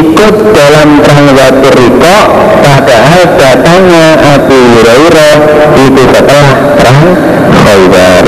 ikut 0.00 0.36
dalam 0.56 0.88
perang 1.04 1.28
Riko 1.76 2.18
padahal 2.64 3.20
datangnya 3.36 4.06
Abu 4.36 4.56
Hurairah 4.56 5.34
itu 5.86 6.02
setelah 6.10 6.50
perang 6.80 7.00
Khaybar 7.52 8.24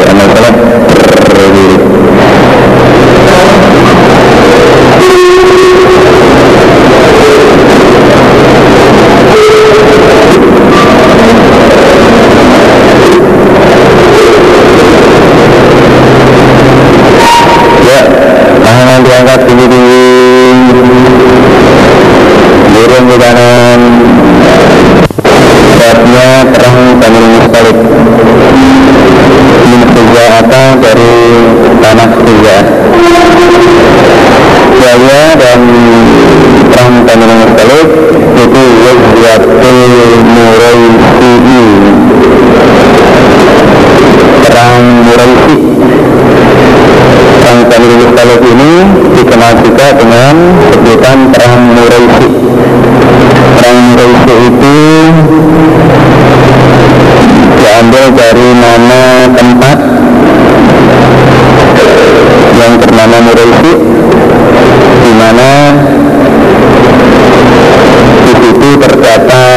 diangkat 19.08 19.40
tinggi-tinggi 19.48 20.04
Burung 22.68 23.04
di 23.08 23.16
kanan. 23.16 23.80
Babnya 25.78 26.28
perang 26.52 26.78
Bani 27.00 27.20
Mustalik 27.32 27.78
dikenal 48.96 49.52
juga 49.64 49.86
dengan 49.96 50.34
sebutan 50.72 51.18
Perang 51.32 51.62
Muraisi 51.76 52.30
Perang 53.58 53.78
Muraisi 53.92 54.34
itu 54.48 54.76
diambil 57.58 58.04
dari 58.16 58.48
nama 58.56 59.02
tempat 59.34 59.78
yang 62.58 62.72
bernama 62.80 63.16
Muraisi 63.24 63.72
di 64.98 65.12
mana 65.16 65.50
di 68.28 68.32
situ 68.36 68.68
terdapat 68.76 69.47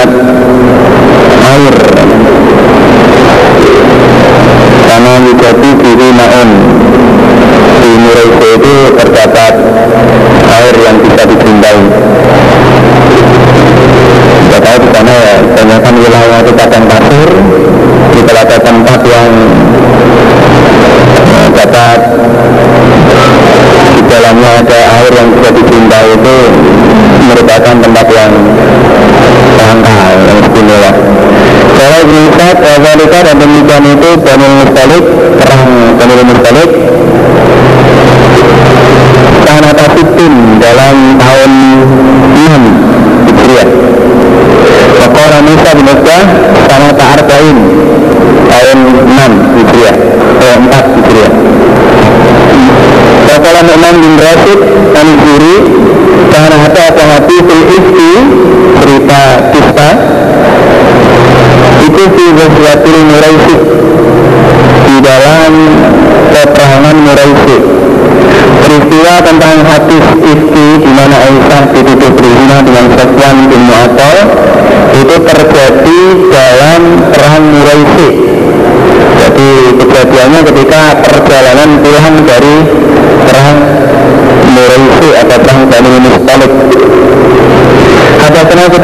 la 16.12 16.51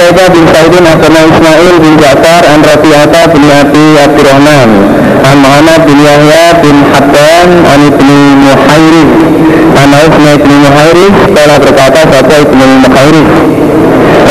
Qutaibah 0.08 0.32
bin 0.32 0.48
Sa'idin 0.48 0.88
Hasanah 0.88 1.24
Ismail 1.28 1.76
bin 1.84 1.94
Ja'far 2.00 2.44
an 2.48 2.64
Rafi'ata 2.64 3.28
bin 3.28 3.44
Abi 3.44 3.88
Abdurrahman 4.00 4.70
an 5.20 5.36
Muhammad 5.44 5.84
bin 5.84 6.00
Yahya 6.00 6.64
bin 6.64 6.80
Habban 6.96 7.50
an 7.68 7.80
Ibnu 7.92 8.16
Muhairif 8.40 9.10
an 9.76 9.90
Utsman 10.08 10.40
bin 10.48 10.56
Muhairif 10.64 11.14
telah 11.36 11.58
berkata 11.60 12.02
satu 12.08 12.34
Ibnu 12.40 12.88
Muhairif 12.88 13.30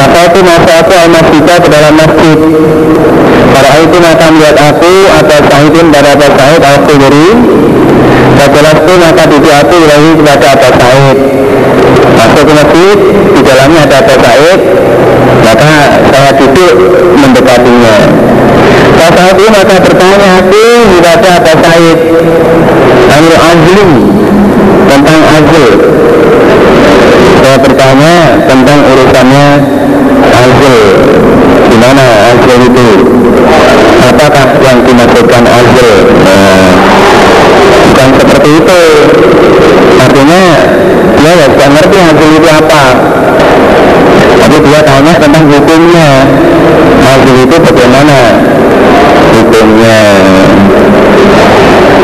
Maka 0.01 0.19
itu 0.32 0.40
masa 0.48 0.73
aku 0.81 0.93
al 0.97 1.11
masjidah 1.12 1.57
ke 1.61 1.69
dalam 1.69 1.94
masjid. 2.01 2.39
Pada 3.53 3.70
itu 3.77 3.97
maka 4.01 4.27
melihat 4.32 4.57
aku 4.57 4.93
atau 5.12 5.39
Sa'idin 5.44 5.86
pada 5.93 6.09
Abu 6.16 6.28
Sa'id 6.40 6.62
al-Khudri 6.65 7.28
Setelah 8.40 8.73
itu 8.81 8.93
maka 8.97 9.23
duduk 9.28 9.53
aku 9.53 9.77
lagi 9.85 10.11
kepada 10.24 10.47
Abu 10.57 10.69
Sa'id. 10.73 11.19
Masuk 12.16 12.43
ke 12.48 12.53
masjid, 12.65 12.98
di 13.36 13.40
dalamnya 13.44 13.81
ada 13.85 13.97
Abu 14.01 14.15
Sa'id 14.24 14.61
Maka 15.47 15.73
saya 16.10 16.31
duduk 16.35 16.74
mendekatinya. 17.23 17.97
Itu 19.36 19.52
maka 19.52 19.77
bertanya 19.85 20.28
aku 20.40 20.64
kepada 20.97 21.28
Abu 21.36 21.52
Sa'id 21.60 21.98
Amil 23.12 23.36
Azlim 23.36 23.90
tentang 24.89 25.20
Azl 25.28 25.66
Saya 27.44 27.56
bertanya 27.60 28.14
tentang 28.48 28.78
urusannya 28.81 29.47
Azl 30.31 30.77
Di 31.68 31.77
mana 31.77 32.06
Azl 32.32 32.60
itu? 32.64 32.89
Apakah 34.09 34.47
yang 34.64 34.78
dimaksudkan 34.89 35.43
Azl 35.44 35.90
nah, 36.24 36.64
Bukan 37.93 38.09
seperti 38.24 38.48
itu. 38.56 38.82
Artinya 40.01 40.43
dia 41.16 41.32
ya 41.35 41.47
tidak 41.51 41.68
ngerti 41.77 41.97
Azl 41.98 42.31
itu 42.40 42.48
apa 42.48 42.82
Dia 44.57 44.81
tanya 44.81 45.12
tentang 45.20 45.45
hukumnya. 45.53 46.11
Azl 47.07 47.37
itu 47.45 47.57
bagaimana 47.61 48.19
Hukumnya? 49.37 50.01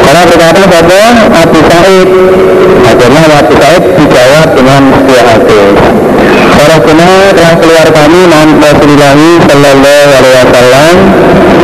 Karena 0.03 0.23
berkata 0.29 0.63
pada 0.69 1.01
Abu 1.33 1.59
Sa'id 1.65 2.09
Akhirnya 2.83 3.23
Abu 3.41 3.55
Sa'id 3.57 3.85
dijawab 3.97 4.49
dengan 4.53 4.83
sebuah 4.93 5.25
hadis. 5.33 5.77
Para 6.53 6.77
kuna 6.85 7.09
telah 7.33 7.55
keluar 7.59 7.89
kami 7.89 8.21
Rasulullah 8.29 9.17
Sallallahu 9.49 10.11
Alaihi 10.13 10.37
Wasallam 10.45 10.95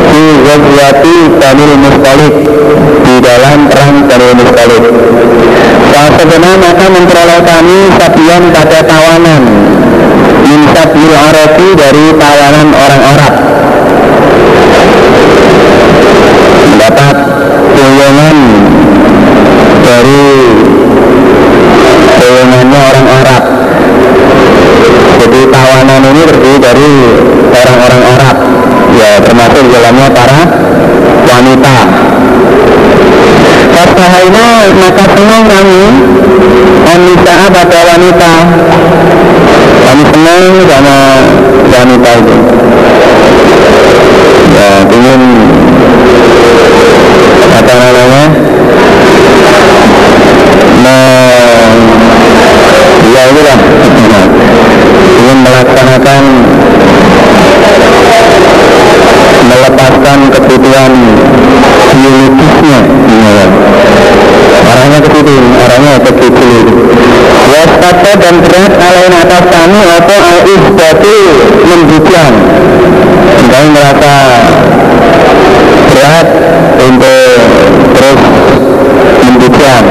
di 0.09 0.24
Ghazwati 0.43 1.16
Banil 1.36 1.73
Mustalik 1.78 2.35
di 3.05 3.15
dalam 3.20 3.59
perang 3.69 3.97
Banil 4.09 4.32
Mustalik. 4.40 4.85
Saat 5.93 6.12
sebenar 6.16 6.55
maka 6.56 6.86
memperoleh 6.90 7.40
kami 7.44 7.78
sabian 7.98 8.43
pada 8.56 8.78
tawanan 8.89 9.43
Insabil 10.48 11.12
Arabi 11.12 11.68
dari 11.76 12.04
kalangan 12.16 12.68
orang 12.72 13.02
Arab. 13.04 13.34
Mendapat 16.72 17.16
golongan 17.76 18.36
dari 19.84 20.24
golongannya 22.16 22.80
orang 22.80 23.06
Arab. 23.12 23.42
Jadi 25.20 25.40
tawanan 25.52 26.02
ini 26.16 26.22
terdiri 26.24 26.56
dari 26.64 26.92
orang-orang 27.52 28.02
Arab. 28.16 28.36
Ya 28.96 29.10
termasuk 29.20 29.64
dalamnya 29.68 30.08
para 30.16 30.40
wanita. 31.28 31.76
Fasahaina 33.68 34.46
maka 34.80 35.04
semua 35.12 35.40
kami 35.44 35.84
Anisa 36.88 37.36
pada 37.52 37.78
wanita. 37.84 38.32
Kami 40.48 40.64
senang 40.64 40.80
sama 40.80 40.96
wanita 41.68 42.10
itu 42.24 42.36
Ya 44.56 44.68
ingin 44.88 45.20
Apa 47.52 47.72
namanya 47.76 48.22
Nah 50.80 51.68
Ya 53.12 53.22
itulah 53.28 53.60
Ingin 55.20 55.38
melaksanakan 55.44 56.22
melepaskan 59.48 60.18
kebutuhan 60.32 60.92
biologisnya 61.92 62.80
ya. 63.36 63.46
arahnya 64.68 64.98
ke 65.00 65.08
situ 65.12 65.36
arahnya 65.60 65.92
ke 66.04 66.12
situ 66.16 66.50
Wastata 67.48 68.12
dan 68.20 68.34
berat 68.44 68.72
alain 68.76 69.14
atas 69.14 69.44
kami 69.48 69.80
apa 69.80 70.16
al-isbatu 70.36 71.16
membujang 71.64 72.34
kami 73.48 73.68
merasa 73.72 74.14
berat 75.88 76.28
untuk 76.84 77.38
terus 77.96 78.20
membujang 79.24 79.84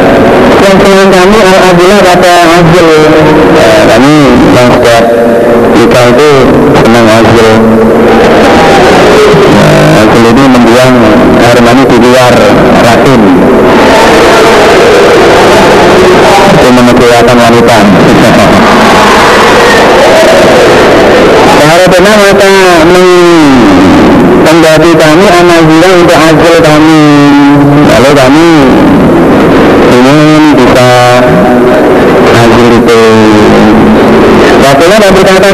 yang 0.61 0.77
senang 0.77 1.09
kami 1.09 1.39
al-azilah 1.41 1.99
kata 2.73 3.06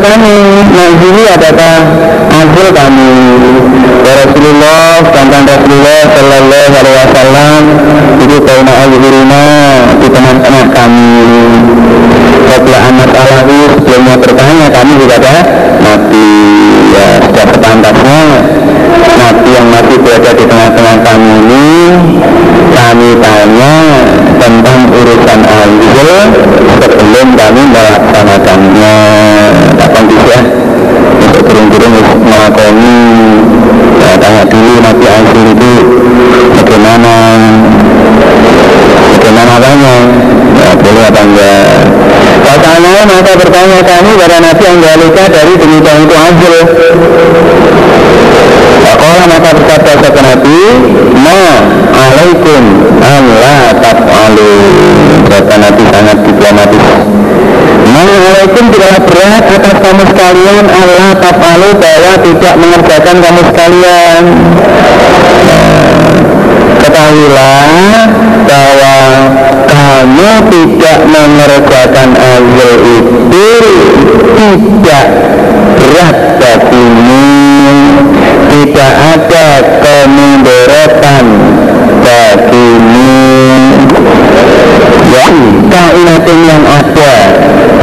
kami 0.04 0.36
Nazili 0.76 1.24
adalah 1.32 1.63
kami 43.84 44.12
pada 44.16 44.38
Nabi 44.40 44.64
Anggalika 44.66 45.24
dari 45.28 45.54
demikian 45.60 45.98
itu 46.08 46.16
azil 46.16 46.54
Sekolah 48.84 49.24
maka 49.28 49.50
berkata 49.56 49.92
satu 50.00 50.20
Nabi 50.20 50.60
Ma 51.20 51.44
alaikum 51.92 52.64
Allah 53.04 53.76
taf'alu. 53.80 54.52
Kata 55.28 55.56
Nabi 55.60 55.84
sangat 55.92 56.18
diplomatis 56.24 56.86
Ma 57.94 58.04
alaikum 58.08 58.64
tidaklah 58.72 59.02
berat 59.06 59.44
atas 59.54 59.76
kamu 59.84 60.04
sekalian 60.08 60.66
Allah 60.68 61.10
taf'alu 61.20 61.70
bahwa 61.78 62.14
tidak 62.24 62.54
mengerjakan 62.58 63.16
kamu 63.22 63.42
sekalian. 63.52 64.24
Nah, 65.44 65.64
Ketahuilah 66.84 68.08
bahwa 68.44 68.96
kamu 69.84 70.32
tidak 70.48 71.00
mengerjakan 71.12 72.10
azal 72.16 72.74
itu 72.88 73.50
tidak 74.40 75.08
berat 75.76 76.18
bagimu. 76.40 77.28
Tidak 78.48 78.94
ada 79.12 79.48
kemunduran 79.84 81.28
bagimu. 82.00 83.12
Ya 85.12 85.28
kainatun 85.68 86.40
yang 86.48 86.64
ada 86.64 87.14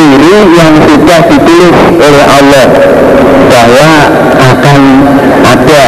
diri 0.01 0.36
yang 0.56 0.74
sudah 0.81 1.20
ditulis 1.28 1.77
oleh 2.01 2.24
Allah 2.24 2.66
bahwa 3.52 3.93
akan 4.40 4.81
ada 5.44 5.85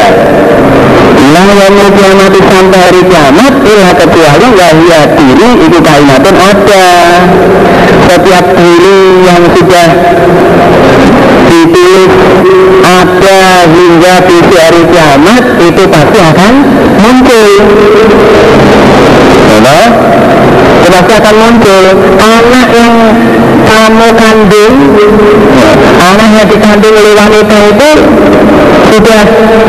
Ilah 1.43 1.71
yang 1.75 1.91
kiamat 1.99 2.35
sampai 2.39 2.79
hari 2.79 3.03
kiamat 3.11 3.53
Ilah 3.67 3.93
kecuali 3.99 4.47
wahia 4.55 5.01
diri 5.19 5.49
itu 5.67 5.79
kainatun 5.83 6.37
ada. 6.39 6.87
Setiap 8.07 8.47
diri 8.55 8.99
yang 9.27 9.43
sudah 9.51 9.89
ditulis 11.51 12.13
ada 12.83 13.41
hingga 13.67 14.15
di 14.29 14.39
hari 14.55 14.83
kiamat 14.87 15.45
itu 15.59 15.83
pasti 15.91 16.19
akan 16.23 16.53
muncul. 17.03 17.51
Ya, 19.63 19.81
pasti 20.93 21.13
akan 21.19 21.35
muncul. 21.41 21.85
Anak 22.21 22.69
yang 22.71 22.95
kamu 23.67 24.09
kandung 24.15 24.75
anak 26.03 26.29
yang 26.35 26.47
dikandung 26.51 26.95
oleh 26.95 27.15
wanita 27.17 27.57
itu 27.73 27.91
sudah. 28.93 29.23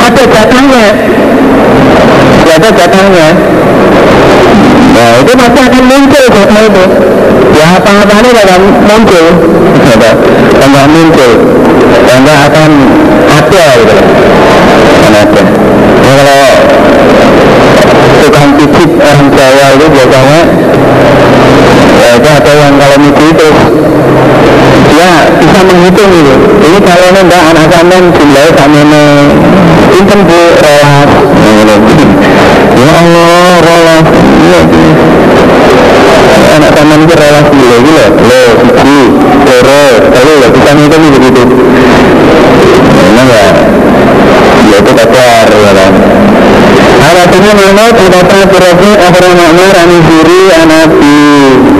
Ada 0.04 0.24
jatahnya 0.28 0.86
sudah 2.44 2.56
ada 2.60 2.70
jatahnya 2.76 3.28
nah 4.94 5.10
itu 5.26 5.34
pasti 5.34 5.60
akan 5.64 5.84
muncul 5.90 6.24
jatah 6.30 6.62
itu 6.70 6.84
ya 7.56 7.66
apa-apa 7.80 8.14
ini 8.20 8.30
akan 8.44 8.62
muncul. 8.84 9.26
Tidak 9.84 10.14
muncul. 10.92 11.32
Tidak 12.04 12.40
akan 12.52 12.72
ada 13.26 13.66
gitu 13.80 13.96
akan 14.94 15.14
ada. 15.18 15.44
Ya, 16.04 16.12
kalau 16.14 16.52
tukang 18.24 18.50
pijit 18.60 18.92
orang 19.00 19.28
Jawa 19.34 19.66
itu 19.76 19.86
biasanya 19.92 20.40
ya 22.04 22.10
itu 22.20 22.30
ada 22.30 22.52
yang 22.54 22.74
kalau 22.78 22.98
mimpi 23.00 23.26
itu 23.32 23.48
bisa 25.40 25.60
menghitung 25.68 26.10
gitu 26.12 26.34
ini 26.64 26.80
kalau 26.82 27.08
enggak 27.14 27.44
anak 27.54 27.66
sampean 27.72 28.04
jumlahnya 28.14 28.52
ini 28.68 29.04
inten 30.00 30.20
bu 30.26 30.40
rolas 30.62 31.10
ya 32.74 32.92
Allah 32.98 33.54
rolas 33.62 34.06
ya, 34.52 34.62
anak 36.58 36.72
sampean 36.74 37.00
itu 37.06 37.16
rolas 37.16 37.46
gila 37.52 37.78
gila 37.86 38.06
lo 38.28 38.42
siji 38.64 39.02
loro 39.46 39.82
telu 40.14 40.34
ya 40.42 40.48
bisa 40.52 40.72
ngitung 40.78 41.04
begitu 41.14 41.42
memang 43.04 43.28
ya 43.30 43.48
ya 44.72 44.78
itu 44.80 44.92
keluar 44.96 45.48
ya 45.50 45.72
kan 45.78 45.94
Alasannya 47.04 47.52
Mahmud 47.52 47.96
Udata 48.00 48.40
Firafi 48.48 48.92
Akhra 48.96 49.32
Ma'mar 49.36 49.76
Anizuri 49.76 50.40
Anabi 50.56 51.73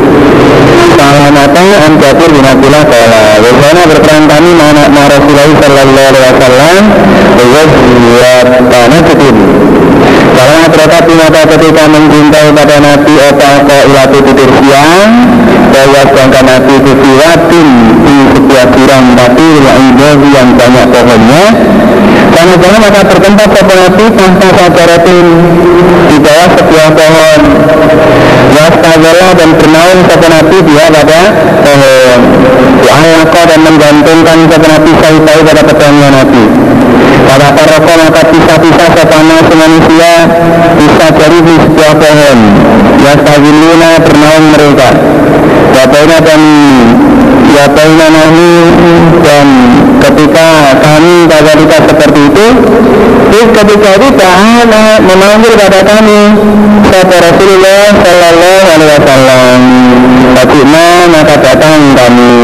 Salamata 0.94 1.64
An 1.88 1.94
Jabir 2.02 2.30
bin 2.34 2.46
Abdullah 2.46 2.84
Kala. 2.88 3.22
Wajana 3.44 3.82
berperan 3.88 4.24
kami 4.28 4.52
Ma'anak 4.56 4.88
Ma 4.92 5.04
Rasulullah 5.08 5.50
Sallallahu 5.58 6.08
Alaihi 6.12 6.26
Wasallam 6.28 6.84
Tanah 8.70 9.02
Kutub 9.08 9.36
Karena 10.34 10.62
terdapat 10.70 11.04
mata 11.14 11.42
ketika 11.56 11.84
mencintai 11.88 12.50
pada 12.52 12.76
Nabi 12.82 13.14
Opa 13.32 13.52
Ko 13.66 13.78
Ilatu 13.90 14.18
tidur 14.28 14.50
siang 14.62 15.12
Bahwa 15.74 16.02
sedangkan 16.08 16.46
Nabi 16.46 16.74
itu 16.78 16.94
siwatin 16.94 17.68
Di 18.04 18.16
sebuah 18.38 18.66
jurang 18.74 19.06
Tapi 19.18 19.48
yang 20.34 20.50
banyak 20.56 20.86
pohonnya 20.90 21.44
karena 22.34 22.56
jangan 22.58 22.80
maka 22.82 23.02
tertempat 23.06 23.50
seperti 23.54 24.04
tanpa 24.18 24.48
sajaratin 24.58 25.28
di 26.10 26.18
bawah 26.18 26.50
sebuah 26.58 26.90
pohon. 26.98 27.42
Wasta 28.54 28.94
Watazalah 28.94 29.32
dan 29.34 29.50
bernaung 29.58 30.02
satu 30.06 30.28
nabi 30.30 30.58
dia 30.70 30.86
pada 30.94 31.22
pohon. 31.66 32.20
Wa'alaka 32.84 33.42
dan 33.50 33.60
menggantungkan 33.66 34.38
satu 34.54 34.68
nabi 34.70 34.92
sahitai 35.02 35.40
pada 35.42 35.62
pedangnya 35.66 36.10
nabi. 36.14 36.44
Pada 37.24 37.48
paroko 37.58 37.94
maka 37.98 38.22
pisah-pisah 38.30 38.90
sepana 38.94 39.38
manusia 39.48 40.14
Bisa 40.78 41.08
dari 41.16 41.40
di 41.42 41.56
sebuah 41.58 41.94
pohon. 41.98 42.40
Yastagiluna 43.02 43.90
bernaung 44.06 44.48
mereka. 44.54 44.90
Wabaina 45.74 46.18
dan 46.22 46.42
Wabaina 47.54 48.08
nahni 48.14 48.54
dan 49.26 49.48
ketika 50.04 50.48
kami 50.84 51.16
kita 51.32 51.78
seperti 51.88 52.20
itu 52.28 52.48
Terus 53.34 53.50
ketika 53.50 53.90
itu 53.98 54.08
Ta'ala 54.14 55.02
memanggil 55.02 55.54
pada 55.58 55.80
kami 55.82 56.22
Kata 56.86 57.16
Rasulullah 57.18 57.84
Sallallahu 57.98 58.66
Alaihi 58.70 58.92
Wasallam 59.00 59.60
Fatima 60.34 60.86
maka 61.08 61.36
datang 61.40 61.82
kami? 61.96 62.36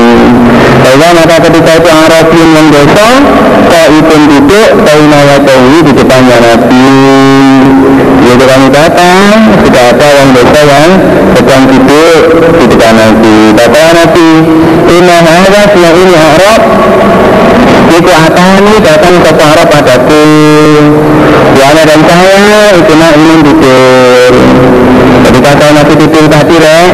Bahwa 0.80 1.08
maka 1.20 1.36
ketika 1.46 1.72
itu 1.78 1.90
Arabin 1.92 2.48
yang 2.56 2.68
dosa 2.72 3.10
Ta'ipun 3.70 4.22
duduk 4.32 4.70
Ta'ina 4.82 5.20
wa 5.30 5.38
di 5.86 5.92
depannya 5.94 6.38
Nabi. 6.42 6.88
Jadi 8.26 8.44
kami 8.50 8.68
datang 8.74 9.30
Sudah 9.62 9.84
ada 9.94 10.08
yang 10.10 10.30
dosa 10.34 10.60
yang 10.64 10.92
sedang 11.38 11.64
duduk 11.70 12.22
di 12.58 12.66
depan 12.66 12.94
Nabi. 12.98 13.38
Kata 13.54 13.84
Nabi 13.94 14.30
Inna 14.90 15.18
hadha 15.22 15.62
ini 15.76 16.16
Arab 16.18 16.62
Iku 17.90 18.12
atani 18.14 18.74
datang 18.86 19.16
ke 19.26 19.32
para 19.34 19.64
padaku. 19.66 20.26
Yana 21.60 21.84
dan 21.84 22.02
saya 22.08 22.72
itu 22.78 22.94
nak 22.96 23.14
ingin 23.20 23.40
tidur 23.44 24.34
Jadi 25.28 25.40
kata 25.44 25.66
Nabi 25.76 25.94
tidur 26.00 26.26
tadi 26.32 26.56
rek 26.56 26.94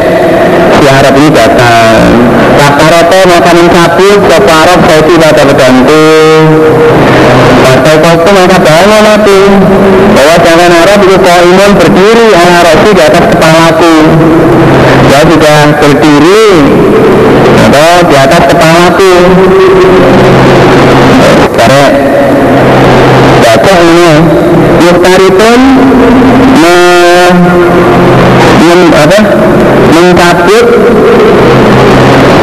Si 0.74 0.84
Arab 0.90 1.14
ini 1.14 1.30
datang. 1.30 1.98
Rata-rata 2.56 3.20
makanan 3.30 3.66
sabit 3.70 4.18
Sopa 4.26 4.52
Arab 4.66 4.80
saya 4.90 5.02
tidak 5.06 5.28
ada 5.36 5.42
pedangku 5.46 6.06
Partai 7.62 7.94
itu 7.98 8.30
maka 8.34 8.58
bangun 8.58 9.02
Nabi 9.06 9.40
Bahwa 10.18 10.36
jangan 10.42 10.70
Arab 10.82 10.98
itu 11.06 11.16
kau 11.22 11.40
imun 11.46 11.72
berdiri 11.78 12.28
Arab 12.34 12.78
di 12.82 13.02
atas 13.06 13.24
kepalaku. 13.30 13.94
Saya 15.06 15.24
sudah 15.30 15.58
berdiri 15.78 16.44
Atau 17.54 17.90
di 18.10 18.14
atas 18.18 18.42
kepalaku 18.50 19.12
karena 21.76 21.88
baca 23.42 23.74
ini 23.80 24.12
Muhtaritun 24.76 25.60
me, 26.62 26.76
men, 28.64 28.80
apa, 28.96 29.18
mencabut 29.92 30.66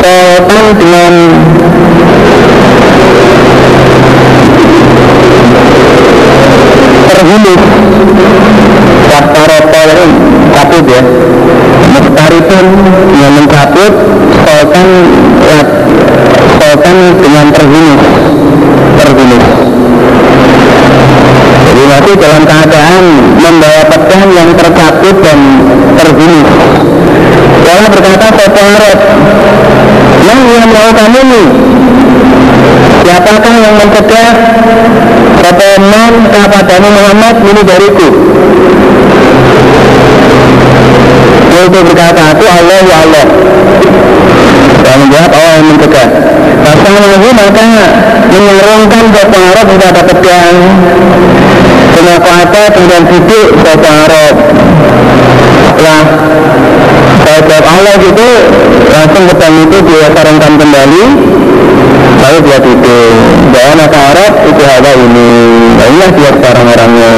setan 0.03 0.65
dengan 0.77 1.14
terhulus 7.07 7.61
Waktarotol 9.14 9.89
ini 9.93 10.07
cabut 10.53 10.85
ya. 10.89 11.01
Muhtaritun 11.93 12.65
yang 13.14 13.31
mencabut 13.39 13.93
setan 14.43 14.88
setan 16.73 16.97
dengan 17.21 17.45
terhulus 17.53 18.01
terbunuh 18.97 19.43
jadi 21.69 21.83
nanti 21.85 22.11
dalam 22.17 22.43
keadaan 22.49 23.03
membawa 23.37 23.81
pedang 23.93 24.25
yang 24.33 24.49
tercabut 24.57 25.15
dan 25.21 25.39
terbunuh 26.01 26.45
Allah 27.63 27.89
berkata 27.93 28.25
Sopo 28.33 28.61
Arab 28.61 28.99
yang 30.25 30.41
yang 30.49 30.65
melakukan 30.65 31.11
ini 31.13 31.43
Siapakah 33.05 33.55
yang 33.61 33.75
mencegah 33.77 34.29
Sopo 35.45 35.69
Man 35.77 36.13
kepadanya 36.33 36.89
Muhammad 36.89 37.35
ini 37.53 37.61
dariku? 37.61 38.09
Yaitu 41.53 41.79
berkata 41.85 42.21
aku 42.33 42.45
Allah 42.49 42.79
ya 42.81 42.97
Allah 43.05 43.25
Dan 44.84 44.95
menjawab 44.99 45.31
Allah 45.31 45.53
yang 45.57 45.68
mencegah 45.72 46.07
lagi 47.14 47.30
maka 47.35 47.65
menyerangkan 48.34 49.03
Bapak 49.14 49.41
Arab 49.53 49.65
tidak 49.76 49.89
ada 49.93 50.01
pedang 50.07 50.57
Kena 51.93 52.15
kuasa 52.18 52.61
kemudian 52.73 53.03
duduk 53.05 53.47
Bapak 53.61 53.93
Arab 54.10 54.35
Setelah 55.72 56.01
saya 57.23 57.39
jawab 57.47 57.65
Allah 57.69 57.95
gitu 58.01 58.30
Langsung 58.89 59.23
pedang 59.30 59.55
itu 59.61 59.77
dia 59.89 60.05
sarangkan 60.14 60.53
kembali. 60.57 61.03
Lalu 62.23 62.38
dia 62.45 62.57
duduk 62.61 63.14
Bahwa 63.51 63.73
maka 63.77 63.99
Arab 64.15 64.34
itu 64.47 64.64
ada 64.64 64.91
ini. 64.95 65.31
Nah 65.76 65.85
inilah 65.88 66.11
dia 66.14 66.30
sekarang 66.34 66.65
orangnya. 66.65 67.14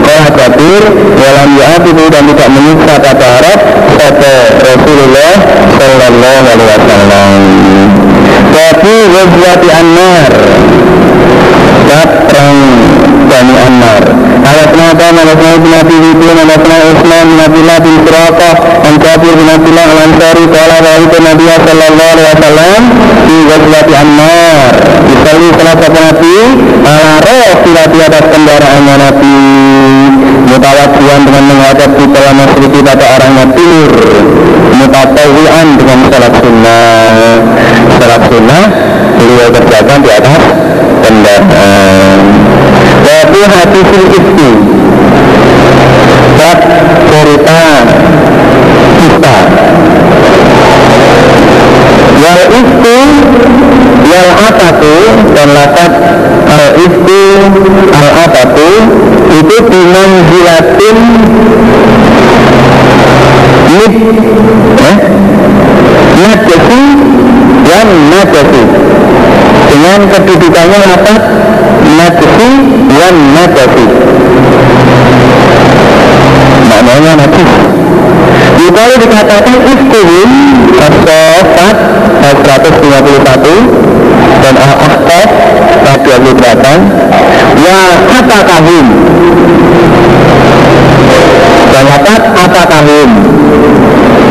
Kalau 0.00 0.28
Jabir 0.36 0.82
Dalam 1.16 1.48
yaat 1.56 1.82
itu 1.86 2.04
dan 2.08 2.22
tidak 2.28 2.48
menyiksa 2.50 2.94
kata 2.98 3.26
Arab 3.40 3.59
Kata 4.00 4.34
Rasulullah 4.64 5.32
Sallallahu 5.76 6.44
Alaihi 6.48 6.68
Wasallam. 6.72 7.32
Wafi 8.56 8.96
wajwati 9.12 9.68
annar 9.68 10.32
Bab 11.84 12.10
perang 12.32 12.60
Bani 13.28 13.54
Ammar 13.60 14.02
Alasna 14.40 14.84
Adam, 14.96 15.14
alasna 15.20 15.48
Ibn 15.60 15.72
Abi 15.84 15.96
Hidin, 16.00 16.36
alasna 16.48 16.76
Usman 16.88 17.24
bin 17.28 17.38
Abdullah 17.44 17.78
bin 17.84 17.94
Suraka 18.08 18.50
Dan 18.80 18.94
Jabir 19.04 19.34
bin 19.36 19.48
Abdullah 19.52 19.86
al-Ansari 19.92 20.44
Kala 20.48 20.78
itu 20.96 21.18
Nabi 21.20 21.44
Sallallahu 21.60 22.10
Alaihi 22.16 22.28
Wasallam 22.32 22.80
Di 23.28 23.36
wajwati 23.52 23.92
Ammar 24.00 24.68
Misalnya 25.12 25.50
salah 25.60 25.76
satu 25.76 25.98
Nabi 26.00 26.36
Ala 26.88 27.12
roh 27.20 27.52
di 27.68 28.00
atas 28.00 28.24
kendaraannya 28.32 28.94
Nabi 28.96 29.36
Mutawajian 30.50 31.20
dengan 31.24 31.44
menghadap 31.46 31.90
di 31.94 32.06
dalam 32.10 32.34
masjid 32.34 32.70
pada 32.82 33.06
orangnya 33.16 33.46
tidur 33.54 33.90
Mutatawian 34.70 35.66
dengan 35.78 35.98
salat 36.10 36.34
sunnah. 36.42 37.38
Salat 38.00 38.22
sunnah 38.26 38.64
beliau 39.20 39.48
kerjakan 39.52 39.98
di 40.02 40.10
atas 40.10 40.42
kendaraan 41.04 42.18
Tapi 43.04 43.40
hati 43.44 43.80
fil 43.88 44.08
isti 44.14 44.50
Bab 46.38 46.58
cerita 47.10 47.62
kita 49.00 49.36
Wal 52.20 52.42
isti 52.60 52.98
Wal 54.10 54.30
atatu 54.48 54.94
Dan 55.34 55.48
lakat 55.56 55.92
Al 56.48 56.64
isti 56.78 57.24
Al 57.90 58.08
atatu 58.28 58.70
Itu 59.40 59.56
dengan 59.68 60.10
zilatin 60.28 60.98
Nid 63.70 63.94
eh? 64.78 64.96
Najasi 66.20 66.82
Dan 67.64 67.88
najasi 68.10 68.64
dengan 69.70 70.10
kedudukannya 70.70 70.86
lapat 70.86 71.22
najisi 71.98 72.50
dan 72.94 73.14
najasi 73.34 73.86
maknanya 76.70 77.12
najis 77.26 77.50
Kalau 78.70 78.96
dikatakan 79.02 79.56
istiwin 79.66 80.30
As-Sofat 80.78 81.76
151 82.22 82.80
dan 84.40 84.54
Al-Ahqaf 84.56 85.28
28 85.84 87.60
Wa 87.60 87.80
kata 88.08 88.38
kahum 88.46 88.86
dan 91.70 91.84
lapat 91.86 92.22
apa 92.30 92.62
kahum 92.70 93.10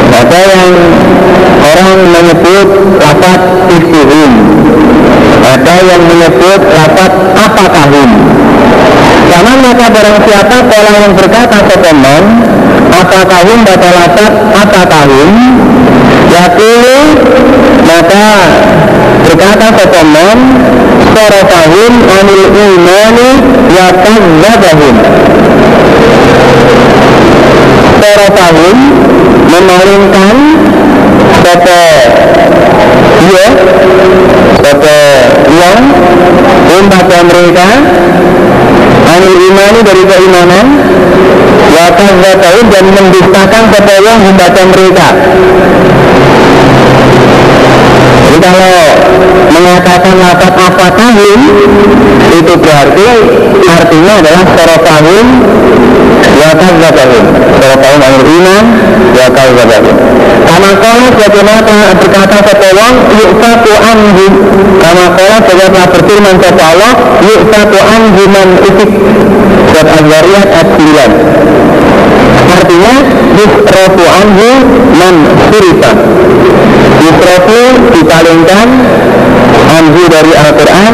ada 0.10 0.40
yang 0.50 0.74
orang 1.62 2.00
menyebut 2.10 2.68
lapat 3.00 3.40
istihim 3.76 4.59
ada 5.50 5.76
yang 5.82 6.02
menyebut 6.06 6.62
lapat 6.62 7.12
apa 7.34 7.66
kahum 7.74 8.10
karena 9.30 9.54
maka 9.62 9.86
barang 9.90 10.18
siapa 10.26 10.58
orang 10.62 10.98
yang 11.02 11.14
berkata 11.18 11.58
sepenon 11.66 12.24
apa 12.90 13.20
kahum 13.26 13.60
pada 13.66 13.90
lapat 13.90 14.34
apa 14.54 14.82
kahum 14.86 15.30
yakulu 16.30 17.02
maka 17.82 18.28
berkata 19.26 19.68
sepenon 19.74 20.38
sorofahum 21.18 21.94
anil 22.06 22.46
imani 22.54 23.30
wa 23.74 23.88
kazzabahum 24.06 24.96
sorofahum 27.98 28.78
memalingkan 29.50 30.38
sopo 31.42 31.82
dia 33.20 33.48
sopo 34.64 35.00
yang 36.70 36.86
pada 36.88 37.18
mereka 37.28 37.68
anil 39.10 39.38
imani 39.50 39.80
dari 39.84 40.04
keimanan 40.06 40.66
wa 41.70 41.88
tahun 42.40 42.66
dan 42.70 42.86
mendustakan 42.92 43.64
setelah 43.72 44.16
membaca 44.20 44.62
mereka. 44.74 45.08
jadi 45.14 46.09
kalau 48.40 48.80
mengatakan 49.52 50.16
lapat 50.18 50.54
apa 50.56 50.86
tahun 50.96 51.40
itu 52.40 52.54
berarti 52.56 53.10
artinya 53.68 54.14
adalah 54.24 54.44
sorotahun 54.56 55.26
wakal 56.40 56.74
tahun. 56.80 57.26
Sorotahun 57.60 58.02
al 58.02 58.18
iman 58.24 58.66
wakal 59.14 59.50
tahun. 59.56 59.96
Karena 60.50 60.72
kalau 60.82 61.08
bagaimana 61.14 61.62
telah 61.62 61.92
berkata 62.00 62.38
setelah 62.48 62.90
yuksaku 63.20 63.74
anhu. 63.76 64.26
Karena 64.80 65.06
kalau 65.14 65.38
bagaimana 65.44 65.70
telah 65.76 65.90
berfirman 65.94 66.36
kepada 66.40 66.64
Allah 66.74 66.94
yuksaku 67.24 67.80
anhu 67.80 68.24
man 68.32 68.50
utik 68.64 68.92
surat 69.70 69.88
9 70.02 71.30
artinya 72.60 72.94
yusrafu 73.40 74.04
anhu 74.04 74.50
man 75.00 75.16
surifa 75.48 75.92
yusrafu 77.00 77.60
dipalingkan 77.96 78.68
anhu 79.80 80.02
dari 80.12 80.32
Al-Quran 80.36 80.94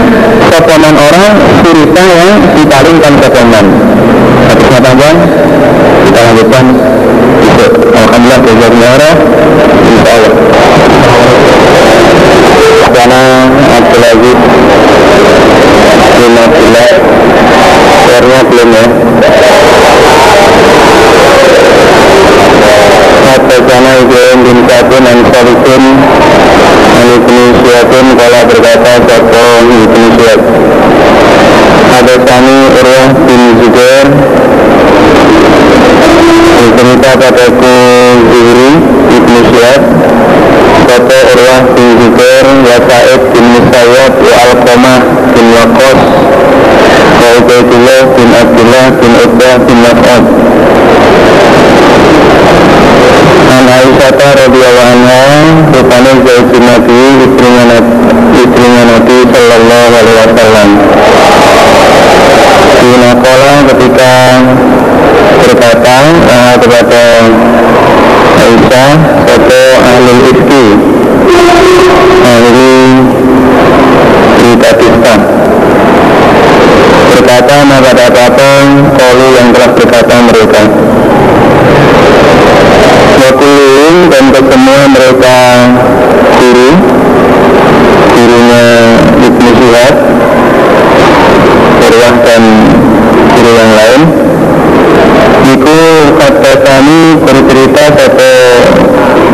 sopaman 0.54 0.96
orang 0.96 1.32
surita 1.66 2.06
yang 2.06 2.34
dipalingkan 2.54 3.14
sopaman 3.18 3.66
Hadisnya 4.46 4.78
panjang 4.78 5.18
kita 6.06 6.20
lanjutkan. 6.22 6.66
Alhamdulillah 7.98 8.40
belajar 8.40 8.90
orang. 8.94 9.18
Insya 9.90 10.12
Allah. 10.16 10.34
Karena 12.96 13.22
Abdul 13.76 14.06
Aziz. 14.06 14.40
Karena 18.06 18.40
belum 18.48 18.70
ya 18.72 18.86
Hadasana 23.36 23.92
Ibrahim 24.00 24.40
bin 24.48 24.58
Sabun 24.64 25.04
Ansarikun 25.04 25.84
Ibnu 27.04 27.44
Syihadun 27.60 28.08
Kala 28.16 28.42
berkata 28.48 28.94
Sapa 29.04 29.46
Ibnu 29.60 30.08
Syihad 30.16 30.42
Hadasani 31.92 32.56
Urwah 32.80 33.10
bin 33.28 33.42
Zubair. 33.60 34.08
Cerita 36.80 37.12
padaku 37.20 37.76
Zuhri 38.32 38.72
Ibnu 39.20 39.40
Syihad 39.52 39.84
Sapa 40.88 41.18
Urwah 41.36 41.62
bin 41.76 41.88
Zubair 42.00 42.46
Wa 42.64 42.78
Sa'id 42.88 43.22
bin 43.36 43.46
Musayyad 43.52 44.14
Alqamah 44.16 45.00
bin 45.36 45.46
Waqas 45.52 46.00
Wa 47.20 47.28
Ubaidullah 47.44 48.02
bin 48.16 48.30
Abdullah 48.32 48.86
bin 48.96 49.12
bin 49.68 49.78
Mas'ud 49.84 50.24
An 53.56 53.66
Aisyah 53.72 54.20
radhiyallahu 54.20 54.92
anha 55.00 55.22
rupanya 55.72 56.14
zaujin 56.28 56.64
Nabi 56.68 57.00
istrinya 57.24 57.80
istrinya 58.36 58.84
Nabi 58.84 59.18
sallallahu 59.32 59.92
alaihi 59.96 60.18
wasallam. 60.28 60.70
Dinakola 62.84 63.54
ketika 63.72 64.12
berkata 65.40 65.98
uh, 66.28 66.54
kepada 66.60 67.04
Aisyah 68.44 68.92
satu 69.24 69.62
ahli 69.88 70.14
ifki 70.36 70.66
ahli 72.28 72.76
di 74.36 74.52
Pakistan 74.60 75.20
berkata 77.16 77.56
maka 77.64 77.92
apa 77.96 78.28
kalu 79.00 79.28
yang 79.40 79.48
telah 79.56 79.70
berkata 79.72 80.16
mereka 80.28 80.62
Wakulun 83.96 84.28
dan 84.28 84.44
semua 84.52 84.82
mereka 84.92 85.38
guru 86.36 86.72
gurunya 88.12 88.68
Ibnu 89.24 89.50
Syihab 89.56 89.96
Urwah 91.80 92.16
dan 92.28 92.44
guru 93.32 93.52
yang 93.56 93.72
lain. 93.72 94.02
Iku 95.48 95.80
kata 96.20 96.52
kami 96.60 97.24
bercerita 97.24 97.84
satu 97.96 98.34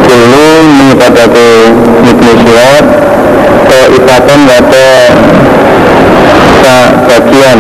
dulu 0.06 0.46
mengataku 0.78 1.50
Ibnu 2.06 2.32
Syihab 2.46 2.86
ke 3.66 3.80
ikatan 3.98 4.40
kata 4.46 4.88
bagian 7.10 7.60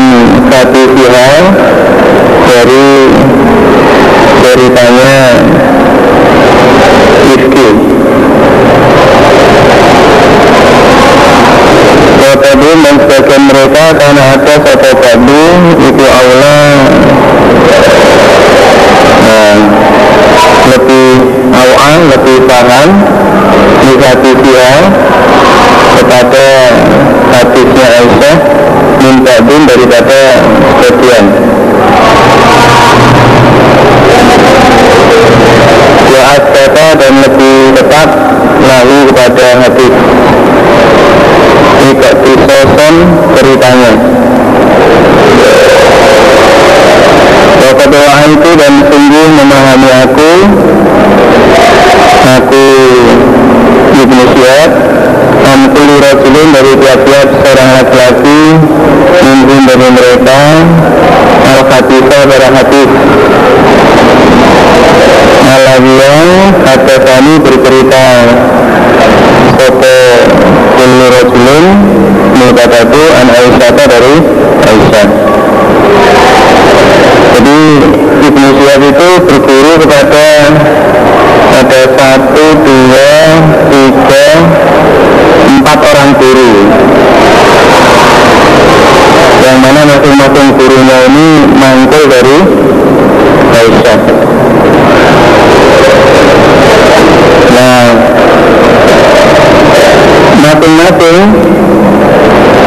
min 0.00 0.48
satu 0.48 0.82
hal 0.96 1.44
dari 2.48 2.86
ceritanya 4.40 5.14
Rifki 7.28 7.68
Kotadu 12.22 12.70
dan 12.80 12.94
sebagian 13.04 13.42
mereka 13.44 13.84
karena 13.92 14.22
ada 14.36 14.54
satu 14.64 14.90
badu 14.96 15.44
itu 15.84 16.04
Allah 16.08 16.71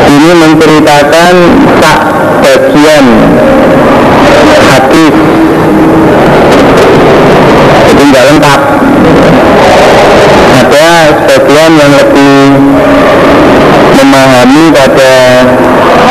ini 0.06 0.32
menceritakan 0.38 1.34
tak 1.82 2.00
bagian 2.42 3.06
hadis 4.70 5.16
jadi 7.86 8.02
nggak 8.10 8.26
lengkap 8.34 8.62
ada 10.56 10.88
sebagian 11.14 11.72
yang 11.78 11.92
lebih 11.94 12.38
memahami 13.96 14.64
pada 14.74 15.14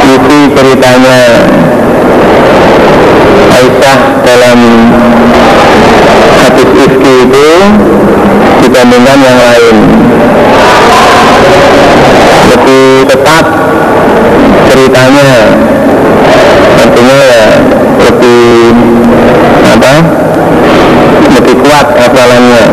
isi 0.05 0.39
ceritanya 0.53 1.21
Aisyah 3.55 3.99
dalam 4.27 4.59
hadis 6.43 6.71
ifki 6.75 7.15
itu 7.25 7.49
dibandingkan 8.65 9.19
yang 9.23 9.39
lain 9.39 9.77
lebih 12.55 12.87
tepat 13.09 13.45
ceritanya 14.69 15.31
artinya 16.81 17.19
ya 17.25 17.47
lebih 18.05 18.75
apa 19.65 19.95
lebih 21.35 21.55
kuat 21.65 21.87
hafalannya 21.99 22.65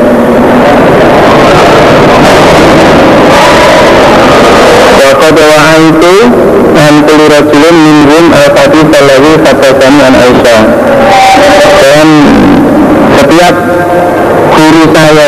Waktu 5.01 5.27
doa 5.37 5.71
itu 5.91 6.15
Antuli 6.71 7.25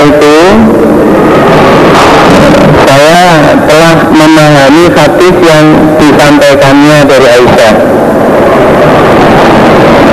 itu 0.03 0.35
saya 2.83 3.27
telah 3.67 3.95
memahami 5.23 5.39
hadis 5.39 5.39
yang 5.47 5.67
disampaikannya 6.03 6.97
dari 7.07 7.27
Aisyah 7.31 7.73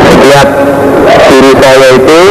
setiap 0.07 0.49
diri 1.27 1.53
saya 1.59 1.89
itu 1.99 2.23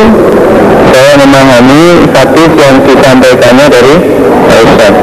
saya 0.88 1.14
memahami 1.20 1.84
hadis 2.16 2.52
yang 2.56 2.76
disampaikannya 2.88 3.66
dari 3.68 3.96
Aisyah 4.48 4.94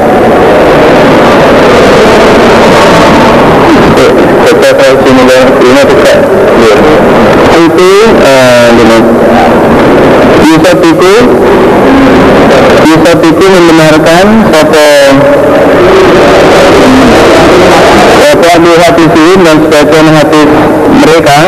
Kita 4.47 4.69
versi 4.73 5.09
mulai 5.13 5.41
ini 5.59 5.81
tidak 5.85 6.19
itu 7.57 7.91
uh, 8.25 8.67
Yusuf 10.41 10.79
itu 10.81 11.13
Yusuf 12.87 13.19
itu 13.21 13.45
membenarkan 13.45 14.25
foto 14.49 14.87
foto 18.27 18.47
Abu 18.53 18.71
Hatisin 19.37 19.45
dan 19.45 19.57
sebagian 19.69 20.07
hadis 20.09 20.49
mereka 21.05 21.39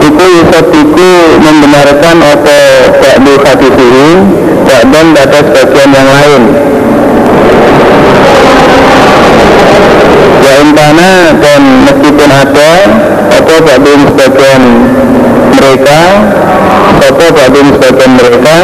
itu 0.00 0.24
Yusuf 0.40 0.66
itu 0.72 1.10
membenarkan 1.36 2.16
foto 2.16 2.60
Abu 3.20 3.32
Hatisin 3.44 4.16
dan 4.64 5.04
pada 5.12 5.38
sebagian 5.44 5.90
yang 5.92 6.08
lain. 6.08 6.42
Ya 10.40 10.52
intana 10.64 11.10
dan 11.36 11.62
meskipun 11.84 12.30
ada 12.32 12.72
atau 13.36 13.56
sebagian 13.60 14.62
mereka 15.52 16.00
Sopo 17.00 17.26
batin 17.32 17.66
sebagian 17.76 18.12
mereka 18.16 18.56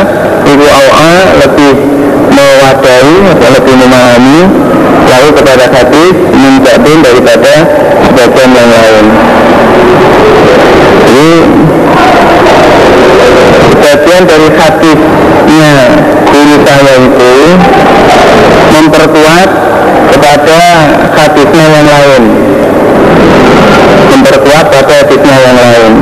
Ibu 0.47 0.66
awa 0.66 1.12
lebih 1.45 1.74
mewadahi 2.37 3.17
atau 3.33 3.49
lebih 3.57 3.75
memahami 3.81 4.41
Lalu 5.07 5.31
kepada 5.41 5.65
hadis 5.73 6.15
Minjatin 6.37 6.99
daripada 7.01 7.55
sebagian 8.05 8.51
yang 8.53 8.69
lain. 8.69 9.05
Jadi 11.07 11.33
Sebagian 13.73 14.23
dari 14.29 14.49
hadisnya 14.53 15.73
Guru 16.27 16.57
saya 16.67 16.95
itu 17.01 17.35
Memperkuat 18.77 19.49
kepada 20.13 20.61
hadisnya 21.17 21.65
yang 21.65 21.87
lain. 21.87 22.23
Memperkuat 24.13 24.65
pada 24.69 24.93
hadisnya 25.03 25.37
yang 25.41 25.57
lain. 25.57 25.93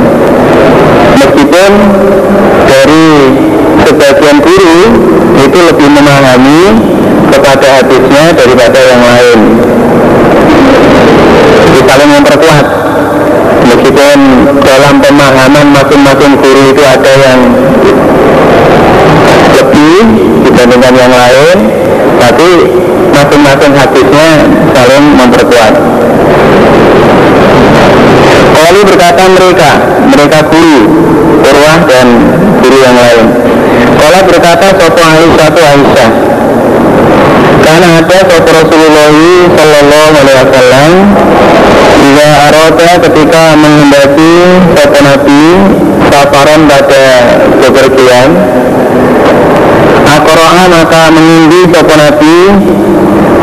Meskipun 1.15 1.71
dari 2.67 3.07
sebagian 3.85 4.37
guru 4.41 4.77
itu 5.45 5.59
lebih 5.61 5.87
memahami 5.93 6.61
kepada 7.29 7.67
hadisnya 7.81 8.23
daripada 8.33 8.79
yang 8.81 9.01
lain. 9.01 9.39
Itu 11.69 11.79
saling 11.85 12.09
memperkuat. 12.17 12.65
Meskipun 13.65 14.17
dalam 14.61 14.95
pemahaman 15.01 15.65
masing-masing 15.73 16.33
guru 16.37 16.61
itu 16.69 16.81
ada 16.85 17.11
yang 17.17 17.39
lebih 19.55 19.97
dibandingkan 20.45 20.93
yang 20.93 21.13
lain 21.13 21.57
tapi 22.21 22.49
masing-masing 23.13 23.73
hadisnya 23.73 24.29
saling 24.73 25.05
memperkuat. 25.17 25.73
Lalu 28.55 28.79
berkata 28.91 29.23
mereka, 29.29 29.71
mereka 30.09 30.39
guru, 30.49 30.77
Urwah 31.45 31.79
dan 31.85 32.07
guru 32.59 32.77
yang 32.81 32.97
lain. 32.97 33.25
Kalau 33.95 34.21
berkata 34.29 34.67
sopo 34.77 35.01
Aisyah 35.01 35.33
satu 35.35 35.61
Aisyah, 35.61 36.09
karena 37.65 37.87
ada 37.99 38.17
sopo 38.29 38.49
Rasulullah 38.53 39.11
Sallallahu 39.57 40.13
Alaihi 40.21 40.37
Wasallam 40.45 40.91
Jika 41.95 42.27
arota 42.47 42.89
ketika 43.09 43.43
menghendaki 43.57 44.33
sopo 44.77 44.99
Nabi 45.01 45.43
safaran 46.11 46.61
pada 46.69 47.05
bepergian 47.65 48.29
Akoroha 50.05 50.63
maka 50.69 51.01
mengundi 51.09 51.61
sopo 51.73 51.93
Nabi 51.97 52.37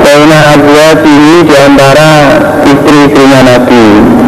Baina 0.02 0.38
abwatihi 0.54 1.34
di 1.46 1.54
antara 1.58 2.10
istri-istrinya 2.62 3.40
Nabi 3.42 4.21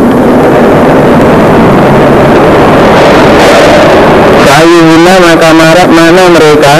Ayuhuna 4.64 5.14
maka 5.20 5.50
marak 5.52 5.90
mana 5.92 6.24
mereka? 6.32 6.76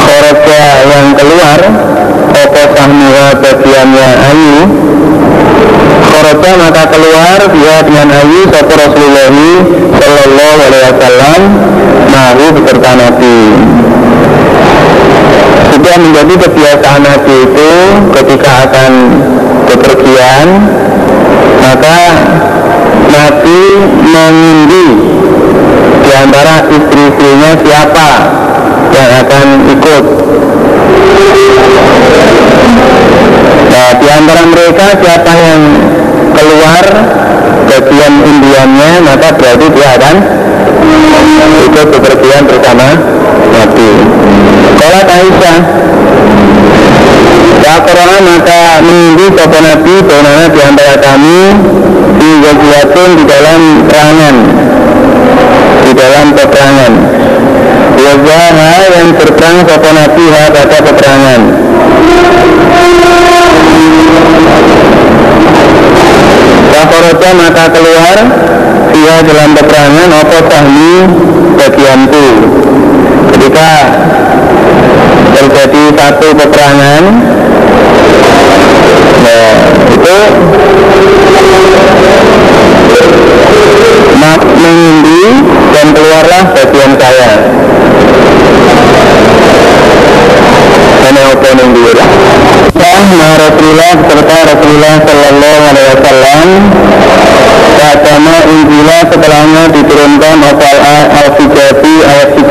Khoroja 0.00 0.64
yang 0.88 1.12
keluar 1.12 1.60
Opo 2.40 2.62
sahmuha 2.72 3.26
bagiannya 3.36 4.08
Ayu? 4.32 4.56
Khoroja 6.00 6.50
maka 6.56 6.88
keluar 6.88 7.38
dia 7.52 7.76
dengan 7.84 8.08
Ayu 8.16 8.40
Sopo 8.48 8.74
Rasulullah 8.80 9.28
Sallallahu 10.00 10.58
alaihi 10.64 10.84
wasallam 10.88 11.40
Nahu 12.08 12.44
beserta 12.56 12.90
Nabi. 12.96 13.38
Sudah 15.68 15.96
menjadi 16.00 16.34
kebiasaan 16.48 17.02
Nabi 17.04 17.36
itu 17.44 17.70
Ketika 18.16 18.50
akan 18.72 18.92
bepergian 19.68 20.48
Maka 21.60 22.00
Nabi 23.04 23.60
mengundi 24.00 24.86
di 24.88 25.19
antara 26.20 26.68
istri-istrinya 26.68 27.50
siapa 27.64 28.10
yang 28.92 29.10
akan 29.24 29.46
ikut. 29.72 30.04
Nah, 33.70 33.90
di 33.96 34.06
antara 34.10 34.42
mereka 34.44 34.86
siapa 35.00 35.32
yang 35.32 35.60
keluar 36.36 36.84
bagian 37.70 38.14
undiannya 38.20 38.90
maka 39.06 39.28
berarti 39.38 39.66
dia 39.72 39.88
akan 39.96 40.16
ikut 41.70 41.86
bepergian 41.88 42.42
bersama 42.44 42.88
Nabi. 43.50 43.90
Kalau 44.80 45.02
Aisyah 45.04 45.58
Ya 47.60 47.76
Corona 47.84 48.18
maka 48.24 48.80
menunggu 48.80 49.36
sopo 49.36 49.58
Nabi 49.60 49.94
di 50.48 50.60
antara 50.64 50.96
kami 50.96 51.40
Di 52.16 52.30
di 53.20 53.24
dalam 53.28 53.60
perangan 53.84 54.34
dalam 56.00 56.26
peperangan. 56.32 56.92
Wazaha 58.00 58.72
yang 58.96 59.08
berperang 59.12 59.58
sopo 59.68 59.90
nabi 59.92 60.24
pada 60.32 60.78
peperangan. 60.80 61.40
Wakoroja 66.70 67.30
maka 67.36 67.64
keluar 67.76 68.16
Dia 68.90 69.16
dalam 69.20 69.50
peperangan 69.52 70.08
Apa 70.16 70.38
sahmi 70.48 70.92
bagianku? 71.60 72.26
Ketika 73.36 73.70
terjadi 75.36 75.84
satu 75.92 76.28
peperangan 76.40 77.02
Nah 79.20 79.50
itu 79.92 80.18
dan 85.74 85.86
keluarlah 85.94 86.42
bagian 86.54 86.92
saya. 86.98 87.30
Karena 91.00 91.20
nunggu 91.58 91.80
ya 91.90 92.06
Nah 92.80 93.32
Rasulullah 93.36 93.92
serta 94.06 94.36
Rasulullah 94.46 94.94
Sallallahu 95.02 95.60
Alaihi 95.68 95.88
Wasallam. 95.98 96.48
Setelahnya 99.10 99.64
diturunkan 99.74 100.38
Al-Fijati 101.10 101.94
ayat 102.06 102.30
3 102.30 102.46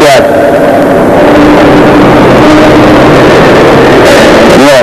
Ya, 4.60 4.80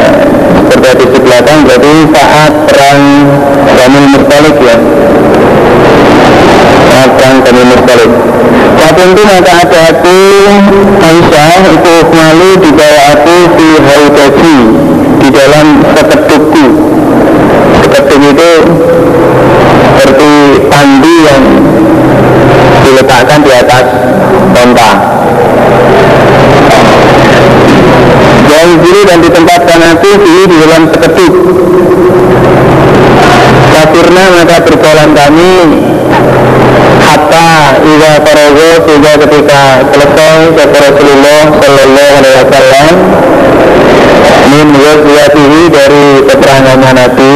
seperti 0.73 1.05
di 1.12 1.18
belakang 1.20 1.68
saat 2.16 2.52
perang 2.64 3.02
ya 4.64 4.77
Makan 7.07 7.39
kami 7.39 7.62
Mustalik 7.70 8.11
Waktu 8.83 9.03
itu 9.15 9.23
maka 9.31 9.53
ada 9.62 9.81
aku 9.95 10.19
Aisyah 10.99 11.62
itu 11.70 11.95
malu 12.11 12.51
di 12.59 12.70
bawah 12.74 13.07
aku 13.15 13.37
di 13.55 13.69
haudaji 13.78 14.57
Di 15.23 15.28
dalam 15.31 15.87
sekedukku. 15.95 16.66
Sekeduk 17.78 18.20
itu 18.35 18.53
seperti 19.97 20.33
pandi 20.66 21.15
yang 21.31 21.45
diletakkan 22.83 23.39
di 23.47 23.53
atas 23.55 23.87
onta 24.51 24.91
Dan 28.51 28.66
diri 28.83 29.03
dan 29.07 29.19
ditempatkan 29.23 29.81
aku 29.95 30.11
di 30.27 30.57
dalam 30.59 30.83
sekeduk. 30.91 31.35
Kafirna 33.70 34.24
maka 34.43 34.57
berjalan 34.66 35.11
kami 35.15 35.55
ida 37.85 38.12
farago 38.24 38.69
sehingga 38.86 39.12
ketika 39.20 39.61
selesai 39.93 40.40
kata 40.57 40.78
Rasulullah 40.89 41.43
Sallallahu 41.61 42.12
Alaihi 42.16 42.36
Wasallam 42.40 42.93
min 44.53 44.66
waziyatihi 44.73 45.61
dari 45.69 46.07
keterangannya 46.24 46.90
Nabi 46.97 47.35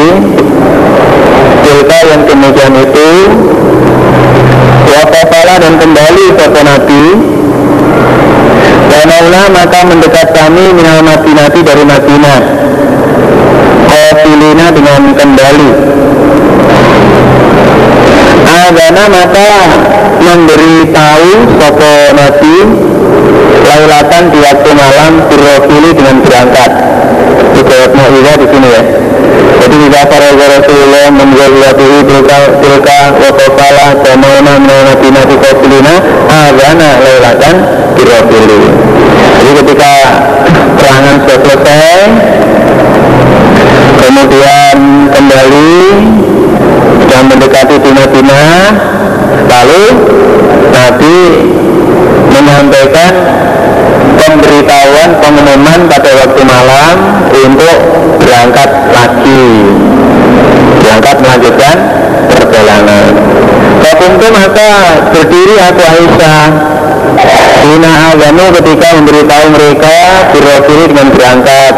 Tilka 1.61 1.99
yang 2.09 2.23
demikian 2.25 2.75
itu 2.81 3.11
Wakafala 4.91 5.55
dan 5.61 5.75
kembali 5.77 6.25
kata 6.39 6.61
Nabi 6.65 7.03
Wanauna 8.91 9.43
maka 9.55 9.81
mendekat 9.87 10.29
kami 10.35 10.65
minal 10.75 11.01
Madinati 11.05 11.61
dari 11.63 11.85
Madinah 11.85 12.41
Kofilina 13.91 14.67
dengan 14.73 15.03
kembali 15.15 15.71
Adana 18.69 19.05
maka 19.09 19.49
memberi 20.21 20.85
tahu 20.93 21.31
Sopo 21.57 21.93
Nabi 22.13 22.57
Lailatan 23.65 24.23
di 24.29 24.39
waktu 24.43 24.71
malam 24.75 25.13
Birrofili 25.31 25.91
dengan 25.95 26.17
berangkat. 26.21 26.71
Dijawabnya 27.55 28.05
Iza 28.19 28.33
di 28.41 28.47
sini 28.51 28.69
ya. 28.69 28.83
Jadi 29.61 29.77
jika 29.87 30.01
para 30.09 30.33
Rasulullah 30.33 31.07
menjawabih 31.13 31.93
tilka 32.09 32.39
tilka 32.65 32.99
wakafala 33.21 33.87
Jamana 34.01 34.55
mengenai 34.57 35.29
di 35.29 35.37
Kofilina 35.37 35.95
Adana 36.27 36.91
lailatan 37.05 37.55
Birrofili 37.93 38.63
Jadi 39.37 39.51
ketika 39.61 39.93
perangan 40.81 41.17
sudah 41.23 41.39
selesai 41.45 42.01
Kemudian 44.01 44.79
kembali 45.13 45.71
dan 47.11 47.27
mendekati 47.27 47.77
Tina-Tina 47.83 48.45
lalu 49.51 49.85
Nabi 50.71 51.19
menyampaikan 52.31 53.13
pemberitahuan 54.15 55.11
pengumuman 55.19 55.81
pada 55.91 56.11
waktu 56.23 56.43
malam 56.47 56.95
untuk 57.35 57.79
berangkat 58.23 58.71
lagi. 58.95 59.47
Berangkat 60.81 61.17
melanjutkan 61.19 61.77
perjalanan. 62.31 63.05
Itu 63.81 64.29
maka 64.33 64.71
berdiri 65.13 65.57
aku 65.61 65.83
Aisyah. 65.83 66.43
Dina 67.61 67.93
Azanu 68.13 68.47
ketika 68.57 68.89
memberitahu 68.97 69.47
mereka 69.53 69.97
Birrofili 70.33 70.85
dengan 70.89 71.09
berangkat. 71.13 71.75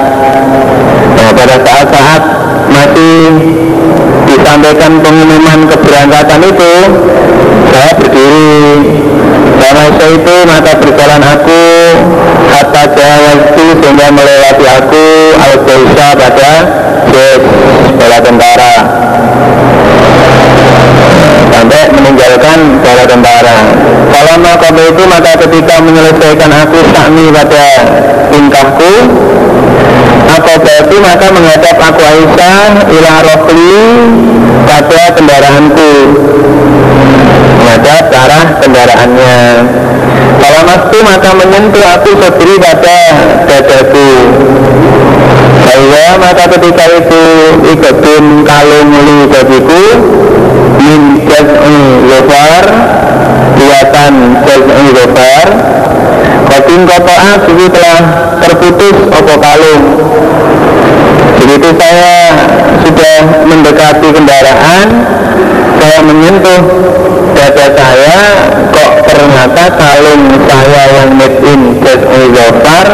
Nah 1.18 1.28
pada 1.34 1.56
saat-saat 1.58 2.22
masih 2.70 3.18
disampaikan 4.32 4.92
pengumuman 5.04 5.60
keberangkatan 5.68 6.40
itu 6.48 6.72
saya 7.68 7.92
berdiri. 8.00 8.60
Karena 9.60 9.84
saya 9.94 10.10
itu 10.16 10.34
maka 10.48 10.72
berjalan 10.80 11.22
aku 11.22 11.62
kata 12.50 12.82
jawa 12.96 13.30
itu 13.38 13.64
sehingga 13.78 14.08
melewati 14.10 14.66
aku 14.66 15.04
al 15.38 15.54
pada 16.18 16.52
jes 17.12 17.42
bala 17.96 18.18
tentara. 18.24 18.74
Sampai 21.52 21.82
meninggalkan 21.94 22.58
bala 22.82 23.04
tentara. 23.06 23.56
Kalau 24.12 24.34
maka 24.40 24.68
itu 24.72 25.02
maka 25.08 25.32
ketika 25.46 25.74
menyelesaikan 25.78 26.50
aku 26.50 26.78
sakmi 26.90 27.30
pada 27.30 27.64
tingkahku 28.32 28.92
berarti 30.40 30.96
maka 31.02 31.26
menghadap 31.28 31.76
aku 31.76 32.00
Aisyah 32.00 32.88
ila 32.88 33.12
rokli 33.20 33.84
pada 34.64 35.02
kendaraanku. 35.12 35.92
Menghadap 37.60 38.04
arah 38.08 38.46
kendaraannya. 38.64 39.38
Kalau 40.40 40.60
mastu 40.66 40.98
maka 41.04 41.30
menyentuh 41.36 41.84
aku 42.00 42.10
sendiri 42.16 42.56
pada 42.58 42.98
dadaku. 43.44 44.10
Saya 45.62 46.06
maka 46.16 46.44
ketika 46.56 46.84
itu 46.96 47.24
ikutin 47.76 48.24
kalung 48.44 48.90
li 48.92 49.18
bagiku 49.30 49.84
min 50.82 51.02
jaz'i 51.28 51.78
kelihatan 53.56 54.14
jaz'i 54.44 54.86
gofar 54.96 55.46
Batin 56.52 56.84
kotoa 56.84 57.32
suci 57.48 57.66
telah 57.72 58.00
terputus 58.44 58.96
opo 59.08 59.34
kalung. 59.40 59.84
Begitu 61.40 61.68
saya 61.80 62.28
sudah 62.84 63.18
mendekati 63.48 64.08
kendaraan 64.12 64.88
Saya 65.80 65.98
menyentuh 66.06 66.60
dada 67.34 67.66
saya 67.74 68.20
Kok 68.70 68.92
ternyata 69.04 69.64
kalung 69.74 70.22
saya 70.46 70.82
yang 70.92 71.10
made 71.18 71.40
in 71.42 71.60
Gofar 72.36 72.88